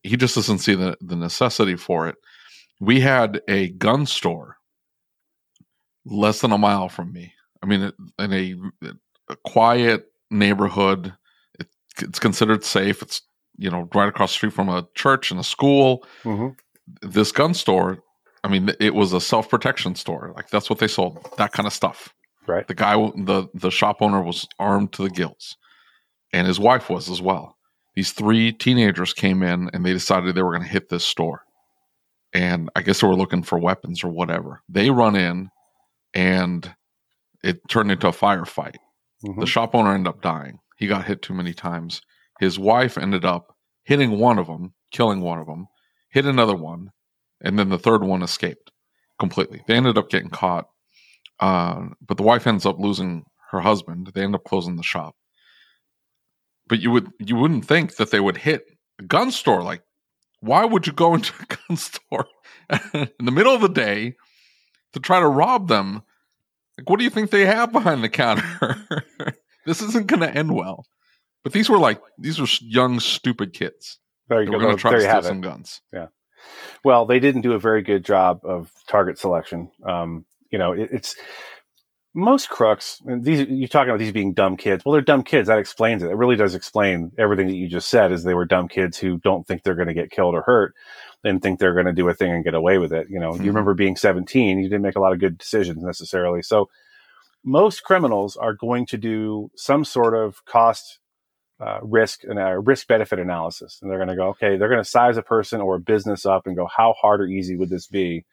He 0.02 0.18
just 0.18 0.36
doesn't 0.36 0.60
see 0.60 0.76
the, 0.76 0.98
the 1.00 1.16
necessity 1.16 1.76
for 1.76 2.08
it. 2.08 2.16
We 2.80 3.00
had 3.00 3.42
a 3.48 3.70
gun 3.70 4.06
store 4.06 4.58
less 6.06 6.42
than 6.42 6.52
a 6.52 6.58
mile 6.58 6.90
from 6.90 7.14
me. 7.14 7.34
I 7.62 7.66
mean, 7.66 7.92
in 8.20 8.34
a, 8.34 8.56
a 9.30 9.36
quiet 9.46 10.08
neighborhood, 10.30 11.14
it's 12.00 12.20
considered 12.20 12.64
safe. 12.64 13.02
It's 13.02 13.22
you 13.58 13.70
know 13.70 13.90
right 13.94 14.10
across 14.10 14.32
the 14.32 14.38
street 14.38 14.54
from 14.54 14.70
a 14.70 14.88
church 14.96 15.32
and 15.32 15.40
a 15.40 15.44
school. 15.44 16.06
Mm-hmm. 16.24 16.50
This 17.02 17.32
gun 17.32 17.54
store, 17.54 18.00
I 18.44 18.50
mean, 18.50 18.72
it 18.80 18.94
was 18.94 19.14
a 19.14 19.22
self 19.22 19.50
protection 19.50 19.96
store. 19.96 20.34
Like 20.36 20.50
that's 20.50 20.70
what 20.70 20.80
they 20.80 20.88
sold. 20.88 21.26
That 21.38 21.52
kind 21.52 21.68
of 21.68 21.74
stuff. 21.74 22.14
Right. 22.46 22.68
The 22.68 22.76
guy, 22.76 22.96
the 22.96 23.48
the 23.54 23.72
shop 23.72 23.98
owner 24.02 24.22
was 24.22 24.48
armed 24.60 24.92
to 24.94 25.04
the 25.04 25.10
gills, 25.10 25.56
and 26.34 26.48
his 26.48 26.60
wife 26.60 26.90
was 26.90 27.10
as 27.10 27.22
well 27.22 27.58
these 27.96 28.12
three 28.12 28.52
teenagers 28.52 29.14
came 29.14 29.44
in 29.44 29.70
and 29.74 29.86
they 29.86 29.94
decided 29.94 30.34
they 30.34 30.42
were 30.42 30.52
going 30.52 30.64
to 30.64 30.68
hit 30.68 30.90
this 30.90 31.06
store. 31.06 31.42
And 32.34 32.70
I 32.76 32.82
guess 32.82 33.02
they 33.02 33.08
were 33.08 33.16
looking 33.16 33.44
for 33.44 33.60
weapons 33.60 34.04
or 34.04 34.10
whatever. 34.10 34.62
They 34.68 34.90
run 34.90 35.16
in 35.16 35.50
and 36.14 36.74
it 37.44 37.68
turned 37.70 37.92
into 37.92 38.08
a 38.08 38.12
firefight. 38.12 38.78
Mm-hmm. 39.24 39.40
The 39.40 39.46
shop 39.46 39.76
owner 39.76 39.94
ended 39.94 40.08
up 40.08 40.22
dying. 40.22 40.60
He 40.84 40.88
got 40.88 41.06
hit 41.06 41.22
too 41.22 41.34
many 41.34 41.54
times. 41.54 42.02
His 42.40 42.60
wife 42.60 42.98
ended 42.98 43.26
up 43.26 43.56
hitting 43.86 44.20
one 44.20 44.38
of 44.38 44.48
them, 44.48 44.74
killing 44.92 45.22
one 45.22 45.40
of 45.40 45.48
them, 45.48 45.68
hit 46.12 46.26
another 46.26 46.56
one, 46.56 46.90
and 47.42 47.58
then 47.58 47.70
the 47.70 47.80
third 47.80 48.04
one 48.04 48.22
escaped 48.22 48.72
completely. 49.20 49.64
They 49.68 49.76
ended 49.76 49.98
up 49.98 50.10
getting 50.10 50.30
caught. 50.30 50.66
Uh, 51.40 51.88
but 52.06 52.18
the 52.18 52.24
wife 52.24 52.48
ends 52.48 52.66
up 52.66 52.80
losing 52.80 53.24
her 53.52 53.60
husband. 53.60 54.12
They 54.14 54.24
end 54.24 54.36
up 54.36 54.44
closing 54.44 54.76
the 54.76 54.84
shop 54.84 55.16
but 56.68 56.80
you 56.80 56.92
would 56.92 57.12
you 57.20 57.36
wouldn't 57.36 57.66
think 57.66 57.96
that 57.96 58.12
they 58.12 58.20
would 58.20 58.38
hit 58.38 58.64
a 59.00 59.04
gun 59.04 59.32
store. 59.32 59.64
Like, 59.64 59.82
why 60.40 60.66
would 60.66 60.88
you 60.88 60.94
go 60.94 61.14
into 61.16 61.34
a 61.40 61.56
gun 61.56 61.78
store 61.78 62.26
in 62.94 63.26
the 63.26 63.32
middle 63.32 63.54
of 63.54 63.62
the 63.62 63.70
day 63.70 64.16
to 64.94 65.00
try 65.00 65.20
to 65.20 65.28
rob 65.28 65.68
them? 65.68 66.02
Like, 66.78 66.90
what 66.90 66.98
do 66.98 67.04
you 67.04 67.12
think 67.12 67.30
they 67.30 67.46
have 67.46 67.72
behind 67.72 68.04
the 68.04 68.10
counter? 68.10 69.06
this 69.66 69.82
isn't 69.82 70.08
going 70.08 70.22
to 70.22 70.30
end 70.30 70.54
well. 70.54 70.86
But 71.44 71.54
these 71.54 71.70
were 71.70 71.80
like 71.80 72.02
these 72.18 72.40
were 72.40 72.48
young, 72.62 73.00
stupid 73.00 73.54
kids. 73.54 74.00
Very 74.30 74.46
good. 74.46 74.54
We're 74.54 74.62
going 74.62 74.76
to 74.76 74.82
try 74.82 74.94
to 74.94 75.02
steal 75.02 75.24
some 75.24 75.42
guns. 75.42 75.82
Yeah. 75.92 76.08
Well, 76.84 77.06
they 77.06 77.20
didn't 77.20 77.42
do 77.42 77.54
a 77.54 77.60
very 77.60 77.82
good 77.82 78.06
job 78.06 78.42
of 78.44 78.72
target 78.88 79.18
selection. 79.18 79.72
Um, 79.86 80.26
you 80.50 80.58
know, 80.58 80.72
it, 80.74 80.90
it's 80.92 81.16
most 82.14 82.50
crooks, 82.50 83.02
these 83.06 83.48
you're 83.50 83.68
talking 83.68 83.90
about 83.90 84.00
these 84.00 84.12
being 84.12 84.34
dumb 84.34 84.56
kids. 84.56 84.86
Well, 84.86 84.94
they're 84.94 85.02
dumb 85.02 85.24
kids. 85.24 85.48
That 85.48 85.58
explains 85.58 86.04
it. 86.04 86.12
It 86.12 86.16
really 86.16 86.36
does 86.36 86.54
explain 86.54 87.12
everything 87.18 87.48
that 87.48 87.56
you 87.56 87.68
just 87.68 87.90
said. 87.90 88.12
Is 88.12 88.24
they 88.24 88.36
were 88.36 88.46
dumb 88.46 88.68
kids 88.68 88.98
who 88.98 89.18
don't 89.18 89.48
think 89.48 89.64
they're 89.64 89.76
going 89.76 89.88
to 89.88 89.94
get 89.96 90.12
killed 90.12 90.36
or 90.36 90.44
hurt, 90.44 90.76
and 91.24 91.42
think 91.42 91.60
they're 91.60 91.74
going 91.74 91.88
to 91.88 91.94
do 91.94 92.08
a 92.08 92.14
thing 92.14 92.32
and 92.32 92.44
get 92.44 92.54
away 92.54 92.78
with 92.78 92.94
it. 92.94 93.08
You 93.10 93.20
know, 93.20 93.32
mm-hmm. 93.32 93.44
you 93.44 93.50
remember 93.50 93.74
being 93.74 93.96
17. 93.96 94.60
You 94.60 94.70
didn't 94.70 94.84
make 94.84 94.96
a 94.96 95.00
lot 95.00 95.14
of 95.14 95.20
good 95.20 95.40
decisions 95.40 95.82
necessarily. 95.82 96.44
So, 96.44 96.70
most 97.44 97.84
criminals 97.84 98.38
are 98.38 98.54
going 98.54 98.86
to 98.88 98.98
do 98.98 99.52
some 99.56 99.86
sort 99.86 100.16
of 100.16 100.44
cost 100.46 101.00
uh, 101.60 101.80
risk 101.82 102.24
and 102.24 102.40
a 102.40 102.60
risk 102.60 102.88
benefit 102.88 103.20
analysis, 103.20 103.80
and 103.82 103.90
they're 103.90 104.00
going 104.00 104.10
to 104.10 104.16
go, 104.16 104.30
okay, 104.30 104.58
they're 104.58 104.70
going 104.70 104.84
to 104.84 104.90
size 104.90 105.18
a 105.18 105.22
person 105.22 105.62
or 105.62 105.76
a 105.76 105.80
business 105.80 106.26
up 106.26 106.48
and 106.48 106.56
go, 106.56 106.68
how 106.68 106.94
hard 106.94 107.22
or 107.22 107.28
easy 107.28 107.56
would 107.56 107.70
this 107.70 107.88
be? 107.88 108.26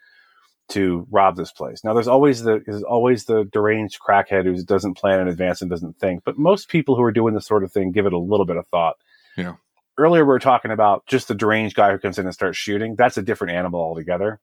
to 0.71 1.07
rob 1.11 1.37
this 1.37 1.53
place. 1.53 1.85
Now, 1.85 1.95
there's 1.95 2.09
always 2.09 2.43
the 2.43 2.63
there's 2.65 2.83
always 2.83 3.25
the 3.25 3.45
deranged 3.45 3.99
crackhead 4.01 4.45
who 4.45 4.63
doesn't 4.63 4.95
plan 4.95 5.21
in 5.21 5.29
advance 5.29 5.61
and 5.61 5.71
doesn't 5.71 5.99
think. 5.99 6.23
But 6.25 6.39
most 6.39 6.69
people 6.69 6.97
who 6.97 7.03
are 7.03 7.13
doing 7.13 7.35
this 7.35 7.47
sort 7.47 7.65
of 7.65 7.73
thing 7.73 7.93
give 7.93 8.07
it 8.07 8.13
a 8.13 8.19
little 8.19 8.47
bit 8.47 8.57
of 8.57 8.67
thought. 8.69 8.97
Yeah. 9.37 9.57
Earlier, 9.99 10.25
we 10.25 10.29
were 10.29 10.39
talking 10.39 10.71
about 10.71 11.05
just 11.07 11.29
the 11.29 11.35
deranged 11.35 11.77
guy 11.77 11.91
who 11.91 11.99
comes 11.99 12.19
in 12.19 12.25
and 12.25 12.35
starts 12.35 12.57
shooting. 12.57 12.95
That's 12.97 13.19
a 13.19 13.23
different 13.23 13.55
animal 13.55 13.81
altogether. 13.81 14.41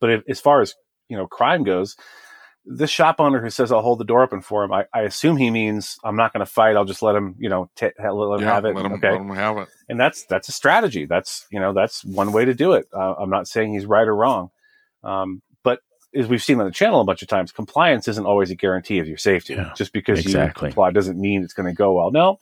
But 0.00 0.10
if, 0.10 0.22
as 0.28 0.40
far 0.40 0.62
as 0.62 0.74
you 1.08 1.16
know, 1.16 1.26
crime 1.26 1.62
goes, 1.62 1.96
this 2.64 2.90
shop 2.90 3.16
owner 3.18 3.40
who 3.40 3.50
says 3.50 3.72
I'll 3.72 3.82
hold 3.82 3.98
the 3.98 4.04
door 4.04 4.22
open 4.22 4.42
for 4.42 4.64
him, 4.64 4.72
I, 4.72 4.84
I 4.94 5.02
assume 5.02 5.36
he 5.36 5.50
means 5.50 5.98
I'm 6.04 6.16
not 6.16 6.32
going 6.32 6.44
to 6.44 6.50
fight. 6.50 6.76
I'll 6.76 6.84
just 6.84 7.02
let 7.02 7.16
him, 7.16 7.34
you 7.38 7.48
know, 7.48 7.70
t- 7.74 7.90
let 7.98 8.04
him 8.04 8.40
yeah, 8.40 8.54
have 8.54 8.64
it. 8.64 8.74
Let 8.74 8.86
him, 8.86 8.92
okay, 8.94 9.12
let 9.12 9.20
him 9.20 9.30
have 9.30 9.56
it. 9.58 9.68
And 9.88 9.98
that's 9.98 10.24
that's 10.26 10.48
a 10.48 10.52
strategy. 10.52 11.06
That's 11.06 11.46
you 11.50 11.58
know 11.58 11.72
that's 11.72 12.04
one 12.04 12.32
way 12.32 12.44
to 12.44 12.54
do 12.54 12.72
it. 12.72 12.86
Uh, 12.94 13.14
I'm 13.14 13.30
not 13.30 13.48
saying 13.48 13.72
he's 13.72 13.86
right 13.86 14.06
or 14.06 14.14
wrong. 14.14 14.50
Um, 15.02 15.42
but 15.62 15.80
as 16.14 16.28
we've 16.28 16.42
seen 16.42 16.60
on 16.60 16.66
the 16.66 16.72
channel 16.72 17.00
a 17.00 17.04
bunch 17.04 17.22
of 17.22 17.28
times, 17.28 17.52
compliance 17.52 18.08
isn't 18.08 18.26
always 18.26 18.50
a 18.50 18.54
guarantee 18.54 18.98
of 18.98 19.08
your 19.08 19.16
safety. 19.16 19.54
Yeah, 19.54 19.72
Just 19.74 19.92
because 19.92 20.20
exactly. 20.20 20.68
you 20.68 20.72
comply 20.72 20.90
doesn't 20.90 21.18
mean 21.18 21.42
it's 21.42 21.54
going 21.54 21.68
to 21.68 21.74
go 21.74 21.94
well. 21.94 22.10
No, 22.10 22.38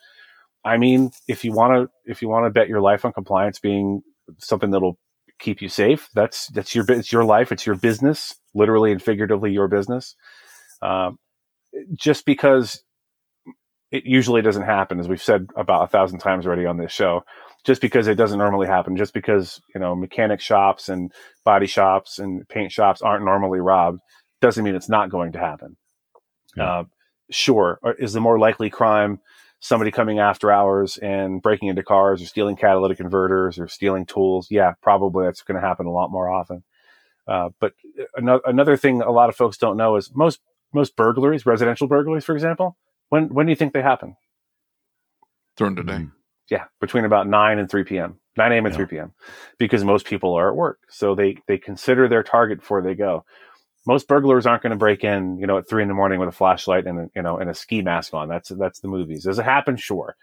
I 0.64 0.76
mean, 0.76 1.12
if 1.28 1.44
you 1.44 1.52
want 1.52 1.74
to, 1.74 2.10
if 2.10 2.22
you 2.22 2.28
want 2.28 2.46
to 2.46 2.50
bet 2.50 2.68
your 2.68 2.80
life 2.80 3.04
on 3.04 3.12
compliance 3.12 3.60
being 3.60 4.02
something 4.38 4.70
that'll 4.70 4.98
keep 5.38 5.62
you 5.62 5.68
safe, 5.68 6.08
that's 6.14 6.48
that's 6.48 6.74
your 6.74 6.84
it's 6.88 7.12
your 7.12 7.24
life, 7.24 7.52
it's 7.52 7.66
your 7.66 7.76
business, 7.76 8.34
literally 8.54 8.92
and 8.92 9.02
figuratively 9.02 9.52
your 9.52 9.68
business. 9.68 10.14
Um, 10.82 11.18
just 11.94 12.24
because 12.24 12.82
it 13.90 14.04
usually 14.04 14.42
doesn't 14.42 14.62
happen, 14.62 15.00
as 15.00 15.08
we've 15.08 15.22
said 15.22 15.48
about 15.56 15.84
a 15.84 15.86
thousand 15.88 16.18
times 16.18 16.46
already 16.46 16.66
on 16.66 16.76
this 16.76 16.92
show, 16.92 17.24
just 17.64 17.80
because 17.80 18.06
it 18.06 18.16
doesn't 18.16 18.38
normally 18.38 18.66
happen, 18.66 18.96
just 18.96 19.14
because 19.14 19.60
you 19.74 19.80
know 19.80 19.94
mechanic 19.94 20.40
shops 20.40 20.88
and 20.88 21.12
body 21.44 21.66
shops 21.66 22.18
and 22.18 22.46
paint 22.48 22.72
shops 22.72 23.02
aren't 23.02 23.24
normally 23.24 23.60
robbed, 23.60 24.00
doesn't 24.40 24.64
mean 24.64 24.74
it's 24.74 24.88
not 24.88 25.10
going 25.10 25.32
to 25.32 25.38
happen. 25.38 25.76
Yeah. 26.56 26.80
Uh, 26.80 26.84
sure, 27.30 27.80
is 27.98 28.12
the 28.12 28.20
more 28.20 28.38
likely 28.38 28.70
crime 28.70 29.20
somebody 29.60 29.90
coming 29.90 30.18
after 30.18 30.50
hours 30.52 30.96
and 30.98 31.42
breaking 31.42 31.68
into 31.68 31.82
cars 31.82 32.22
or 32.22 32.26
stealing 32.26 32.56
catalytic 32.56 32.98
converters 32.98 33.58
or 33.58 33.68
stealing 33.68 34.06
tools? 34.06 34.48
Yeah, 34.50 34.74
probably 34.82 35.26
that's 35.26 35.42
going 35.42 35.60
to 35.60 35.66
happen 35.66 35.86
a 35.86 35.92
lot 35.92 36.10
more 36.10 36.30
often. 36.30 36.62
Uh, 37.26 37.50
but 37.60 37.72
another, 38.16 38.42
another 38.46 38.76
thing 38.76 39.02
a 39.02 39.10
lot 39.10 39.28
of 39.28 39.36
folks 39.36 39.58
don't 39.58 39.76
know 39.76 39.96
is 39.96 40.10
most 40.14 40.40
most 40.72 40.96
burglaries, 40.96 41.46
residential 41.46 41.86
burglaries, 41.86 42.24
for 42.24 42.34
example, 42.34 42.76
when 43.08 43.28
when 43.34 43.46
do 43.46 43.52
you 43.52 43.56
think 43.56 43.72
they 43.72 43.82
happen? 43.82 44.16
During 45.56 45.74
the 45.74 45.82
day. 45.82 45.92
Mm-hmm. 45.94 46.08
Yeah, 46.50 46.64
between 46.80 47.04
about 47.04 47.26
nine 47.26 47.58
and 47.58 47.70
three 47.70 47.84
p.m. 47.84 48.20
nine 48.36 48.52
a.m. 48.52 48.64
and 48.64 48.72
yeah. 48.72 48.76
three 48.76 48.86
p.m. 48.86 49.12
Because 49.58 49.84
most 49.84 50.06
people 50.06 50.34
are 50.34 50.48
at 50.48 50.56
work, 50.56 50.78
so 50.88 51.14
they 51.14 51.36
they 51.46 51.58
consider 51.58 52.08
their 52.08 52.22
target 52.22 52.60
before 52.60 52.80
they 52.80 52.94
go. 52.94 53.24
Most 53.88 54.06
burglars 54.06 54.46
aren't 54.46 54.62
going 54.62 54.72
to 54.72 54.76
break 54.76 55.02
in, 55.02 55.38
you 55.38 55.46
know, 55.46 55.56
at 55.56 55.66
three 55.66 55.82
in 55.82 55.88
the 55.88 55.94
morning 55.94 56.20
with 56.20 56.28
a 56.28 56.32
flashlight 56.32 56.86
and 56.86 57.00
a, 57.00 57.10
you 57.16 57.22
know 57.22 57.38
and 57.38 57.48
a 57.48 57.54
ski 57.54 57.80
mask 57.80 58.12
on. 58.12 58.28
That's 58.28 58.50
that's 58.50 58.80
the 58.80 58.88
movies. 58.88 59.24
Does 59.24 59.38
it 59.38 59.46
happen? 59.46 59.78
Sure. 59.78 60.14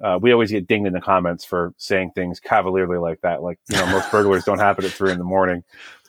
Uh, 0.00 0.18
we 0.22 0.32
always 0.32 0.52
get 0.52 0.68
dinged 0.68 0.86
in 0.86 0.92
the 0.92 1.00
comments 1.00 1.44
for 1.44 1.74
saying 1.76 2.12
things 2.14 2.40
cavalierly 2.40 2.98
like 2.98 3.20
that. 3.22 3.42
Like, 3.42 3.58
you 3.68 3.76
know, 3.76 3.86
most 3.86 4.10
burglars 4.12 4.44
don't 4.44 4.60
happen 4.60 4.84
at 4.84 4.92
three 4.92 5.10
in 5.10 5.18
the 5.18 5.24
morning. 5.24 5.64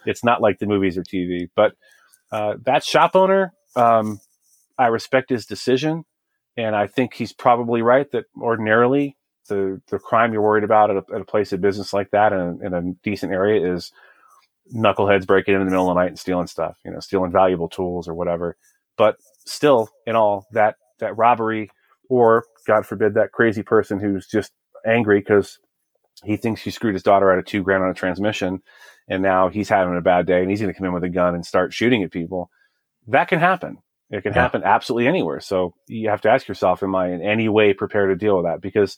It's 0.05 0.23
not 0.23 0.41
like 0.41 0.59
the 0.59 0.67
movies 0.67 0.97
or 0.97 1.03
TV. 1.03 1.49
But 1.55 1.73
uh, 2.31 2.55
that 2.65 2.83
shop 2.83 3.15
owner, 3.15 3.53
um, 3.75 4.21
I 4.77 4.87
respect 4.87 5.29
his 5.29 5.45
decision. 5.47 6.05
And 6.55 6.75
I 6.75 6.87
think 6.87 7.15
he's 7.15 7.33
probably 7.33 7.81
right 7.81 8.09
that 8.11 8.25
ordinarily 8.39 9.17
the, 9.49 9.81
the 9.87 9.99
crime 9.99 10.33
you're 10.33 10.41
worried 10.41 10.63
about 10.63 10.91
at 10.91 10.97
a, 10.97 11.15
at 11.15 11.21
a 11.21 11.25
place 11.25 11.51
of 11.51 11.61
business 11.61 11.93
like 11.93 12.11
that 12.11 12.31
in, 12.31 12.61
in 12.63 12.73
a 12.73 12.81
decent 13.03 13.33
area 13.33 13.73
is 13.73 13.91
knuckleheads 14.73 15.27
breaking 15.27 15.53
in, 15.53 15.59
the 15.59 15.65
middle 15.65 15.89
of 15.89 15.95
the 15.95 16.01
night 16.01 16.09
and 16.09 16.19
stealing 16.19 16.47
stuff, 16.47 16.77
you 16.85 16.91
know, 16.91 16.99
stealing 16.99 17.31
valuable 17.31 17.69
tools 17.69 18.07
or 18.07 18.13
whatever. 18.13 18.57
But 18.97 19.17
still, 19.45 19.89
in 20.05 20.15
all, 20.15 20.47
that, 20.51 20.75
that 20.99 21.17
robbery 21.17 21.69
or 22.09 22.45
God 22.67 22.85
forbid 22.85 23.15
that 23.15 23.31
crazy 23.31 23.63
person 23.63 23.99
who's 23.99 24.27
just 24.27 24.51
angry 24.85 25.19
because 25.19 25.59
he 26.23 26.37
thinks 26.37 26.61
he 26.61 26.71
screwed 26.71 26.93
his 26.93 27.03
daughter 27.03 27.31
out 27.31 27.39
of 27.39 27.45
two 27.45 27.63
grand 27.63 27.83
on 27.83 27.89
a 27.89 27.93
transmission 27.93 28.61
and 29.07 29.21
now 29.23 29.49
he's 29.49 29.69
having 29.69 29.97
a 29.97 30.01
bad 30.01 30.25
day 30.25 30.41
and 30.41 30.49
he's 30.49 30.61
going 30.61 30.73
to 30.73 30.77
come 30.77 30.87
in 30.87 30.93
with 30.93 31.03
a 31.03 31.09
gun 31.09 31.35
and 31.35 31.45
start 31.45 31.73
shooting 31.73 32.03
at 32.03 32.11
people. 32.11 32.49
That 33.07 33.27
can 33.27 33.39
happen. 33.39 33.77
It 34.09 34.23
can 34.23 34.33
yeah. 34.33 34.41
happen 34.41 34.63
absolutely 34.63 35.07
anywhere. 35.07 35.39
So 35.39 35.73
you 35.87 36.09
have 36.09 36.21
to 36.21 36.29
ask 36.29 36.47
yourself, 36.47 36.83
am 36.83 36.95
I 36.95 37.11
in 37.11 37.21
any 37.21 37.49
way 37.49 37.73
prepared 37.73 38.09
to 38.09 38.15
deal 38.15 38.37
with 38.37 38.45
that? 38.45 38.61
Because, 38.61 38.97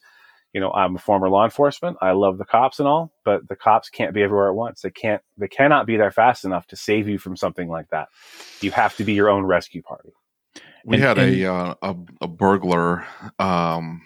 you 0.53 0.61
know, 0.61 0.71
I'm 0.71 0.95
a 0.95 0.99
former 0.99 1.29
law 1.29 1.43
enforcement. 1.43 1.97
I 2.01 2.11
love 2.11 2.37
the 2.37 2.45
cops 2.45 2.79
and 2.79 2.87
all, 2.87 3.11
but 3.25 3.47
the 3.49 3.55
cops 3.55 3.89
can't 3.89 4.13
be 4.13 4.21
everywhere 4.21 4.49
at 4.49 4.55
once. 4.55 4.81
They 4.81 4.91
can't, 4.91 5.21
they 5.37 5.47
cannot 5.47 5.87
be 5.87 5.97
there 5.97 6.11
fast 6.11 6.45
enough 6.45 6.67
to 6.67 6.75
save 6.75 7.09
you 7.09 7.17
from 7.17 7.35
something 7.35 7.67
like 7.67 7.89
that. 7.89 8.09
You 8.61 8.71
have 8.71 8.95
to 8.97 9.03
be 9.03 9.13
your 9.13 9.29
own 9.29 9.45
rescue 9.45 9.81
party. 9.81 10.11
We 10.85 10.97
and, 10.97 11.03
had 11.03 11.17
and, 11.17 11.35
a, 11.41 11.51
uh, 11.51 11.75
a, 11.81 11.95
a 12.21 12.27
burglar, 12.27 13.05
um, 13.39 14.03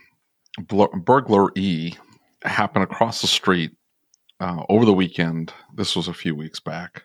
burglar 0.59 1.51
E 1.55 1.95
happen 2.43 2.81
across 2.81 3.21
the 3.21 3.27
street 3.27 3.71
uh, 4.39 4.63
over 4.69 4.85
the 4.85 4.93
weekend. 4.93 5.51
This 5.75 5.95
was 5.95 6.07
a 6.07 6.13
few 6.13 6.33
weeks 6.33 6.61
back. 6.61 7.03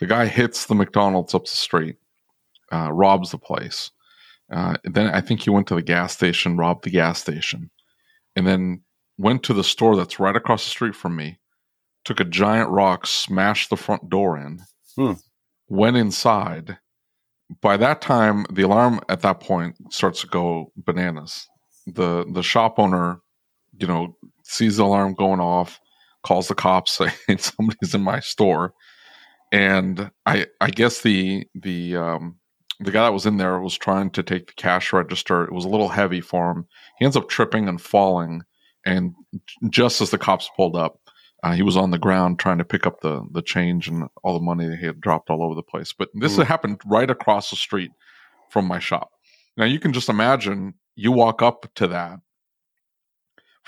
The 0.00 0.06
guy 0.06 0.26
hits 0.26 0.66
the 0.66 0.74
McDonald's 0.74 1.34
up 1.34 1.44
the 1.44 1.50
street, 1.50 1.96
uh, 2.72 2.90
robs 2.90 3.30
the 3.30 3.38
place. 3.38 3.92
Uh, 4.50 4.74
then 4.82 5.08
I 5.08 5.20
think 5.20 5.42
he 5.42 5.50
went 5.50 5.68
to 5.68 5.76
the 5.76 5.82
gas 5.82 6.12
station, 6.12 6.56
robbed 6.56 6.84
the 6.84 6.90
gas 6.90 7.20
station, 7.20 7.70
and 8.40 8.48
then 8.48 8.82
went 9.18 9.42
to 9.44 9.54
the 9.54 9.62
store 9.62 9.96
that's 9.96 10.18
right 10.18 10.34
across 10.34 10.64
the 10.64 10.70
street 10.70 10.96
from 10.96 11.14
me. 11.14 11.38
Took 12.04 12.20
a 12.20 12.24
giant 12.24 12.70
rock, 12.70 13.06
smashed 13.06 13.68
the 13.68 13.76
front 13.76 14.08
door 14.08 14.38
in, 14.38 14.60
hmm. 14.96 15.12
went 15.68 15.98
inside, 15.98 16.78
by 17.60 17.76
that 17.76 18.00
time, 18.00 18.46
the 18.50 18.62
alarm 18.62 19.00
at 19.08 19.22
that 19.22 19.40
point 19.40 19.76
starts 19.92 20.20
to 20.20 20.26
go 20.26 20.72
bananas. 20.76 21.46
The 21.86 22.24
the 22.32 22.42
shop 22.42 22.78
owner, 22.78 23.20
you 23.78 23.86
know, 23.86 24.16
sees 24.44 24.76
the 24.76 24.84
alarm 24.84 25.14
going 25.14 25.40
off, 25.40 25.80
calls 26.22 26.48
the 26.48 26.54
cops, 26.54 26.92
saying 27.26 27.38
somebody's 27.38 27.94
in 27.94 28.02
my 28.02 28.20
store, 28.20 28.74
and 29.52 30.10
I 30.26 30.46
I 30.60 30.70
guess 30.70 31.02
the 31.02 31.46
the 31.54 31.96
um, 31.96 32.38
the 32.80 32.90
guy 32.90 33.04
that 33.04 33.12
was 33.12 33.26
in 33.26 33.36
there 33.36 33.60
was 33.60 33.76
trying 33.76 34.10
to 34.10 34.22
take 34.22 34.48
the 34.48 34.52
cash 34.54 34.92
register. 34.92 35.44
It 35.44 35.52
was 35.52 35.64
a 35.64 35.68
little 35.68 35.88
heavy 35.88 36.20
for 36.20 36.50
him. 36.50 36.66
He 36.98 37.04
ends 37.04 37.16
up 37.16 37.28
tripping 37.28 37.68
and 37.68 37.80
falling, 37.80 38.42
and 38.84 39.14
just 39.68 40.00
as 40.00 40.10
the 40.10 40.18
cops 40.18 40.50
pulled 40.56 40.76
up, 40.76 41.00
uh, 41.42 41.52
he 41.52 41.62
was 41.62 41.76
on 41.76 41.90
the 41.90 41.98
ground 41.98 42.38
trying 42.38 42.58
to 42.58 42.64
pick 42.64 42.86
up 42.86 43.00
the 43.00 43.22
the 43.32 43.42
change 43.42 43.88
and 43.88 44.08
all 44.22 44.34
the 44.34 44.44
money 44.44 44.66
that 44.66 44.78
he 44.78 44.86
had 44.86 45.00
dropped 45.00 45.30
all 45.30 45.42
over 45.42 45.54
the 45.54 45.62
place. 45.62 45.92
But 45.92 46.08
this 46.14 46.36
mm. 46.36 46.44
happened 46.44 46.80
right 46.86 47.10
across 47.10 47.50
the 47.50 47.56
street 47.56 47.90
from 48.50 48.66
my 48.66 48.78
shop. 48.78 49.10
Now 49.56 49.64
you 49.64 49.78
can 49.78 49.92
just 49.92 50.08
imagine 50.08 50.74
you 50.96 51.12
walk 51.12 51.42
up 51.42 51.66
to 51.76 51.86
that 51.88 52.20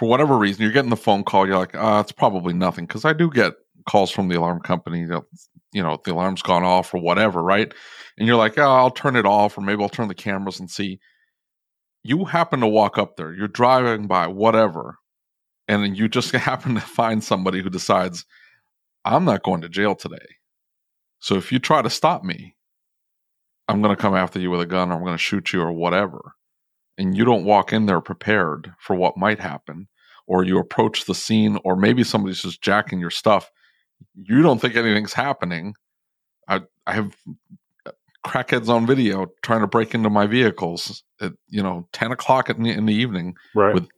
for 0.03 0.09
whatever 0.09 0.37
reason, 0.37 0.63
you're 0.63 0.73
getting 0.73 0.91
the 0.91 0.97
phone 0.97 1.25
call. 1.25 1.47
You're 1.47 1.59
like, 1.59 1.75
uh, 1.75 2.03
it's 2.03 2.13
probably 2.13 2.55
nothing 2.55 2.87
because 2.87 3.05
I 3.05 3.13
do 3.13 3.31
get 3.31 3.55
calls 3.89 4.11
from 4.11 4.29
the 4.29 4.37
alarm 4.37 4.61
company 4.61 5.05
that 5.05 5.23
you 5.73 5.83
know 5.83 5.99
the 6.05 6.13
alarm's 6.13 6.43
gone 6.43 6.65
off 6.65 6.95
or 6.95 6.99
whatever, 6.99 7.43
right? 7.43 7.73
And 8.19 8.27
you're 8.27 8.37
like, 8.37 8.59
oh, 8.59 8.63
I'll 8.63 8.91
turn 8.91 9.17
it 9.17 9.27
off, 9.27 9.57
or 9.57 9.63
maybe 9.63 9.83
I'll 9.83 9.89
turn 9.89 10.09
the 10.09 10.15
cameras 10.15 10.61
and 10.61 10.71
see. 10.71 11.01
You 12.05 12.25
happen 12.25 12.61
to 12.61 12.67
walk 12.67 12.99
up 12.99 13.17
there. 13.17 13.33
You're 13.33 13.49
driving 13.49 14.07
by, 14.07 14.27
whatever, 14.27 14.99
and 15.69 15.83
then 15.83 15.95
you 15.95 16.09
just 16.09 16.33
happen 16.33 16.75
to 16.75 16.81
find 16.81 17.23
somebody 17.23 17.63
who 17.63 17.71
decides, 17.71 18.25
I'm 19.05 19.25
not 19.25 19.43
going 19.43 19.63
to 19.63 19.69
jail 19.69 19.95
today. 19.95 20.37
So 21.19 21.37
if 21.37 21.53
you 21.53 21.59
try 21.59 21.83
to 21.83 21.91
stop 21.91 22.25
me, 22.25 22.57
I'm 23.69 23.81
going 23.81 23.95
to 23.95 24.01
come 24.01 24.15
after 24.15 24.41
you 24.41 24.51
with 24.51 24.61
a 24.61 24.67
gun 24.67 24.91
or 24.91 24.95
I'm 24.95 25.05
going 25.05 25.15
to 25.15 25.19
shoot 25.19 25.53
you 25.53 25.63
or 25.63 25.73
whatever. 25.73 26.35
And 26.99 27.17
you 27.17 27.25
don't 27.25 27.45
walk 27.45 27.73
in 27.73 27.87
there 27.87 28.01
prepared 28.01 28.75
for 28.79 28.95
what 28.95 29.17
might 29.17 29.39
happen, 29.39 29.89
or 30.27 30.45
you 30.45 30.59
approach 30.59 31.07
the 31.07 31.15
scene, 31.15 31.59
or 31.65 31.75
maybe 31.75 32.05
somebody's 32.05 32.43
just 32.43 32.63
jacking 32.63 33.01
your 33.01 33.11
stuff. 33.11 33.51
You 34.15 34.43
don't 34.43 34.61
think 34.61 34.77
anything's 34.77 35.13
happening. 35.13 35.75
I, 36.49 36.61
I 36.87 36.95
have 36.95 37.17
crackheads 38.25 38.69
on 38.69 38.87
video 38.87 39.27
trying 39.43 39.61
to 39.61 39.67
break 39.67 39.95
into 39.95 40.09
my 40.09 40.27
vehicles 40.27 41.03
at 41.21 41.33
you 41.49 41.63
know 41.63 41.89
10 41.93 42.13
o'clock 42.13 42.49
in 42.51 42.63
the, 42.63 42.71
in 42.71 42.87
the 42.87 42.95
evening 42.95 43.35
right. 43.55 43.75
with 43.75 43.89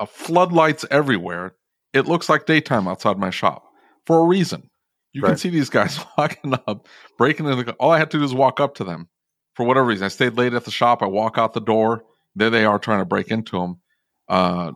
a 0.00 0.06
floodlights 0.06 0.84
everywhere. 0.90 1.54
It 1.92 2.06
looks 2.06 2.28
like 2.28 2.46
daytime 2.46 2.88
outside 2.88 3.18
my 3.18 3.30
shop 3.30 3.64
for 4.06 4.20
a 4.20 4.24
reason. 4.24 4.70
You 5.12 5.22
right. 5.22 5.30
can 5.30 5.38
see 5.38 5.50
these 5.50 5.70
guys 5.70 5.98
walking 6.18 6.54
up, 6.66 6.88
breaking 7.18 7.46
in 7.46 7.58
the. 7.58 7.72
All 7.74 7.90
I 7.90 7.98
had 7.98 8.10
to 8.12 8.18
do 8.18 8.24
is 8.24 8.34
walk 8.34 8.60
up 8.60 8.74
to 8.76 8.84
them. 8.84 9.08
For 9.54 9.66
whatever 9.66 9.86
reason, 9.86 10.04
I 10.04 10.08
stayed 10.08 10.36
late 10.36 10.54
at 10.54 10.64
the 10.64 10.70
shop. 10.70 11.02
I 11.02 11.06
walk 11.06 11.36
out 11.36 11.52
the 11.52 11.60
door. 11.60 12.04
There 12.36 12.50
they 12.50 12.64
are 12.64 12.78
trying 12.78 13.00
to 13.00 13.04
break 13.04 13.28
into 13.28 13.58
them. 13.58 13.80
Uh, 14.28 14.72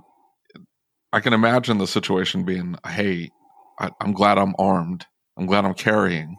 I 1.12 1.20
can 1.20 1.33
imagine 1.33 1.79
the 1.79 1.87
situation 1.87 2.45
being, 2.45 2.77
"Hey, 2.85 3.31
I, 3.79 3.91
am 4.01 4.12
glad 4.12 4.39
I'm 4.39 4.55
armed. 4.59 5.07
I'm 5.37 5.47
glad 5.47 5.64
I'm 5.64 5.75
carrying 5.75 6.37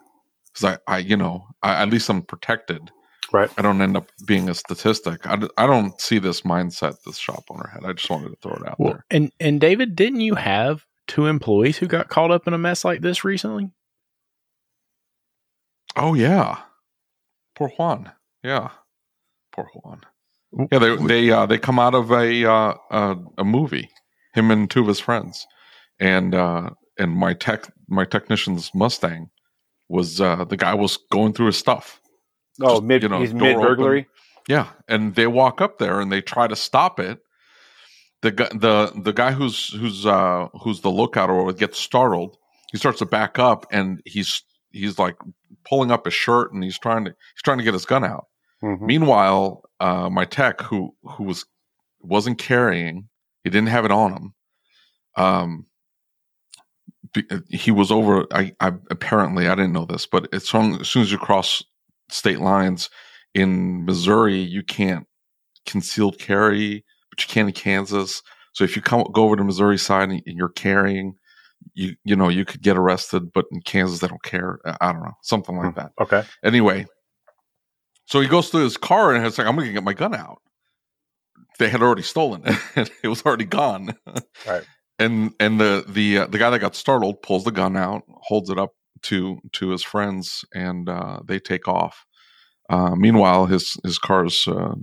because 0.53 0.77
I, 0.87 0.93
I, 0.93 0.97
you 0.99 1.17
know, 1.17 1.45
I, 1.61 1.81
at 1.81 1.89
least 1.89 2.09
I'm 2.09 2.21
protected." 2.21 2.91
Right. 3.31 3.49
I 3.57 3.63
don't 3.63 3.81
end 3.81 3.97
up 3.97 4.11
being 4.25 4.49
a 4.49 4.53
statistic. 4.53 5.25
I, 5.25 5.39
I 5.57 5.65
don't 5.65 5.99
see 5.99 6.19
this 6.19 6.41
mindset 6.41 6.97
this 7.05 7.17
shop 7.17 7.45
owner 7.49 7.69
had. 7.73 7.83
I 7.83 7.93
just 7.93 8.09
wanted 8.09 8.29
to 8.29 8.35
throw 8.41 8.53
it 8.53 8.67
out 8.67 8.79
well, 8.79 8.93
there. 8.93 9.05
And 9.09 9.31
and 9.39 9.59
David, 9.59 9.95
didn't 9.95 10.21
you 10.21 10.35
have 10.35 10.85
two 11.07 11.25
employees 11.25 11.77
who 11.77 11.87
got 11.87 12.09
caught 12.09 12.31
up 12.31 12.47
in 12.47 12.53
a 12.53 12.57
mess 12.57 12.85
like 12.85 13.01
this 13.01 13.23
recently? 13.23 13.71
Oh 15.95 16.13
yeah, 16.13 16.59
poor 17.55 17.69
Juan. 17.69 18.11
Yeah, 18.43 18.69
poor 19.51 19.69
Juan. 19.73 20.01
Yeah, 20.71 20.79
they 20.79 20.95
they 20.95 21.31
uh, 21.31 21.45
they 21.45 21.57
come 21.57 21.79
out 21.79 21.95
of 21.95 22.11
a 22.11 22.45
uh, 22.45 22.73
uh, 22.91 23.15
a 23.37 23.43
movie, 23.43 23.89
him 24.33 24.51
and 24.51 24.69
two 24.69 24.81
of 24.81 24.87
his 24.87 24.99
friends, 24.99 25.47
and 25.99 26.35
uh, 26.35 26.69
and 26.97 27.11
my 27.11 27.33
tech 27.33 27.71
my 27.87 28.05
technician's 28.05 28.73
Mustang 28.73 29.29
was 29.89 30.19
uh, 30.19 30.45
the 30.45 30.57
guy 30.57 30.73
was 30.73 30.97
going 31.11 31.33
through 31.33 31.47
his 31.47 31.57
stuff 31.57 32.01
Oh, 32.61 32.81
mid 32.81 33.03
you 33.03 33.09
know, 33.09 33.21
he's 33.21 33.33
mid 33.33 33.57
burglary. 33.57 34.07
Yeah, 34.47 34.69
and 34.87 35.15
they 35.15 35.27
walk 35.27 35.61
up 35.61 35.77
there 35.77 35.99
and 35.99 36.11
they 36.11 36.21
try 36.21 36.47
to 36.47 36.55
stop 36.55 36.99
it. 36.99 37.19
The 38.21 38.31
guy, 38.31 38.49
the 38.53 38.91
the 38.95 39.13
guy 39.13 39.31
who's 39.31 39.73
who's 39.73 40.05
uh 40.05 40.47
who's 40.61 40.81
the 40.81 40.91
lookout 40.91 41.29
or 41.29 41.51
gets 41.53 41.79
startled. 41.79 42.37
He 42.71 42.77
starts 42.77 42.99
to 42.99 43.05
back 43.05 43.39
up 43.39 43.65
and 43.71 44.01
he's 44.05 44.41
he's 44.71 44.97
like 44.97 45.17
pulling 45.67 45.91
up 45.91 46.05
his 46.05 46.13
shirt 46.13 46.53
and 46.53 46.63
he's 46.63 46.79
trying 46.79 47.05
to 47.05 47.11
he's 47.11 47.41
trying 47.43 47.57
to 47.57 47.63
get 47.63 47.73
his 47.73 47.85
gun 47.85 48.03
out. 48.03 48.27
Mm-hmm. 48.63 48.85
Meanwhile, 48.85 49.63
uh, 49.79 50.09
my 50.09 50.25
tech 50.25 50.61
who 50.61 50.95
who 51.03 51.23
was 51.25 51.45
wasn't 51.99 52.37
carrying, 52.37 53.09
he 53.43 53.49
didn't 53.49 53.69
have 53.69 53.85
it 53.85 53.91
on 53.91 54.13
him. 54.13 54.33
Um, 55.17 55.65
he 57.49 57.71
was 57.71 57.91
over. 57.91 58.25
I, 58.31 58.53
I 58.59 58.73
apparently 58.89 59.47
I 59.47 59.55
didn't 59.55 59.73
know 59.73 59.85
this, 59.85 60.05
but 60.05 60.33
as 60.33 60.47
soon, 60.47 60.81
as 60.81 60.89
soon 60.89 61.03
as 61.03 61.11
you 61.11 61.17
cross 61.17 61.63
state 62.09 62.39
lines. 62.39 62.89
In 63.33 63.85
Missouri, 63.85 64.37
you 64.37 64.63
can't 64.63 65.05
concealed 65.65 66.19
carry, 66.19 66.85
but 67.09 67.21
you 67.21 67.27
can 67.27 67.47
in 67.47 67.53
Kansas. 67.53 68.21
So 68.53 68.63
if 68.63 68.75
you 68.75 68.81
come 68.81 69.03
go 69.11 69.25
over 69.25 69.35
to 69.35 69.43
Missouri 69.43 69.77
side 69.77 70.09
and, 70.09 70.21
and 70.25 70.37
you're 70.37 70.49
carrying, 70.49 71.15
you 71.73 71.95
you 72.05 72.15
know 72.15 72.29
you 72.29 72.45
could 72.45 72.61
get 72.61 72.77
arrested, 72.77 73.33
but 73.33 73.45
in 73.51 73.61
Kansas 73.61 73.99
they 73.99 74.07
don't 74.07 74.23
care. 74.23 74.59
I 74.79 74.93
don't 74.93 75.03
know, 75.03 75.15
something 75.21 75.57
like 75.57 75.73
hmm, 75.73 75.79
that. 75.79 75.91
Okay. 75.99 76.23
Anyway, 76.43 76.85
so 78.05 78.21
he 78.21 78.27
goes 78.27 78.49
to 78.51 78.57
his 78.59 78.77
car 78.77 79.13
and 79.13 79.25
it's 79.25 79.37
like, 79.37 79.47
I'm 79.47 79.55
gonna 79.55 79.73
get 79.73 79.83
my 79.83 79.93
gun 79.93 80.15
out. 80.15 80.41
They 81.59 81.69
had 81.69 81.81
already 81.81 82.03
stolen 82.03 82.43
it; 82.45 82.91
it 83.03 83.07
was 83.09 83.25
already 83.25 83.45
gone. 83.45 83.95
Right. 84.47 84.63
And 84.97 85.33
and 85.39 85.59
the 85.59 85.83
the 85.87 86.19
uh, 86.19 86.27
the 86.27 86.37
guy 86.37 86.49
that 86.49 86.59
got 86.59 86.75
startled 86.75 87.21
pulls 87.21 87.43
the 87.43 87.51
gun 87.51 87.75
out, 87.75 88.03
holds 88.09 88.49
it 88.49 88.57
up 88.57 88.73
to 89.03 89.39
to 89.53 89.69
his 89.69 89.83
friends, 89.83 90.45
and 90.53 90.87
uh, 90.87 91.19
they 91.25 91.39
take 91.39 91.67
off. 91.67 92.05
Uh, 92.69 92.95
meanwhile, 92.95 93.45
his 93.45 93.77
his 93.83 93.99
car's 93.99 94.47
uh, 94.47 94.73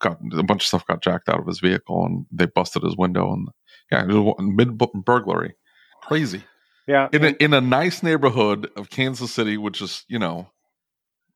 got 0.00 0.18
a 0.32 0.42
bunch 0.42 0.64
of 0.64 0.66
stuff 0.66 0.86
got 0.86 1.02
jacked 1.02 1.28
out 1.28 1.38
of 1.38 1.46
his 1.46 1.60
vehicle, 1.60 2.04
and 2.04 2.26
they 2.32 2.46
busted 2.46 2.82
his 2.82 2.96
window. 2.96 3.32
And 3.32 3.48
yeah, 3.92 4.04
mid 4.40 4.76
burglary, 5.04 5.54
crazy. 6.02 6.42
Yeah. 6.86 7.08
In 7.12 7.24
a, 7.24 7.28
in 7.38 7.54
a 7.54 7.60
nice 7.60 8.02
neighborhood 8.02 8.68
of 8.74 8.90
Kansas 8.90 9.32
City, 9.32 9.56
which 9.56 9.80
is 9.80 10.04
you 10.08 10.18
know, 10.18 10.50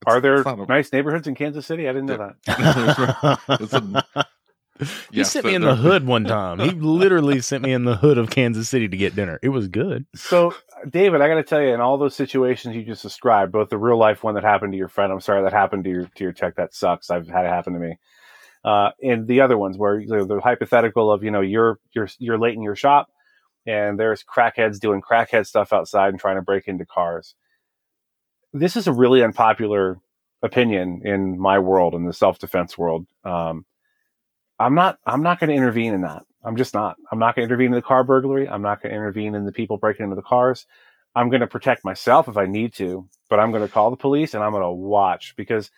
it's- 0.03 0.15
are 0.17 0.21
there 0.21 0.43
a- 0.43 0.67
nice 0.67 0.93
neighborhoods 0.93 1.29
in 1.29 1.37
Kansas 1.37 1.65
City? 1.65 1.89
I 1.89 1.93
didn't 1.93 2.07
know 2.07 2.33
that. 2.47 3.39
It's 3.61 3.73
a- 3.73 4.27
he 4.79 4.87
Yes, 5.19 5.31
sent 5.33 5.47
me 5.47 5.55
in 5.55 5.63
the 5.63 5.69
there- 5.69 5.77
hood 5.77 6.07
one 6.07 6.25
time. 6.25 6.59
He 6.59 6.71
literally 6.71 7.41
sent 7.41 7.63
me 7.63 7.73
in 7.73 7.85
the 7.85 7.97
hood 7.97 8.19
of 8.19 8.31
Kansas 8.31 8.69
City 8.69 8.89
to 8.89 8.97
get 8.97 9.15
dinner. 9.15 9.39
It 9.43 9.51
was 9.51 9.69
good. 9.69 10.07
So, 10.15 10.55
David, 10.89 11.21
I 11.21 11.29
got 11.29 11.37
to 11.37 11.43
tell 11.45 11.61
you, 11.63 11.69
in 11.69 11.81
all 11.81 11.97
those 11.97 12.17
situations 12.17 12.75
you 12.75 12.83
just 12.83 13.03
described, 13.03 13.53
both 13.53 13.69
the 13.71 13.79
real 13.79 13.99
life 13.99 14.25
one 14.25 14.35
that 14.35 14.45
happened 14.45 14.73
to 14.73 14.79
your 14.79 14.89
friend, 14.89 15.13
I'm 15.13 15.21
sorry 15.21 15.43
that 15.43 15.53
happened 15.53 15.85
to 15.85 15.91
your 15.91 16.07
to 16.07 16.25
your 16.25 16.33
tech. 16.33 16.57
That 16.57 16.75
sucks. 16.75 17.11
I've 17.11 17.29
had 17.29 17.47
it 17.47 17.51
happen 17.51 17.73
to 17.75 17.79
me. 17.79 17.99
Uh, 18.65 18.91
and 19.03 19.27
the 19.29 19.43
other 19.43 19.59
ones 19.59 19.77
where 19.79 20.01
you 20.01 20.07
know, 20.09 20.25
the 20.25 20.41
hypothetical 20.41 21.13
of 21.13 21.23
you 21.23 21.31
know 21.31 21.41
you're 21.43 21.79
you're 21.93 22.09
you're 22.19 22.39
late 22.39 22.55
in 22.55 22.63
your 22.63 22.75
shop, 22.77 23.09
and 23.67 23.99
there's 23.99 24.25
crackheads 24.25 24.81
doing 24.81 25.03
crackhead 25.03 25.47
stuff 25.47 25.73
outside 25.73 26.09
and 26.09 26.19
trying 26.19 26.37
to 26.37 26.43
break 26.43 26.67
into 26.67 26.85
cars. 26.87 27.35
This 28.53 28.77
is 28.77 28.87
a 28.87 28.93
really 28.93 29.23
unpopular 29.23 29.99
opinion 30.43 31.03
in 31.05 31.39
my 31.39 31.59
world, 31.59 31.95
in 31.95 32.07
the 32.07 32.13
self 32.13 32.39
defense 32.39 32.77
world. 32.79 33.07
Um, 33.25 33.65
I'm 34.59 34.75
not 34.75 34.99
I'm 35.07 35.23
not 35.23 35.41
going 35.41 35.51
to 35.51 35.57
intervene 35.57 35.95
in 35.95 36.03
that. 36.03 36.25
I'm 36.45 36.57
just 36.57 36.75
not. 36.75 36.97
I'm 37.11 37.19
not 37.19 37.35
going 37.35 37.49
to 37.49 37.53
intervene 37.53 37.69
in 37.69 37.73
the 37.73 37.83
car 37.83 38.05
burglary. 38.05 38.49
I'm 38.49 38.63
not 38.63 38.83
going 38.83 38.91
to 38.91 38.97
intervene 38.97 39.35
in 39.35 39.45
the 39.45 39.53
people 39.53 39.79
breaking 39.79 40.05
into 40.05 40.17
the 40.17 40.23
cars. 40.23 40.67
I'm 41.17 41.29
going 41.29 41.41
to 41.41 41.47
protect 41.47 41.85
myself 41.85 42.29
if 42.29 42.37
I 42.37 42.47
need 42.47 42.75
to, 42.75 43.09
but 43.31 43.39
I'm 43.41 43.51
going 43.51 43.63
to 43.63 43.73
call 43.73 43.91
the 43.91 43.97
police 43.97 44.35
and 44.35 44.43
I'm 44.43 44.53
going 44.53 44.63
to 44.63 44.71
watch 44.71 45.35
because. 45.37 45.71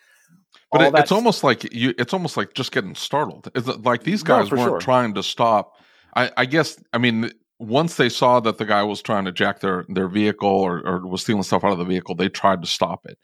But 0.71 0.81
it, 0.81 0.93
it's 0.99 1.11
almost 1.11 1.43
like 1.43 1.73
you. 1.73 1.93
It's 1.97 2.13
almost 2.13 2.35
like 2.35 2.53
just 2.53 2.71
getting 2.71 2.95
startled. 2.95 3.49
It's 3.55 3.67
like 3.67 4.03
these 4.03 4.23
guys 4.23 4.49
for 4.49 4.57
weren't 4.57 4.69
sure. 4.69 4.79
trying 4.79 5.13
to 5.13 5.23
stop. 5.23 5.75
I, 6.15 6.31
I 6.35 6.45
guess. 6.45 6.81
I 6.93 6.97
mean, 6.97 7.31
once 7.59 7.95
they 7.95 8.09
saw 8.09 8.39
that 8.41 8.57
the 8.57 8.65
guy 8.65 8.83
was 8.83 9.01
trying 9.01 9.25
to 9.25 9.31
jack 9.31 9.59
their 9.59 9.85
their 9.89 10.07
vehicle 10.07 10.49
or, 10.49 10.85
or 10.85 11.07
was 11.07 11.21
stealing 11.21 11.43
stuff 11.43 11.63
out 11.63 11.71
of 11.71 11.77
the 11.77 11.85
vehicle, 11.85 12.15
they 12.15 12.29
tried 12.29 12.61
to 12.61 12.67
stop 12.67 13.05
it. 13.05 13.17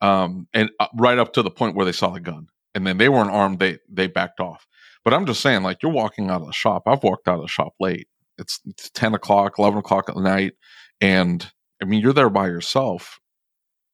Um, 0.00 0.46
and 0.54 0.70
uh, 0.80 0.86
right 0.94 1.18
up 1.18 1.32
to 1.34 1.42
the 1.42 1.50
point 1.50 1.74
where 1.76 1.84
they 1.84 1.92
saw 1.92 2.10
the 2.10 2.20
gun, 2.20 2.48
and 2.74 2.86
then 2.86 2.98
they 2.98 3.08
weren't 3.08 3.30
armed. 3.30 3.58
They 3.58 3.78
they 3.88 4.06
backed 4.06 4.40
off. 4.40 4.66
But 5.06 5.14
I'm 5.14 5.24
just 5.24 5.40
saying, 5.40 5.62
like 5.62 5.84
you're 5.84 5.92
walking 5.92 6.30
out 6.30 6.40
of 6.40 6.48
the 6.48 6.52
shop. 6.52 6.82
I've 6.88 7.04
walked 7.04 7.28
out 7.28 7.36
of 7.36 7.42
the 7.42 7.46
shop 7.46 7.74
late. 7.78 8.08
It's, 8.38 8.58
it's 8.66 8.90
ten 8.90 9.14
o'clock, 9.14 9.56
eleven 9.56 9.78
o'clock 9.78 10.08
at 10.08 10.16
night, 10.16 10.54
and 11.00 11.48
I 11.80 11.84
mean 11.84 12.00
you're 12.00 12.12
there 12.12 12.28
by 12.28 12.48
yourself. 12.48 13.20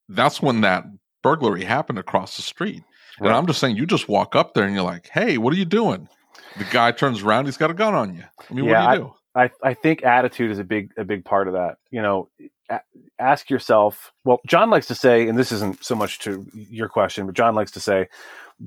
That's 0.09 0.41
when 0.41 0.63
that 0.63 0.85
burglary 1.23 1.65
happened 1.65 1.99
across 1.99 2.37
the 2.37 2.43
street. 2.43 2.83
And 3.19 3.29
I'm 3.29 3.47
just 3.47 3.61
saying, 3.61 3.77
you 3.77 3.85
just 3.85 4.09
walk 4.09 4.35
up 4.35 4.55
there 4.55 4.65
and 4.65 4.75
you're 4.75 4.85
like, 4.85 5.11
"Hey, 5.13 5.37
what 5.37 5.53
are 5.53 5.57
you 5.59 5.67
doing?" 5.67 6.09
The 6.57 6.65
guy 6.65 6.93
turns 6.93 7.23
around, 7.23 7.45
he's 7.45 7.59
got 7.59 7.71
a 7.71 7.75
gun 7.75 7.93
on 7.93 8.15
you. 8.15 8.25
I 8.51 8.55
mean, 8.55 8.65
Yeah, 8.65 8.87
what 8.87 8.93
do 8.95 8.99
you 8.99 9.05
do? 9.05 9.15
I, 9.35 9.51
I 9.63 9.75
think 9.75 10.05
attitude 10.05 10.51
is 10.51 10.59
a 10.59 10.65
big 10.65 10.93
a 10.97 11.05
big 11.05 11.27
part 11.27 11.47
of 11.47 11.53
that. 11.53 11.77
You 11.91 12.01
know, 12.01 12.31
ask 13.19 13.51
yourself. 13.51 14.15
Well, 14.25 14.41
John 14.47 14.71
likes 14.71 14.87
to 14.87 14.95
say, 14.95 15.29
and 15.29 15.39
this 15.39 15.53
isn't 15.53 15.85
so 15.85 15.95
much 15.95 16.21
to 16.21 16.47
your 16.55 16.89
question, 16.89 17.27
but 17.27 17.35
John 17.35 17.55
likes 17.55 17.73
to 17.73 17.81
say, 17.81 18.09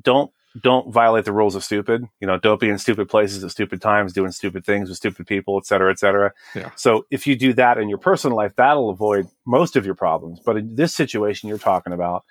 don't 0.03 0.31
don't 0.61 0.91
violate 0.91 1.25
the 1.25 1.33
rules 1.33 1.55
of 1.55 1.63
stupid. 1.63 2.07
You 2.21 2.27
know, 2.27 2.37
don't 2.37 2.59
be 2.59 2.69
in 2.69 2.77
stupid 2.77 3.09
places 3.09 3.43
at 3.43 3.51
stupid 3.51 3.81
times, 3.81 4.13
doing 4.13 4.31
stupid 4.31 4.65
things 4.65 4.87
with 4.87 4.97
stupid 4.97 5.27
people, 5.27 5.57
et 5.57 5.65
cetera, 5.65 5.91
et 5.91 5.99
cetera. 5.99 6.31
Yeah. 6.55 6.71
So 6.75 7.05
if 7.11 7.27
you 7.27 7.35
do 7.35 7.53
that 7.53 7.77
in 7.77 7.89
your 7.89 7.97
personal 7.97 8.37
life, 8.37 8.53
that'll 8.55 8.89
avoid 8.89 9.27
most 9.45 9.75
of 9.75 9.85
your 9.85 9.95
problems. 9.95 10.39
But 10.45 10.57
in 10.57 10.75
this 10.75 10.95
situation 10.95 11.49
you're 11.49 11.57
talking 11.57 11.93
about, 11.93 12.23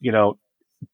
you 0.00 0.12
know, 0.12 0.38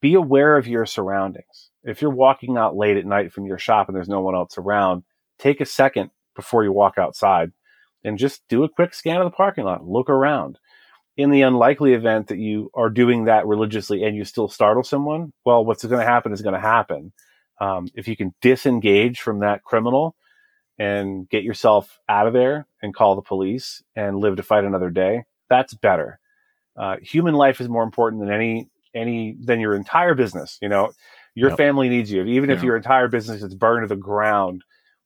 be 0.01 0.15
aware 0.15 0.57
of 0.57 0.67
your 0.67 0.87
surroundings. 0.87 1.71
If 1.85 2.01
you're 2.01 2.11
walking 2.11 2.57
out 2.57 2.77
late 2.77 2.97
at 2.97 3.05
night 3.05 3.33
from 3.33 3.47
your 3.47 3.59
shop 3.59 3.89
and 3.89 3.95
there's 3.95 4.09
no 4.09 4.21
one 4.21 4.35
else 4.35 4.57
around, 4.57 5.05
take 5.39 5.61
a 5.61 5.67
second 5.67 6.11
before 6.35 6.65
you 6.65 6.73
walk 6.73 6.99
outside 6.99 7.53
and 8.03 8.19
just 8.19 8.43
do 8.49 8.65
a 8.65 8.69
quick 8.69 8.95
scan 8.95 9.19
of 9.21 9.25
the 9.25 9.37
parking 9.37 9.65
lot. 9.65 9.87
Look 9.87 10.09
around. 10.11 10.59
In 11.17 11.31
the 11.31 11.43
unlikely 11.43 11.95
event 11.95 12.29
that 12.29 12.39
you 12.39 12.71
are 12.75 12.91
doing 12.91 13.25
that 13.27 13.47
religiously 13.47 14.03
and 14.05 14.17
you 14.17 14.25
still 14.25 14.49
startle 14.49 14.83
someone, 14.83 15.33
well, 15.45 15.65
what's 15.65 15.85
going 15.85 16.01
to 16.01 16.07
happen 16.07 16.33
is 16.33 16.43
going 16.43 16.55
to 16.55 16.61
happen. 16.61 17.13
Um, 17.61 17.89
if 17.95 18.09
you 18.09 18.17
can 18.17 18.35
disengage 18.43 19.21
from 19.21 19.41
that 19.41 19.63
criminal 19.63 20.17
and 20.79 21.29
get 21.29 21.45
yourself 21.45 22.01
out 22.09 22.27
of 22.27 22.33
there 22.33 22.67
and 22.83 22.95
call 22.95 23.15
the 23.15 23.23
police 23.23 23.83
and 23.95 24.19
live 24.19 24.37
to 24.37 24.43
fight 24.43 24.65
another 24.65 24.91
day, 24.91 25.25
that's 25.49 25.75
better. 25.75 26.19
Uh, 26.77 26.97
human 27.03 27.35
life 27.35 27.61
is 27.61 27.69
more 27.69 27.85
important 27.85 28.23
than 28.23 28.33
any 28.33 28.69
any 28.95 29.37
than 29.41 29.61
your 29.61 29.75
entire 29.77 30.15
business. 30.15 30.59
You 30.63 30.69
know, 30.69 30.93
your 31.35 31.51
Yep. 31.51 31.59
family 31.59 31.89
needs 31.89 32.11
you. 32.11 32.25
Even 32.25 32.51
if 32.51 32.63
your 32.63 32.77
entire 32.77 33.09
business 33.09 33.43
is 33.43 33.55
burned 33.55 33.85
to 33.89 33.95
the 33.95 34.01
ground, 34.01 34.63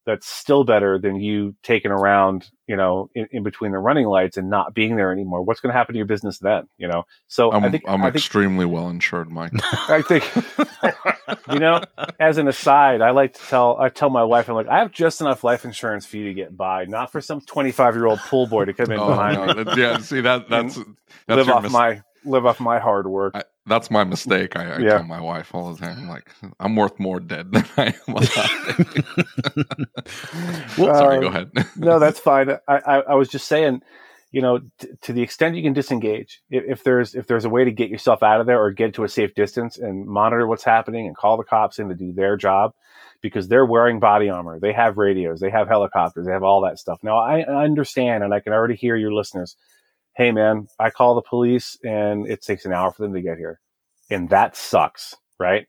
that's 0.09 0.27
still 0.27 0.65
better 0.65 0.99
than 0.99 1.17
you 1.17 1.55
taking 1.63 1.91
around, 1.91 2.51
you 2.67 2.77
know, 2.77 3.11
in, 3.15 3.29
in 3.31 3.43
between 3.43 3.73
the 3.73 3.79
running 3.79 4.07
lights 4.07 4.39
and 4.39 4.49
not 4.49 4.73
being 4.73 4.97
there 4.97 5.13
anymore. 5.13 5.43
What's 5.43 5.61
going 5.61 5.71
to 5.71 5.77
happen 5.77 5.93
to 5.93 5.99
your 5.99 6.07
business 6.07 6.39
then? 6.39 6.67
You 6.79 6.89
know, 6.89 7.05
so 7.27 7.53
I'm, 7.53 7.63
I 7.63 7.71
think 7.71 7.85
I'm 7.87 8.01
I 8.01 8.07
think 8.07 8.17
extremely 8.17 8.65
well 8.65 8.89
insured, 8.89 9.31
Mike. 9.31 9.53
I 9.63 10.01
think 10.01 10.25
you 11.53 11.59
know, 11.59 11.83
as 12.19 12.39
an 12.39 12.49
aside, 12.49 13.03
I 13.03 13.11
like 13.11 13.35
to 13.35 13.41
tell 13.49 13.77
I 13.79 13.91
tell 13.91 14.09
my 14.09 14.25
wife, 14.25 14.49
I'm 14.49 14.55
like, 14.55 14.67
I 14.67 14.79
have 14.79 14.93
just 14.93 15.21
enough 15.21 15.45
life 15.45 15.67
insurance 15.67 16.07
for 16.07 16.17
you 16.17 16.25
to 16.25 16.35
get 16.35 16.57
by, 16.57 16.87
not 16.87 17.13
for 17.13 17.21
some 17.21 17.43
25 17.43 17.95
year 17.95 18.07
old 18.07 18.19
pool 18.21 18.47
boy 18.47 18.65
to 18.65 18.73
come 18.73 18.91
in 18.91 18.99
oh, 18.99 19.09
behind 19.09 19.39
me, 19.39 19.47
no, 19.47 19.65
that- 19.65 19.77
yeah, 19.77 19.99
see 19.99 20.23
that 20.23 20.49
that's 20.49 20.79
mm-hmm. 20.79 20.93
that's 21.27 21.37
live 21.37 21.51
off 21.51 21.63
mis- 21.65 21.73
my 21.73 22.03
live 22.25 22.47
off 22.47 22.61
my 22.61 22.79
hard 22.79 23.07
work. 23.07 23.35
I, 23.37 23.43
that's 23.69 23.91
my 23.91 24.05
mistake. 24.05 24.57
I, 24.57 24.81
I 24.81 24.85
Yeah. 24.85 24.91
tell 24.91 25.05
my 25.05 25.21
wife 25.21 25.55
all 25.55 25.73
the 25.75 25.81
time, 25.81 25.99
I'm 26.01 26.09
like 26.09 26.31
I'm 26.61 26.77
worth 26.77 26.99
more 27.01 27.21
dead 27.21 27.53
than 27.53 27.67
I 27.79 27.95
am 28.09 28.15
alive. 28.15 28.79
Well, 30.77 30.93
Sorry, 30.95 31.19
um, 31.21 31.21
go 31.21 31.29
ahead. 31.29 31.53
no, 31.77 31.99
that's 32.01 32.21
fine. 32.21 32.51
I, 32.51 32.59
I, 32.69 33.01
I 33.01 33.15
was 33.17 33.29
just 33.29 33.49
saying, 33.49 33.83
you 34.33 34.43
know, 34.43 34.61
t- 34.81 34.89
to 35.03 35.13
the 35.13 35.23
extent 35.23 35.57
you 35.57 35.63
can 35.63 35.75
disengage, 35.75 36.43
if, 36.51 36.65
if 36.67 36.85
there's 36.85 37.15
if 37.15 37.27
there's 37.27 37.45
a 37.47 37.51
way 37.51 37.65
to 37.65 37.73
get 37.73 37.91
yourself 37.91 38.23
out 38.23 38.41
of 38.41 38.47
there 38.47 38.61
or 38.63 38.73
get 38.73 38.95
to 38.95 39.05
a 39.05 39.09
safe 39.09 39.35
distance 39.35 39.79
and 39.79 40.07
monitor 40.07 40.47
what's 40.47 40.65
happening 40.65 41.07
and 41.07 41.17
call 41.17 41.37
the 41.37 41.45
cops 41.45 41.79
in 41.79 41.89
to 41.91 41.95
do 41.95 42.13
their 42.13 42.37
job, 42.37 42.75
because 43.23 43.49
they're 43.49 43.67
wearing 43.67 44.01
body 44.01 44.31
armor, 44.31 44.61
they 44.61 44.73
have 44.73 44.99
radios, 44.99 45.41
they 45.41 45.51
have 45.51 45.69
helicopters, 45.69 46.27
they 46.27 46.33
have 46.33 46.43
all 46.45 46.63
that 46.63 46.79
stuff. 46.79 47.01
Now, 47.03 47.19
I, 47.19 47.41
I 47.41 47.65
understand, 47.65 48.25
and 48.25 48.35
I 48.35 48.41
can 48.41 48.53
already 48.55 48.77
hear 48.77 48.97
your 48.97 49.13
listeners. 49.13 49.57
Hey, 50.19 50.33
man, 50.33 50.69
I 50.81 50.91
call 50.91 51.15
the 51.17 51.23
police, 51.23 51.79
and 51.85 52.29
it 52.29 52.43
takes 52.43 52.67
an 52.67 52.75
hour 52.75 52.93
for 52.93 53.05
them 53.05 53.15
to 53.15 53.23
get 53.23 53.39
here, 53.39 53.61
and 54.11 54.29
that 54.31 54.57
sucks, 54.57 55.17
right? 55.41 55.67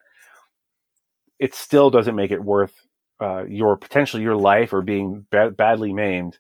It 1.39 1.56
still 1.56 1.91
doesn't 1.91 2.16
make 2.16 2.32
it 2.32 2.43
worth 2.43 2.74
uh, 3.22 3.45
your 3.47 3.78
potentially 3.78 4.24
your 4.24 4.38
life 4.38 4.74
or 4.74 4.82
being 4.82 5.28
ba- 5.32 5.52
badly 5.52 5.93
maimed 5.93 6.39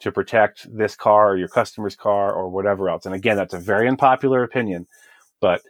to 0.00 0.12
protect 0.12 0.68
this 0.76 0.96
car 0.96 1.32
or 1.32 1.38
your 1.38 1.48
customer's 1.48 1.96
car 1.96 2.32
or 2.32 2.50
whatever 2.50 2.90
else. 2.90 3.06
And 3.06 3.14
again, 3.14 3.38
that's 3.38 3.54
a 3.54 3.60
very 3.60 3.88
unpopular 3.88 4.44
opinion, 4.44 4.86
but 5.40 5.62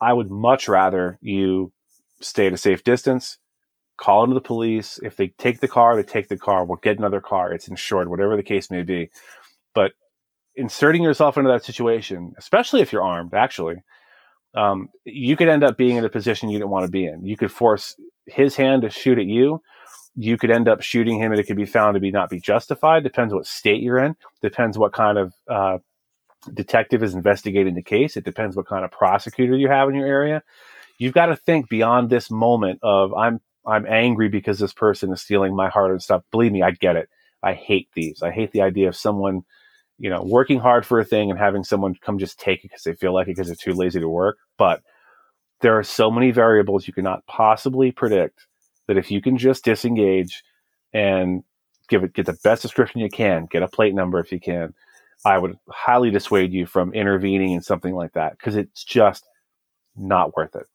I 0.00 0.12
would 0.12 0.30
much 0.30 0.68
rather 0.68 1.18
you 1.22 1.72
stay 2.20 2.48
at 2.48 2.54
a 2.54 2.58
safe 2.58 2.84
distance, 2.84 3.38
call 3.98 4.24
into 4.24 4.34
the 4.34 4.42
police. 4.42 5.00
If 5.02 5.16
they 5.16 5.28
take 5.38 5.60
the 5.60 5.68
car, 5.68 5.96
they 5.96 6.04
take 6.04 6.28
the 6.28 6.38
car. 6.38 6.66
We'll 6.66 6.78
get 6.78 6.98
another 6.98 7.22
car. 7.22 7.52
It's 7.52 7.68
insured, 7.68 8.08
whatever 8.10 8.36
the 8.36 8.44
case 8.44 8.70
may 8.70 8.82
be. 8.82 9.10
But 9.74 9.92
inserting 10.60 11.02
yourself 11.02 11.36
into 11.36 11.50
that 11.50 11.64
situation, 11.64 12.34
especially 12.38 12.80
if 12.80 12.92
you're 12.92 13.02
armed, 13.02 13.34
actually, 13.34 13.76
um, 14.54 14.88
you 15.04 15.36
could 15.36 15.48
end 15.48 15.64
up 15.64 15.76
being 15.76 15.96
in 15.96 16.04
a 16.04 16.08
position 16.08 16.48
you 16.48 16.58
didn't 16.58 16.70
want 16.70 16.84
to 16.86 16.90
be 16.90 17.06
in. 17.06 17.24
You 17.24 17.36
could 17.36 17.52
force 17.52 17.96
his 18.26 18.56
hand 18.56 18.82
to 18.82 18.90
shoot 18.90 19.18
at 19.18 19.26
you. 19.26 19.62
You 20.16 20.36
could 20.36 20.50
end 20.50 20.68
up 20.68 20.82
shooting 20.82 21.18
him, 21.18 21.32
and 21.32 21.40
it 21.40 21.44
could 21.44 21.56
be 21.56 21.66
found 21.66 21.94
to 21.94 22.00
be 22.00 22.10
not 22.10 22.30
be 22.30 22.40
justified. 22.40 23.04
Depends 23.04 23.32
what 23.32 23.46
state 23.46 23.82
you're 23.82 23.98
in. 23.98 24.16
Depends 24.42 24.76
what 24.76 24.92
kind 24.92 25.18
of 25.18 25.32
uh, 25.48 25.78
detective 26.52 27.02
is 27.02 27.14
investigating 27.14 27.74
the 27.74 27.82
case. 27.82 28.16
It 28.16 28.24
depends 28.24 28.56
what 28.56 28.66
kind 28.66 28.84
of 28.84 28.90
prosecutor 28.90 29.56
you 29.56 29.68
have 29.68 29.88
in 29.88 29.94
your 29.94 30.06
area. 30.06 30.42
You've 30.98 31.14
got 31.14 31.26
to 31.26 31.36
think 31.36 31.68
beyond 31.68 32.10
this 32.10 32.30
moment 32.30 32.80
of 32.82 33.14
I'm 33.14 33.40
I'm 33.66 33.86
angry 33.86 34.28
because 34.28 34.58
this 34.58 34.72
person 34.72 35.12
is 35.12 35.22
stealing 35.22 35.54
my 35.54 35.68
heart 35.68 35.92
and 35.92 36.02
stuff. 36.02 36.22
Believe 36.30 36.52
me, 36.52 36.62
I 36.62 36.72
get 36.72 36.96
it. 36.96 37.08
I 37.42 37.54
hate 37.54 37.88
thieves. 37.94 38.22
I 38.22 38.30
hate 38.30 38.52
the 38.52 38.62
idea 38.62 38.88
of 38.88 38.96
someone, 38.96 39.42
you 40.00 40.08
know, 40.08 40.22
working 40.22 40.58
hard 40.58 40.86
for 40.86 40.98
a 40.98 41.04
thing 41.04 41.30
and 41.30 41.38
having 41.38 41.62
someone 41.62 41.94
come 42.00 42.18
just 42.18 42.40
take 42.40 42.60
it 42.60 42.70
because 42.70 42.82
they 42.82 42.94
feel 42.94 43.12
like 43.12 43.28
it 43.28 43.32
because 43.32 43.48
they're 43.48 43.56
too 43.56 43.74
lazy 43.74 44.00
to 44.00 44.08
work. 44.08 44.38
But 44.56 44.82
there 45.60 45.78
are 45.78 45.84
so 45.84 46.10
many 46.10 46.30
variables 46.30 46.88
you 46.88 46.94
cannot 46.94 47.24
possibly 47.26 47.92
predict 47.92 48.46
that 48.86 48.96
if 48.96 49.10
you 49.10 49.20
can 49.20 49.36
just 49.36 49.62
disengage 49.62 50.42
and 50.94 51.44
give 51.88 52.02
it 52.02 52.14
get 52.14 52.24
the 52.24 52.38
best 52.42 52.62
description 52.62 53.02
you 53.02 53.10
can, 53.10 53.46
get 53.50 53.62
a 53.62 53.68
plate 53.68 53.94
number 53.94 54.18
if 54.18 54.32
you 54.32 54.40
can. 54.40 54.72
I 55.26 55.36
would 55.36 55.58
highly 55.68 56.10
dissuade 56.10 56.50
you 56.50 56.64
from 56.64 56.94
intervening 56.94 57.52
in 57.52 57.60
something 57.60 57.94
like 57.94 58.14
that 58.14 58.38
because 58.38 58.56
it's 58.56 58.82
just 58.82 59.26
not 59.94 60.34
worth 60.34 60.56
it. 60.56 60.66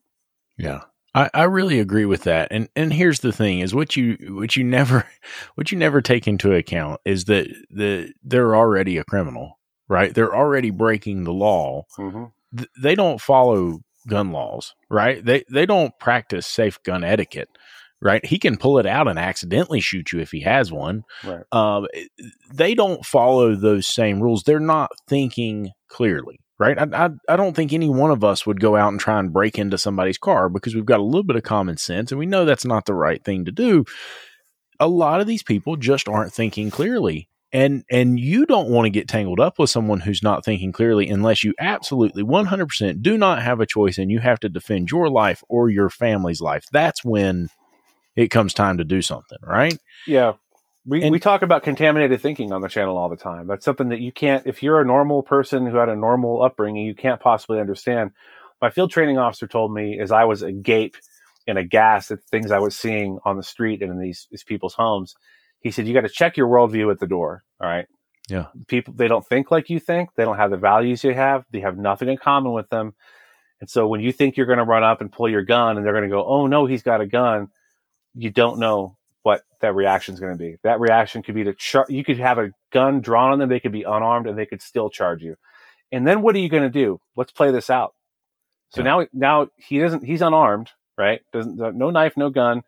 Yeah. 0.55 0.82
I, 1.16 1.30
I 1.34 1.43
really 1.43 1.80
agree 1.80 2.05
with 2.05 2.24
that. 2.24 2.49
And 2.51 2.68
and 2.76 2.91
here's 2.91 3.22
the 3.22 3.32
thing 3.32 3.59
is 3.59 3.74
what 3.74 3.95
you 3.95 4.18
what 4.32 4.55
you 4.55 4.63
never 4.63 5.07
what 5.55 5.72
you 5.72 5.78
never 5.78 6.01
take 6.01 6.28
into 6.28 6.53
account 6.53 6.99
is 7.05 7.26
that 7.26 7.47
the 7.72 8.13
they're 8.22 8.55
already 8.55 8.97
a 8.97 9.05
criminal, 9.05 9.57
right? 9.88 10.13
They're 10.13 10.36
already 10.36 10.70
breaking 10.70 11.24
the 11.24 11.34
law. 11.34 11.86
Mm-hmm. 11.97 12.26
Th- 12.57 12.70
they 12.82 12.95
don't 12.95 13.22
follow 13.22 13.80
gun 14.07 14.32
laws, 14.32 14.76
right? 14.89 15.24
They 15.24 15.45
they 15.49 15.66
don't 15.66 15.97
practice 15.99 16.45
safe 16.45 16.84
gun 16.84 17.05
etiquette, 17.05 17.49
right? 18.01 18.26
He 18.26 18.38
can 18.38 18.57
pull 18.57 18.78
it 18.78 18.86
out 18.86 19.07
and 19.07 19.18
accidentally 19.18 19.80
shoot 19.80 20.11
you 20.11 20.20
if 20.20 20.32
he 20.32 20.41
has 20.41 20.70
one. 20.70 21.03
Right. 21.24 21.43
Um, 21.53 21.88
they 22.53 22.76
don't 22.76 23.05
follow 23.05 23.55
those 23.55 23.88
same 23.88 24.20
rules. 24.22 24.43
They're 24.43 24.59
not 24.59 24.91
thinking 25.07 25.72
clearly, 25.88 26.39
right? 26.60 26.78
I, 26.78 27.06
I 27.06 27.10
I 27.30 27.36
don't 27.36 27.56
think 27.56 27.74
any 27.74 27.89
one 27.89 28.12
of 28.12 28.24
us 28.24 28.45
would 28.45 28.60
go 28.60 28.76
out 28.76 28.91
and 28.91 28.99
try 28.99 29.20
and 29.20 29.34
break 29.34 29.58
into 29.58 29.78
somebody's 29.78 30.18
car 30.18 30.49
because 30.49 30.76
we've 30.76 30.86
got 30.86 30.99
a 30.99 31.03
little 31.03 31.24
bit 31.24 31.36
of 31.36 31.43
common 31.43 31.78
sense 31.78 32.12
and 32.12 32.20
we 32.20 32.26
know 32.26 32.45
that's 32.45 32.66
not 32.66 32.86
the 32.86 32.93
right 32.93 33.24
thing 33.24 33.45
to 33.45 33.51
do. 33.51 33.86
A 34.80 34.88
lot 34.88 35.22
of 35.22 35.28
these 35.28 35.43
people 35.43 35.78
just 35.78 36.10
aren't 36.10 36.34
thinking 36.34 36.70
clearly 36.70 37.30
and 37.56 37.86
and 37.89 38.20
you 38.20 38.45
don't 38.45 38.70
want 38.70 38.86
to 38.86 38.89
get 38.89 39.08
tangled 39.08 39.39
up 39.39 39.58
with 39.58 39.70
someone 39.70 40.01
who's 40.01 40.22
not 40.22 40.43
thinking 40.43 40.72
clearly 40.74 41.08
unless 41.08 41.43
you 41.43 41.53
absolutely 41.60 42.24
100% 42.24 43.01
do 43.01 43.18
not 43.18 43.41
have 43.41 43.62
a 43.62 43.66
choice 43.66 43.97
and 43.97 44.12
you 44.12 44.20
have 44.20 44.39
to 44.41 44.49
defend 44.49 44.91
your 44.91 45.10
life 45.10 45.43
or 45.47 45.70
your 45.70 45.89
family's 45.89 46.41
life 46.41 46.66
that's 46.72 47.06
when 47.06 47.47
it 48.16 48.28
comes 48.30 48.53
time 48.53 48.78
to 48.78 48.84
do 48.84 49.01
something 49.01 49.38
right 49.41 49.78
Yeah. 50.06 50.34
We, 50.86 51.02
And- 51.02 51.12
we 51.12 51.20
talk 51.20 51.42
about 51.42 51.64
contaminated 51.64 52.22
thinking 52.22 52.52
on 52.52 52.62
the 52.62 52.68
channel 52.68 52.98
all 52.98 53.10
the 53.10 53.16
time. 53.16 53.48
That's 53.48 53.66
something 53.66 53.90
that 53.90 54.00
you 54.00 54.12
can't, 54.12 54.46
if 54.46 54.62
you're 54.62 54.82
a 54.82 54.86
normal 54.86 55.24
person 55.24 55.66
who 55.66 55.78
had 55.78 55.90
a 55.90 55.96
normal 55.96 56.44
upbringing, 56.44 56.86
you 56.86 56.96
can't 56.96 57.20
possibly 57.20 57.60
understand. 57.60 58.12
My 58.62 58.70
field 58.70 58.92
training 58.92 59.18
officer 59.18 59.48
told 59.48 59.74
me 59.74 60.00
as 60.00 60.12
I 60.12 60.26
was 60.26 60.42
agape 60.44 60.96
and 61.48 61.58
aghast 61.58 62.12
at 62.12 62.24
things 62.24 62.52
I 62.52 62.60
was 62.60 62.76
seeing 62.76 63.20
on 63.26 63.38
the 63.38 63.44
street 63.44 63.82
and 63.82 63.92
in 63.92 64.00
these, 64.00 64.28
these 64.32 64.44
people's 64.44 64.76
homes, 64.76 65.16
he 65.60 65.72
said, 65.72 65.88
you 65.88 65.94
got 65.94 66.02
to 66.02 66.10
check 66.10 66.38
your 66.38 66.48
worldview 66.48 66.92
at 66.92 67.00
the 67.00 67.08
door. 67.08 67.44
All 67.60 67.68
right. 67.68 67.88
Yeah. 68.30 68.48
People, 68.68 68.94
they 68.94 69.08
don't 69.08 69.26
think 69.26 69.52
like 69.52 69.70
you 69.70 69.80
think. 69.80 70.10
They 70.16 70.24
don't 70.24 70.38
have 70.38 70.52
the 70.52 70.58
values 70.58 71.04
you 71.04 71.14
have. 71.14 71.46
They 71.52 71.60
have 71.62 71.78
nothing 71.78 72.10
in 72.10 72.18
common 72.18 72.54
with 72.54 72.70
them. 72.70 72.94
And 73.60 73.70
so 73.70 73.88
when 73.88 74.02
you 74.02 74.12
think 74.12 74.38
you're 74.38 74.46
going 74.46 74.60
to 74.60 74.66
run 74.66 74.84
up 74.84 75.02
and 75.02 75.12
pull 75.12 75.30
your 75.30 75.44
gun 75.44 75.78
and 75.78 75.86
they're 75.86 75.94
going 75.94 76.10
to 76.10 76.16
go, 76.16 76.26
oh 76.26 76.48
no, 76.48 76.66
he's 76.66 76.84
got 76.84 77.02
a 77.02 77.08
gun, 77.08 77.50
you 78.14 78.30
don't 78.30 78.60
know 78.60 78.98
what 79.26 79.41
that 79.59 79.73
reaction 79.73 80.13
is 80.13 80.19
going 80.19 80.34
to 80.34 80.38
be. 80.38 80.57
That 80.63 80.80
reaction 80.80 81.23
could 81.23 81.34
be 81.34 81.45
to 81.45 81.53
char- 81.55 81.88
you 81.89 82.03
could 82.03 82.19
have 82.19 82.38
a 82.38 82.51
gun 82.71 83.01
drawn 83.01 83.32
on 83.34 83.39
them, 83.39 83.49
they 83.49 83.59
could 83.59 83.71
be 83.71 83.82
unarmed, 83.82 84.28
and 84.28 84.38
they 84.38 84.45
could 84.45 84.61
still 84.61 84.91
charge 84.91 85.23
you. 85.23 85.36
And 85.91 86.05
then 86.05 86.21
what 86.21 86.36
are 86.36 86.39
you 86.39 86.47
going 86.49 86.61
to 86.61 86.69
do? 86.69 87.01
Let's 87.15 87.32
play 87.32 87.49
this 87.51 87.71
out. 87.71 87.95
So 88.69 88.82
Yeah. 88.82 88.86
now, 88.86 89.07
now 89.13 89.47
he 89.57 89.80
doesn't. 89.80 90.03
He's 90.03 90.21
unarmed, 90.21 90.69
right? 90.95 91.21
Doesn't 91.34 91.57
no 91.57 91.89
knife, 91.89 92.15
no 92.15 92.30
gun. 92.30 92.61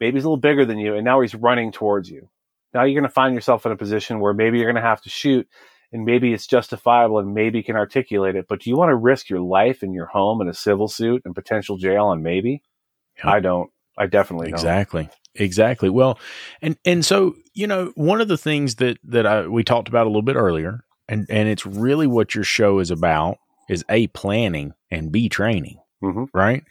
Maybe 0.00 0.16
he's 0.16 0.24
a 0.24 0.28
little 0.28 0.40
bigger 0.40 0.64
than 0.64 0.78
you, 0.78 0.94
and 0.94 1.04
now 1.04 1.20
he's 1.20 1.34
running 1.34 1.72
towards 1.72 2.08
you. 2.08 2.30
Now 2.72 2.84
you're 2.84 2.98
going 2.98 3.08
to 3.08 3.14
find 3.14 3.34
yourself 3.34 3.66
in 3.66 3.72
a 3.72 3.76
position 3.76 4.18
where 4.20 4.32
maybe 4.32 4.56
you're 4.58 4.72
going 4.72 4.82
to 4.82 4.88
have 4.88 5.02
to 5.02 5.10
shoot, 5.10 5.46
and 5.92 6.06
maybe 6.06 6.32
it's 6.32 6.46
justifiable, 6.46 7.18
and 7.18 7.34
maybe 7.34 7.58
you 7.58 7.64
can 7.64 7.76
articulate 7.76 8.34
it. 8.34 8.46
But 8.48 8.60
do 8.60 8.70
you 8.70 8.76
want 8.76 8.88
to 8.90 8.96
risk 8.96 9.28
your 9.28 9.40
life 9.40 9.82
and 9.82 9.92
your 9.92 10.06
home 10.06 10.40
in 10.40 10.48
a 10.48 10.54
civil 10.54 10.88
suit 10.88 11.20
and 11.26 11.34
potential 11.34 11.76
jail? 11.76 12.10
And 12.12 12.22
maybe 12.22 12.62
Yeah. 13.18 13.30
I 13.30 13.40
don't. 13.40 13.70
I 14.00 14.06
definitely 14.06 14.52
don't. 14.52 14.60
Exactly. 15.34 15.88
Well, 15.90 16.18
and 16.62 16.76
and 16.84 17.04
so 17.04 17.34
you 17.54 17.66
know, 17.66 17.92
one 17.94 18.20
of 18.20 18.28
the 18.28 18.38
things 18.38 18.76
that 18.76 18.98
that 19.04 19.26
I 19.26 19.46
we 19.46 19.62
talked 19.62 19.88
about 19.88 20.06
a 20.06 20.10
little 20.10 20.22
bit 20.22 20.36
earlier, 20.36 20.84
and 21.08 21.26
and 21.30 21.48
it's 21.48 21.66
really 21.66 22.06
what 22.06 22.34
your 22.34 22.44
show 22.44 22.78
is 22.78 22.90
about 22.90 23.38
is 23.68 23.84
a 23.90 24.06
planning 24.08 24.72
and 24.90 25.12
b 25.12 25.28
training, 25.28 25.78
Mhm. 26.02 26.28
right? 26.34 26.64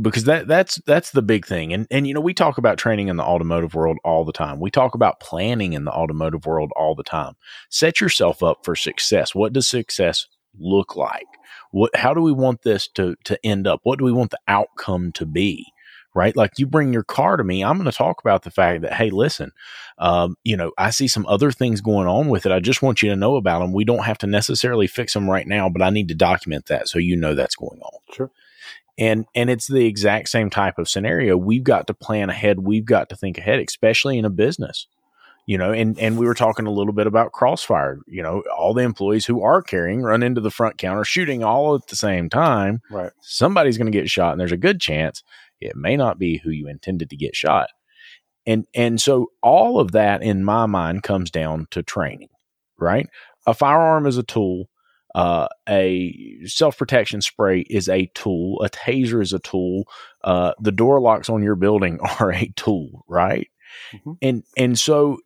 Because 0.00 0.24
that 0.24 0.46
that's 0.46 0.80
that's 0.86 1.10
the 1.10 1.22
big 1.22 1.44
thing, 1.46 1.72
and 1.74 1.86
and 1.90 2.06
you 2.06 2.14
know, 2.14 2.20
we 2.20 2.32
talk 2.34 2.56
about 2.56 2.78
training 2.78 3.08
in 3.08 3.16
the 3.16 3.24
automotive 3.24 3.74
world 3.74 3.98
all 4.04 4.24
the 4.24 4.32
time. 4.32 4.60
We 4.60 4.70
talk 4.70 4.94
about 4.94 5.20
planning 5.20 5.72
in 5.74 5.84
the 5.84 5.92
automotive 5.92 6.46
world 6.46 6.72
all 6.76 6.94
the 6.94 7.02
time. 7.04 7.34
Set 7.70 8.00
yourself 8.00 8.42
up 8.42 8.58
for 8.64 8.74
success. 8.76 9.34
What 9.34 9.52
does 9.52 9.68
success 9.68 10.26
look 10.58 10.96
like? 10.96 11.26
What? 11.72 11.94
How 11.96 12.14
do 12.14 12.22
we 12.22 12.32
want 12.32 12.62
this 12.62 12.88
to 12.94 13.16
to 13.24 13.38
end 13.44 13.66
up? 13.66 13.80
What 13.82 13.98
do 13.98 14.04
we 14.04 14.12
want 14.12 14.30
the 14.30 14.40
outcome 14.48 15.12
to 15.12 15.26
be? 15.26 15.66
Right? 16.14 16.36
Like 16.36 16.52
you 16.58 16.66
bring 16.66 16.92
your 16.92 17.02
car 17.02 17.36
to 17.36 17.44
me, 17.44 17.62
I'm 17.64 17.76
going 17.76 17.90
to 17.90 17.96
talk 17.96 18.20
about 18.20 18.42
the 18.42 18.50
fact 18.50 18.82
that, 18.82 18.94
hey, 18.94 19.10
listen, 19.10 19.52
um, 19.98 20.36
you 20.44 20.56
know, 20.56 20.72
I 20.78 20.90
see 20.90 21.08
some 21.08 21.26
other 21.26 21.50
things 21.50 21.80
going 21.80 22.06
on 22.06 22.28
with 22.28 22.46
it. 22.46 22.52
I 22.52 22.60
just 22.60 22.82
want 22.82 23.02
you 23.02 23.10
to 23.10 23.16
know 23.16 23.36
about 23.36 23.60
them. 23.60 23.72
We 23.72 23.84
don't 23.84 24.04
have 24.04 24.18
to 24.18 24.26
necessarily 24.26 24.86
fix 24.86 25.12
them 25.12 25.28
right 25.28 25.46
now, 25.46 25.68
but 25.68 25.82
I 25.82 25.90
need 25.90 26.08
to 26.08 26.14
document 26.14 26.66
that 26.66 26.88
so 26.88 26.98
you 26.98 27.16
know 27.16 27.34
that's 27.34 27.56
going 27.56 27.80
on. 27.80 27.98
Sure. 28.12 28.30
And 28.96 29.26
and 29.34 29.50
it's 29.50 29.66
the 29.66 29.86
exact 29.86 30.28
same 30.28 30.50
type 30.50 30.78
of 30.78 30.88
scenario. 30.88 31.36
We've 31.36 31.64
got 31.64 31.88
to 31.88 31.94
plan 31.94 32.30
ahead. 32.30 32.60
We've 32.60 32.84
got 32.84 33.08
to 33.08 33.16
think 33.16 33.38
ahead, 33.38 33.58
especially 33.58 34.18
in 34.18 34.24
a 34.24 34.30
business. 34.30 34.86
You 35.46 35.58
know, 35.58 35.72
and 35.72 35.98
and 35.98 36.16
we 36.16 36.26
were 36.26 36.34
talking 36.34 36.66
a 36.66 36.70
little 36.70 36.92
bit 36.92 37.08
about 37.08 37.32
crossfire. 37.32 37.98
You 38.06 38.22
know, 38.22 38.44
all 38.56 38.72
the 38.72 38.82
employees 38.84 39.26
who 39.26 39.42
are 39.42 39.62
carrying 39.62 40.00
run 40.02 40.22
into 40.22 40.40
the 40.40 40.50
front 40.50 40.78
counter, 40.78 41.04
shooting 41.04 41.42
all 41.42 41.74
at 41.74 41.88
the 41.88 41.96
same 41.96 42.30
time 42.30 42.82
Right. 42.88 43.10
somebody's 43.20 43.76
going 43.76 43.90
to 43.90 43.98
get 43.98 44.08
shot 44.08 44.30
and 44.32 44.40
there's 44.40 44.52
a 44.52 44.56
good 44.56 44.80
chance 44.80 45.22
it 45.64 45.76
may 45.76 45.96
not 45.96 46.18
be 46.18 46.38
who 46.38 46.50
you 46.50 46.68
intended 46.68 47.10
to 47.10 47.16
get 47.16 47.34
shot. 47.36 47.68
And 48.46 48.66
and 48.74 49.00
so 49.00 49.28
all 49.42 49.80
of 49.80 49.92
that 49.92 50.22
in 50.22 50.44
my 50.44 50.66
mind 50.66 51.02
comes 51.02 51.30
down 51.30 51.66
to 51.70 51.82
training 51.82 52.28
right? 52.78 53.08
A 53.46 53.54
firearm 53.54 54.06
is 54.06 54.18
a 54.18 54.22
tool. 54.22 54.68
Uh, 55.14 55.46
a 55.68 56.40
self-protection 56.44 57.22
spray 57.22 57.60
is 57.70 57.88
a 57.88 58.10
tool. 58.14 58.60
A 58.62 58.68
taser 58.68 59.22
is 59.22 59.32
a 59.32 59.38
tool. 59.38 59.84
Uh, 60.24 60.52
the 60.60 60.72
door 60.72 61.00
locks 61.00 61.30
on 61.30 61.42
your 61.42 61.54
building 61.54 62.00
are 62.20 62.32
a 62.32 62.52
tool 62.56 63.04
right? 63.08 63.48
Mhm. 63.92 64.16
and 64.22 64.42
and 64.56 64.78
so 64.78 65.18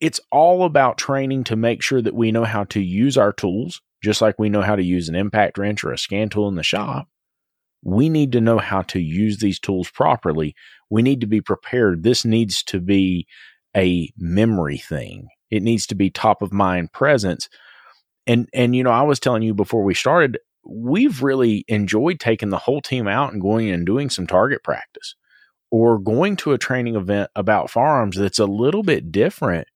it's 0.00 0.20
all 0.30 0.64
about 0.64 0.98
training 0.98 1.44
to 1.44 1.56
make 1.56 1.82
sure 1.82 2.02
that 2.02 2.14
we 2.14 2.30
know 2.32 2.44
how 2.44 2.64
to 2.64 2.80
use 2.80 3.16
our 3.16 3.32
tools 3.32 3.80
just 4.02 4.20
like 4.20 4.38
we 4.38 4.48
know 4.48 4.62
how 4.62 4.76
to 4.76 4.82
use 4.84 5.08
an 5.08 5.14
impact 5.16 5.58
wrench 5.58 5.82
or 5.82 5.92
a 5.92 5.98
scan 5.98 6.28
tool 6.28 6.48
in 6.48 6.54
the 6.54 6.62
shop 6.62 7.08
we 7.86 8.08
need 8.08 8.32
to 8.32 8.40
know 8.40 8.58
how 8.58 8.82
to 8.82 8.98
use 8.98 9.38
these 9.38 9.60
tools 9.60 9.88
properly. 9.88 10.56
We 10.90 11.02
need 11.02 11.20
to 11.20 11.28
be 11.28 11.40
prepared. 11.40 12.02
This 12.02 12.24
needs 12.24 12.64
to 12.64 12.80
be 12.80 13.28
a 13.76 14.12
memory 14.18 14.78
thing. 14.78 15.28
It 15.52 15.62
needs 15.62 15.86
to 15.86 15.94
be 15.94 16.10
top 16.10 16.42
of 16.42 16.52
mind 16.52 16.92
presence. 16.92 17.48
And 18.26 18.48
and 18.52 18.74
you 18.74 18.82
know, 18.82 18.90
I 18.90 19.02
was 19.02 19.20
telling 19.20 19.44
you 19.44 19.54
before 19.54 19.84
we 19.84 19.94
started, 19.94 20.38
we've 20.64 21.22
really 21.22 21.64
enjoyed 21.68 22.18
taking 22.18 22.50
the 22.50 22.58
whole 22.58 22.80
team 22.80 23.06
out 23.06 23.32
and 23.32 23.40
going 23.40 23.70
and 23.70 23.86
doing 23.86 24.10
some 24.10 24.26
target 24.26 24.64
practice 24.64 25.14
or 25.70 26.00
going 26.00 26.34
to 26.38 26.54
a 26.54 26.58
training 26.58 26.96
event 26.96 27.30
about 27.36 27.70
firearms 27.70 28.16
that's 28.16 28.40
a 28.40 28.46
little 28.46 28.82
bit 28.82 29.12
different 29.12 29.68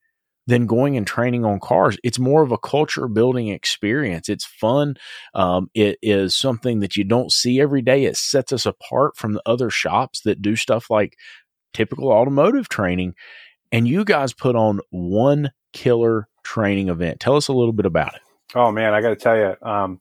than 0.51 0.67
going 0.67 0.97
and 0.97 1.07
training 1.07 1.45
on 1.45 1.61
cars. 1.61 1.97
It's 2.03 2.19
more 2.19 2.43
of 2.43 2.51
a 2.51 2.59
culture 2.59 3.07
building 3.07 3.49
experience. 3.49 4.29
It's 4.29 4.45
fun. 4.45 4.97
Um, 5.33 5.71
it 5.75 5.99
is 6.03 6.35
something 6.35 6.81
that 6.81 6.97
you 6.97 7.05
don't 7.05 7.31
see 7.33 7.61
every 7.61 7.83
day. 7.83 8.05
It 8.05 8.17
sets 8.17 8.53
us 8.53 8.67
apart 8.67 9.17
from 9.17 9.33
the 9.33 9.43
other 9.47 9.71
shops 9.71 10.23
that 10.23 10.43
do 10.43 10.57
stuff 10.57 10.91
like 10.91 11.17
typical 11.73 12.11
automotive 12.11 12.69
training. 12.69 13.15
And 13.71 13.87
you 13.87 14.05
guys 14.05 14.33
put 14.33 14.57
on 14.57 14.81
one 14.91 15.53
killer 15.73 16.29
training 16.43 16.89
event. 16.89 17.21
Tell 17.21 17.37
us 17.37 17.47
a 17.47 17.53
little 17.53 17.73
bit 17.73 17.87
about 17.87 18.17
it. 18.17 18.21
Oh 18.57 18.73
man, 18.73 18.93
I 18.93 19.01
got 19.01 19.11
to 19.11 19.17
tell 19.17 19.37
you, 19.37 19.55
um, 19.63 20.01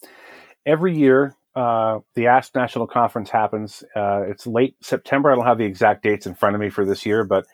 every 0.65 0.97
year 0.97 1.37
uh, 1.55 1.99
the 2.15 2.25
ASP 2.25 2.55
National 2.55 2.87
Conference 2.87 3.29
happens. 3.29 3.83
Uh, 3.95 4.23
it's 4.25 4.47
late 4.47 4.75
September. 4.81 5.31
I 5.31 5.35
don't 5.35 5.45
have 5.45 5.59
the 5.59 5.65
exact 5.65 6.01
dates 6.01 6.25
in 6.25 6.33
front 6.33 6.55
of 6.55 6.61
me 6.61 6.71
for 6.71 6.85
this 6.85 7.05
year, 7.05 7.23
but 7.23 7.45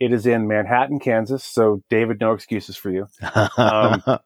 it 0.00 0.12
is 0.12 0.26
in 0.26 0.46
Manhattan, 0.46 0.98
Kansas. 0.98 1.44
So 1.44 1.82
David, 1.90 2.20
no 2.20 2.32
excuses 2.32 2.76
for 2.76 2.90
you. 2.90 3.08
Um, 3.56 4.02
oh, 4.06 4.18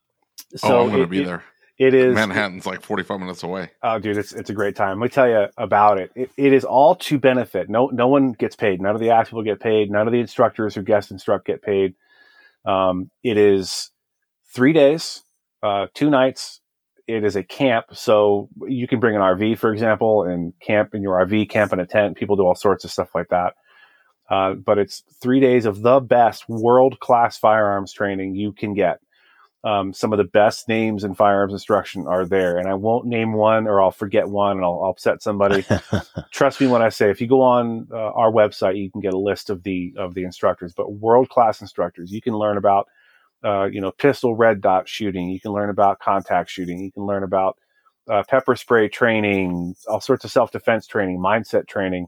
I'm 0.63 0.91
going 0.91 1.01
to 1.03 1.07
be 1.07 1.23
it- 1.23 1.27
there. 1.27 1.45
It 1.79 1.95
is 1.95 2.15
Manhattan's 2.15 2.67
like 2.67 2.83
45 2.83 3.21
minutes 3.21 3.43
away. 3.43 3.71
Oh, 3.83 3.99
dude, 3.99 4.19
it's 4.19 4.35
it's 4.35 4.51
a 4.51 4.53
great 4.53 4.77
time. 4.77 5.01
Let 5.01 5.05
me 5.05 5.09
tell 5.09 5.27
you 5.27 5.47
about 5.57 5.99
it. 5.99 6.13
it. 6.15 6.31
It 6.37 6.53
is 6.53 6.63
all 6.63 6.95
to 6.97 7.19
benefit. 7.19 7.71
No, 7.71 7.87
no 7.87 8.07
one 8.07 8.33
gets 8.33 8.55
paid. 8.55 8.83
None 8.83 8.95
of 8.95 9.01
the 9.01 9.09
ASP 9.09 9.31
people 9.31 9.43
get 9.45 9.61
paid. 9.61 9.91
None 9.91 10.07
of 10.07 10.13
the 10.13 10.21
instructors 10.21 10.75
who 10.75 10.83
guest 10.83 11.11
instruct 11.11 11.47
get 11.47 11.63
paid. 11.63 11.95
Um, 12.67 13.11
it 13.25 13.39
is 13.39 13.93
three 14.55 14.75
days, 14.75 15.23
uh, 15.63 15.87
two 15.95 16.11
nights. 16.11 16.61
It 17.09 17.25
is 17.25 17.35
a 17.35 17.43
camp, 17.43 17.87
so 17.95 18.51
you 18.69 18.87
can 18.87 19.01
bring 19.01 19.17
an 19.17 19.23
RV, 19.23 19.57
for 19.57 19.73
example, 19.73 20.25
and 20.25 20.53
camp 20.61 20.95
in 20.95 21.01
your 21.01 21.19
RV, 21.25 21.49
camp 21.49 21.73
in 21.73 21.81
a 21.81 21.87
tent. 21.87 22.19
People 22.19 22.37
do 22.37 22.43
all 22.43 22.55
sorts 22.55 22.85
of 22.85 22.91
stuff 22.91 23.15
like 23.15 23.29
that. 23.31 23.55
Uh, 24.31 24.55
but 24.55 24.79
it's 24.79 25.03
three 25.21 25.41
days 25.41 25.67
of 25.67 25.83
the 25.83 26.01
best 26.01 26.49
world 26.49 27.01
class 27.01 27.37
firearms 27.37 27.93
training 27.93 28.35
you 28.35 28.53
can 28.53 28.75
get. 28.75 29.01
Um, 29.65 29.93
some 29.93 30.13
of 30.13 30.19
the 30.19 30.25
best 30.25 30.69
names 30.69 31.05
in 31.05 31.15
firearms 31.15 31.53
instruction 31.53 32.07
are 32.07 32.25
there, 32.25 32.57
and 32.57 32.69
I 32.69 32.75
won't 32.75 33.07
name 33.07 33.35
one 33.35 33.67
or 33.67 33.83
I'll 33.83 33.91
forget 33.91 34.29
one 34.29 34.57
and 34.57 34.65
I'll, 34.65 34.83
I'll 34.85 34.91
upset 34.91 35.23
somebody. 35.23 35.67
Trust 36.33 36.61
me 36.61 36.69
when 36.69 36.83
I 36.83 36.89
say 36.89 37.11
if 37.11 37.21
you 37.21 37.27
go 37.27 37.43
on 37.43 37.89
uh, 37.93 37.97
our 37.97 38.33
website, 38.33 38.79
you 38.79 38.91
can 38.91 39.03
get 39.03 39.13
a 39.13 39.19
list 39.19 39.51
of 39.51 39.63
the 39.65 39.95
of 39.99 40.15
the 40.15 40.25
instructors. 40.25 40.73
But 40.75 40.95
world 40.95 41.29
class 41.29 41.61
instructors, 41.61 42.13
you 42.13 42.23
can 42.23 42.35
learn 42.35 42.57
about 42.57 42.87
uh, 43.45 43.65
you 43.67 43.81
know, 43.81 43.91
pistol 43.93 44.35
red 44.35 44.61
dot 44.61 44.89
shooting. 44.89 45.31
You 45.31 45.41
can 45.41 45.53
learn 45.53 45.71
about 45.71 45.99
contact 46.01 46.51
shooting. 46.51 46.79
You 46.81 46.93
can 46.93 47.05
learn 47.05 47.23
about 47.23 47.59
uh, 48.11 48.23
pepper 48.29 48.57
spray 48.57 48.89
training, 48.89 49.75
all 49.89 50.01
sorts 50.01 50.25
of 50.25 50.31
self 50.31 50.53
defense 50.53 50.87
training, 50.87 51.19
mindset 51.19 51.67
training. 51.67 52.07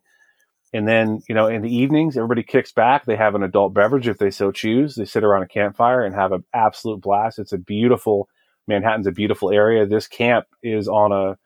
And 0.72 0.88
then, 0.88 1.22
you 1.28 1.34
know, 1.34 1.48
in 1.48 1.60
the 1.60 1.74
evenings, 1.74 2.16
everybody 2.16 2.42
kicks 2.42 2.72
back. 2.72 3.04
They 3.04 3.16
have 3.16 3.34
an 3.34 3.42
adult 3.42 3.74
beverage 3.74 4.08
if 4.08 4.18
they 4.18 4.30
so 4.30 4.50
choose. 4.50 4.94
They 4.94 5.04
sit 5.04 5.22
around 5.22 5.42
a 5.42 5.48
campfire 5.48 6.02
and 6.02 6.14
have 6.14 6.32
an 6.32 6.44
absolute 6.54 7.02
blast. 7.02 7.38
It's 7.38 7.52
a 7.52 7.58
beautiful, 7.58 8.28
Manhattan's 8.66 9.06
a 9.06 9.12
beautiful 9.12 9.50
area. 9.50 9.84
This 9.84 10.08
camp 10.08 10.46
is 10.62 10.88
on 10.88 11.12
a, 11.12 11.36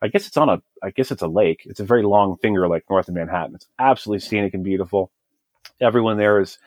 I 0.00 0.08
guess 0.08 0.28
it's 0.28 0.36
on 0.36 0.48
a, 0.48 0.62
I 0.82 0.90
guess 0.90 1.10
it's 1.10 1.22
a 1.22 1.28
lake. 1.28 1.62
It's 1.64 1.80
a 1.80 1.84
very 1.84 2.04
long 2.04 2.36
finger 2.36 2.68
lake 2.68 2.84
north 2.88 3.08
of 3.08 3.14
Manhattan. 3.14 3.56
It's 3.56 3.66
absolutely 3.78 4.20
scenic 4.20 4.54
and 4.54 4.62
beautiful. 4.62 5.10
Everyone 5.80 6.16
there 6.16 6.40
is, 6.40 6.58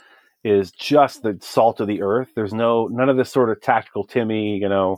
is 0.44 0.72
just 0.72 1.24
the 1.24 1.38
salt 1.42 1.80
of 1.80 1.88
the 1.88 2.02
earth. 2.02 2.32
There's 2.36 2.54
no, 2.54 2.88
none 2.88 3.08
of 3.08 3.16
this 3.16 3.32
sort 3.32 3.50
of 3.50 3.62
tactical 3.62 4.04
Timmy, 4.04 4.58
you 4.58 4.68
know, 4.68 4.98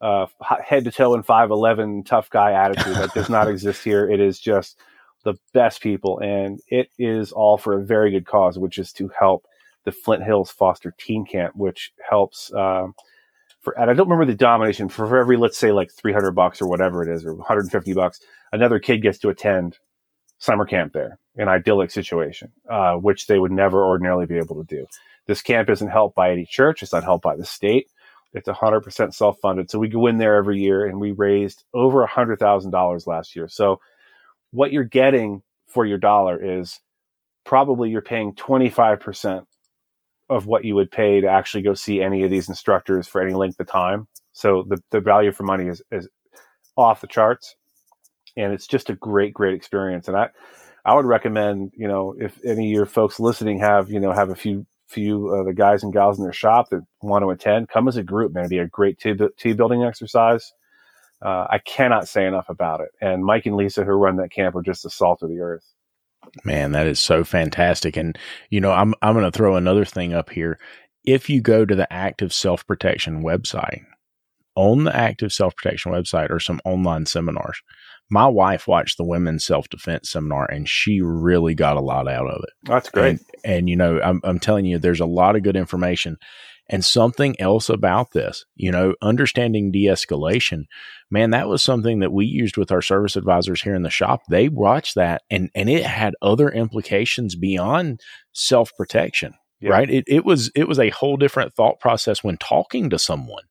uh, 0.00 0.26
head 0.64 0.84
to 0.84 0.90
toe 0.90 1.14
in 1.14 1.22
5.11 1.22 2.06
tough 2.06 2.28
guy 2.28 2.52
attitude 2.52 2.96
that 2.96 3.14
does 3.14 3.30
not 3.30 3.48
exist 3.50 3.84
here. 3.84 4.10
It 4.10 4.18
is 4.18 4.40
just, 4.40 4.80
the 5.24 5.34
best 5.52 5.82
people, 5.82 6.18
and 6.20 6.60
it 6.68 6.90
is 6.98 7.32
all 7.32 7.58
for 7.58 7.78
a 7.78 7.84
very 7.84 8.10
good 8.10 8.26
cause, 8.26 8.58
which 8.58 8.78
is 8.78 8.92
to 8.94 9.10
help 9.18 9.46
the 9.84 9.92
Flint 9.92 10.22
Hills 10.22 10.50
Foster 10.50 10.94
Teen 10.98 11.24
Camp, 11.24 11.54
which 11.56 11.92
helps. 12.08 12.52
Um, 12.52 12.94
for 13.60 13.78
and 13.78 13.90
I 13.90 13.94
don't 13.94 14.08
remember 14.08 14.30
the 14.30 14.36
domination 14.36 14.88
for 14.88 15.18
every 15.18 15.36
let's 15.36 15.58
say 15.58 15.72
like 15.72 15.90
300 15.92 16.32
bucks 16.32 16.62
or 16.62 16.66
whatever 16.66 17.02
it 17.02 17.14
is 17.14 17.26
or 17.26 17.34
150 17.34 17.92
bucks, 17.92 18.20
another 18.52 18.78
kid 18.78 19.02
gets 19.02 19.18
to 19.18 19.28
attend 19.28 19.78
summer 20.38 20.64
camp 20.64 20.94
there, 20.94 21.18
an 21.36 21.48
idyllic 21.48 21.90
situation, 21.90 22.50
uh, 22.70 22.94
which 22.94 23.26
they 23.26 23.38
would 23.38 23.52
never 23.52 23.84
ordinarily 23.84 24.24
be 24.24 24.38
able 24.38 24.56
to 24.56 24.64
do. 24.64 24.86
This 25.26 25.42
camp 25.42 25.68
isn't 25.68 25.88
helped 25.88 26.16
by 26.16 26.30
any 26.30 26.46
church; 26.46 26.82
it's 26.82 26.92
not 26.92 27.04
helped 27.04 27.24
by 27.24 27.36
the 27.36 27.44
state. 27.44 27.88
It's 28.32 28.48
100% 28.48 29.12
self-funded. 29.12 29.70
So 29.70 29.78
we 29.80 29.88
go 29.88 30.06
in 30.06 30.18
there 30.18 30.36
every 30.36 30.60
year, 30.60 30.86
and 30.86 31.00
we 31.00 31.10
raised 31.10 31.64
over 31.74 32.06
$100,000 32.06 33.06
last 33.08 33.34
year. 33.34 33.48
So 33.48 33.80
what 34.52 34.72
you're 34.72 34.84
getting 34.84 35.42
for 35.68 35.86
your 35.86 35.98
dollar 35.98 36.42
is 36.42 36.80
probably 37.44 37.90
you're 37.90 38.02
paying 38.02 38.34
25% 38.34 39.44
of 40.28 40.46
what 40.46 40.64
you 40.64 40.74
would 40.74 40.90
pay 40.90 41.20
to 41.20 41.26
actually 41.26 41.62
go 41.62 41.74
see 41.74 42.00
any 42.00 42.22
of 42.22 42.30
these 42.30 42.48
instructors 42.48 43.08
for 43.08 43.20
any 43.20 43.34
length 43.34 43.58
of 43.60 43.66
time. 43.66 44.06
So 44.32 44.64
the, 44.68 44.78
the 44.90 45.00
value 45.00 45.32
for 45.32 45.42
money 45.42 45.66
is, 45.66 45.82
is 45.90 46.08
off 46.76 47.00
the 47.00 47.06
charts. 47.06 47.56
And 48.36 48.52
it's 48.52 48.66
just 48.68 48.90
a 48.90 48.94
great, 48.94 49.34
great 49.34 49.54
experience. 49.54 50.06
And 50.06 50.16
I, 50.16 50.28
I 50.84 50.94
would 50.94 51.04
recommend, 51.04 51.72
you 51.76 51.88
know, 51.88 52.14
if 52.18 52.38
any 52.44 52.70
of 52.70 52.76
your 52.76 52.86
folks 52.86 53.18
listening 53.18 53.58
have, 53.60 53.90
you 53.90 53.98
know, 53.98 54.12
have 54.12 54.30
a 54.30 54.36
few, 54.36 54.66
few 54.86 55.28
of 55.28 55.46
the 55.46 55.52
guys 55.52 55.82
and 55.82 55.92
gals 55.92 56.18
in 56.18 56.24
their 56.24 56.32
shop 56.32 56.70
that 56.70 56.82
want 57.02 57.24
to 57.24 57.30
attend, 57.30 57.68
come 57.68 57.88
as 57.88 57.96
a 57.96 58.02
group, 58.04 58.32
man. 58.32 58.42
It'd 58.44 58.50
be 58.50 58.58
a 58.58 58.68
great 58.68 58.98
team, 58.98 59.18
building 59.56 59.82
exercise 59.82 60.52
uh, 61.22 61.46
I 61.50 61.58
cannot 61.58 62.08
say 62.08 62.26
enough 62.26 62.48
about 62.48 62.80
it. 62.80 62.90
And 63.00 63.24
Mike 63.24 63.46
and 63.46 63.56
Lisa, 63.56 63.84
who 63.84 63.92
run 63.92 64.16
that 64.16 64.30
camp, 64.30 64.54
are 64.56 64.62
just 64.62 64.82
the 64.82 64.90
salt 64.90 65.22
of 65.22 65.28
the 65.28 65.40
earth. 65.40 65.64
Man, 66.44 66.72
that 66.72 66.86
is 66.86 67.00
so 67.00 67.24
fantastic. 67.24 67.96
And 67.96 68.18
you 68.50 68.60
know, 68.60 68.72
I'm 68.72 68.94
I'm 69.02 69.14
going 69.14 69.30
to 69.30 69.36
throw 69.36 69.56
another 69.56 69.84
thing 69.84 70.12
up 70.12 70.30
here. 70.30 70.58
If 71.04 71.30
you 71.30 71.40
go 71.40 71.64
to 71.64 71.74
the 71.74 71.90
Active 71.92 72.32
Self 72.32 72.66
Protection 72.66 73.22
website, 73.22 73.84
on 74.54 74.84
the 74.84 74.94
Active 74.94 75.32
Self 75.32 75.56
Protection 75.56 75.92
website 75.92 76.30
are 76.30 76.40
some 76.40 76.60
online 76.64 77.06
seminars. 77.06 77.62
My 78.10 78.26
wife 78.26 78.66
watched 78.66 78.96
the 78.96 79.04
women's 79.04 79.44
self 79.44 79.68
defense 79.68 80.10
seminar 80.10 80.50
and 80.50 80.68
she 80.68 81.00
really 81.00 81.54
got 81.54 81.76
a 81.76 81.80
lot 81.80 82.08
out 82.08 82.26
of 82.26 82.42
it. 82.42 82.50
That's 82.64 82.90
great. 82.90 83.10
And, 83.10 83.20
and 83.44 83.70
you 83.70 83.76
know, 83.76 84.00
I'm, 84.00 84.20
I'm 84.24 84.40
telling 84.40 84.66
you, 84.66 84.78
there's 84.78 85.00
a 85.00 85.06
lot 85.06 85.36
of 85.36 85.42
good 85.42 85.56
information. 85.56 86.16
And 86.72 86.84
something 86.84 87.40
else 87.40 87.68
about 87.68 88.12
this, 88.12 88.44
you 88.54 88.70
know, 88.70 88.94
understanding 89.02 89.72
de 89.72 89.86
escalation, 89.86 90.66
man, 91.10 91.30
that 91.30 91.48
was 91.48 91.64
something 91.64 91.98
that 91.98 92.12
we 92.12 92.26
used 92.26 92.56
with 92.56 92.70
our 92.70 92.80
service 92.80 93.16
advisors 93.16 93.62
here 93.62 93.74
in 93.74 93.82
the 93.82 93.90
shop. 93.90 94.22
They 94.28 94.48
watched 94.48 94.94
that 94.94 95.22
and, 95.28 95.50
and 95.52 95.68
it 95.68 95.84
had 95.84 96.14
other 96.22 96.48
implications 96.48 97.34
beyond 97.34 98.00
self 98.32 98.70
protection. 98.76 99.34
Yeah. 99.60 99.70
Right. 99.70 99.90
It, 99.90 100.04
it 100.06 100.24
was 100.24 100.50
it 100.54 100.66
was 100.66 100.78
a 100.78 100.88
whole 100.90 101.18
different 101.18 101.52
thought 101.54 101.80
process 101.80 102.24
when 102.24 102.38
talking 102.38 102.88
to 102.90 102.98
someone. 102.98 103.44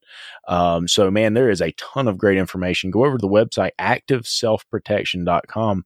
Um, 0.47 0.87
so 0.87 1.11
man, 1.11 1.35
there 1.35 1.51
is 1.51 1.61
a 1.61 1.73
ton 1.73 2.07
of 2.07 2.17
great 2.17 2.37
information. 2.37 2.89
Go 2.89 3.05
over 3.05 3.17
to 3.17 3.21
the 3.21 3.27
website 3.27 3.71
activeselfprotection.com. 3.79 5.85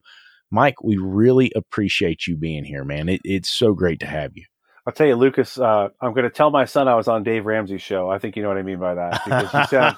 Mike, 0.50 0.82
we 0.82 0.96
really 0.96 1.52
appreciate 1.54 2.26
you 2.26 2.36
being 2.36 2.64
here, 2.64 2.84
man. 2.84 3.08
It, 3.08 3.20
it's 3.24 3.50
so 3.50 3.72
great 3.74 4.00
to 4.00 4.06
have 4.06 4.36
you. 4.36 4.44
I'll 4.86 4.92
tell 4.92 5.06
you, 5.06 5.16
Lucas. 5.16 5.58
Uh, 5.58 5.88
I'm 6.00 6.12
going 6.12 6.24
to 6.24 6.30
tell 6.30 6.50
my 6.50 6.66
son 6.66 6.88
I 6.88 6.94
was 6.94 7.08
on 7.08 7.22
Dave 7.22 7.46
Ramsey's 7.46 7.80
show. 7.80 8.10
I 8.10 8.18
think 8.18 8.36
you 8.36 8.42
know 8.42 8.50
what 8.50 8.58
I 8.58 8.62
mean 8.62 8.78
by 8.78 8.94
that 8.94 9.24
because 9.24 9.50
he 9.50 9.64
said 9.66 9.94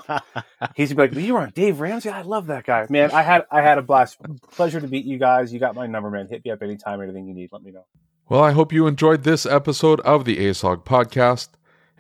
he's 0.77 0.95
like, 0.95 1.13
"You 1.15 1.35
were 1.35 1.41
on 1.41 1.51
Dave 1.51 1.81
Ramsey. 1.81 2.09
I 2.09 2.23
love 2.23 2.47
that 2.47 2.65
guy, 2.65 2.87
man. 2.89 3.11
I 3.11 3.23
had 3.23 3.47
I 3.51 3.63
had 3.63 3.79
a 3.79 3.83
blast. 3.83 4.19
Pleasure 4.53 4.81
to 4.81 4.87
meet 4.87 5.05
you 5.05 5.19
guys. 5.19 5.53
You 5.53 5.59
got 5.59 5.75
my 5.75 5.89
number, 5.89 6.09
man. 6.11 6.29
Hit 6.29 6.45
me 6.45 6.53
up 6.53 6.63
anytime, 6.63 7.03
anything 7.03 7.27
you 7.27 7.35
need. 7.35 7.51
Let 7.53 7.63
me 7.63 7.73
know." 7.73 7.85
Well, 8.29 8.43
I 8.43 8.51
hope 8.51 8.73
you 8.73 8.89
enjoyed 8.89 9.23
this 9.23 9.47
episode 9.47 10.01
of 10.01 10.25
the 10.25 10.39
ASOG 10.39 10.85
podcast. 10.85 11.51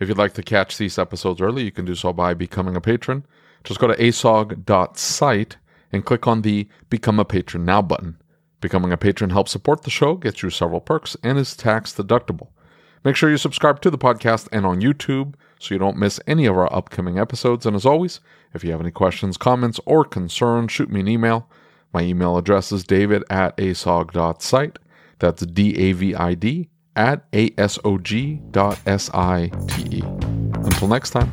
If 0.00 0.08
you'd 0.08 0.18
like 0.18 0.34
to 0.34 0.42
catch 0.42 0.76
these 0.76 0.98
episodes 0.98 1.40
early, 1.40 1.62
you 1.62 1.70
can 1.70 1.84
do 1.84 1.94
so 1.94 2.12
by 2.12 2.34
becoming 2.34 2.74
a 2.74 2.80
patron. 2.80 3.24
Just 3.62 3.78
go 3.78 3.86
to 3.86 3.94
asog.site 3.94 5.56
and 5.92 6.04
click 6.04 6.26
on 6.26 6.42
the 6.42 6.66
Become 6.90 7.20
a 7.20 7.24
Patron 7.24 7.64
Now 7.64 7.80
button. 7.80 8.20
Becoming 8.60 8.90
a 8.90 8.96
patron 8.96 9.30
helps 9.30 9.52
support 9.52 9.82
the 9.82 9.90
show, 9.90 10.16
gets 10.16 10.42
you 10.42 10.50
several 10.50 10.80
perks, 10.80 11.16
and 11.22 11.38
is 11.38 11.54
tax 11.54 11.94
deductible. 11.94 12.48
Make 13.04 13.14
sure 13.14 13.30
you 13.30 13.36
subscribe 13.36 13.80
to 13.82 13.90
the 13.90 13.96
podcast 13.96 14.48
and 14.50 14.66
on 14.66 14.80
YouTube 14.80 15.34
so 15.60 15.76
you 15.76 15.78
don't 15.78 15.96
miss 15.96 16.18
any 16.26 16.46
of 16.46 16.56
our 16.56 16.74
upcoming 16.74 17.20
episodes. 17.20 17.66
And 17.66 17.76
as 17.76 17.86
always, 17.86 18.18
if 18.52 18.64
you 18.64 18.72
have 18.72 18.80
any 18.80 18.90
questions, 18.90 19.36
comments, 19.36 19.78
or 19.86 20.04
concerns, 20.04 20.72
shoot 20.72 20.90
me 20.90 20.98
an 20.98 21.08
email. 21.08 21.48
My 21.92 22.02
email 22.02 22.36
address 22.36 22.72
is 22.72 22.82
david 22.82 23.22
at 23.30 23.56
asog.site. 23.58 24.80
That's 25.18 25.44
D 25.46 25.76
A 25.76 25.92
V 25.92 26.14
I 26.14 26.34
D 26.34 26.68
at 26.94 27.24
A 27.34 27.50
S 27.58 27.78
O 27.84 27.98
G 27.98 28.40
dot 28.50 28.80
S 28.86 29.10
I 29.14 29.50
T 29.68 29.98
E. 29.98 30.02
Until 30.02 30.88
next 30.88 31.10
time. 31.10 31.32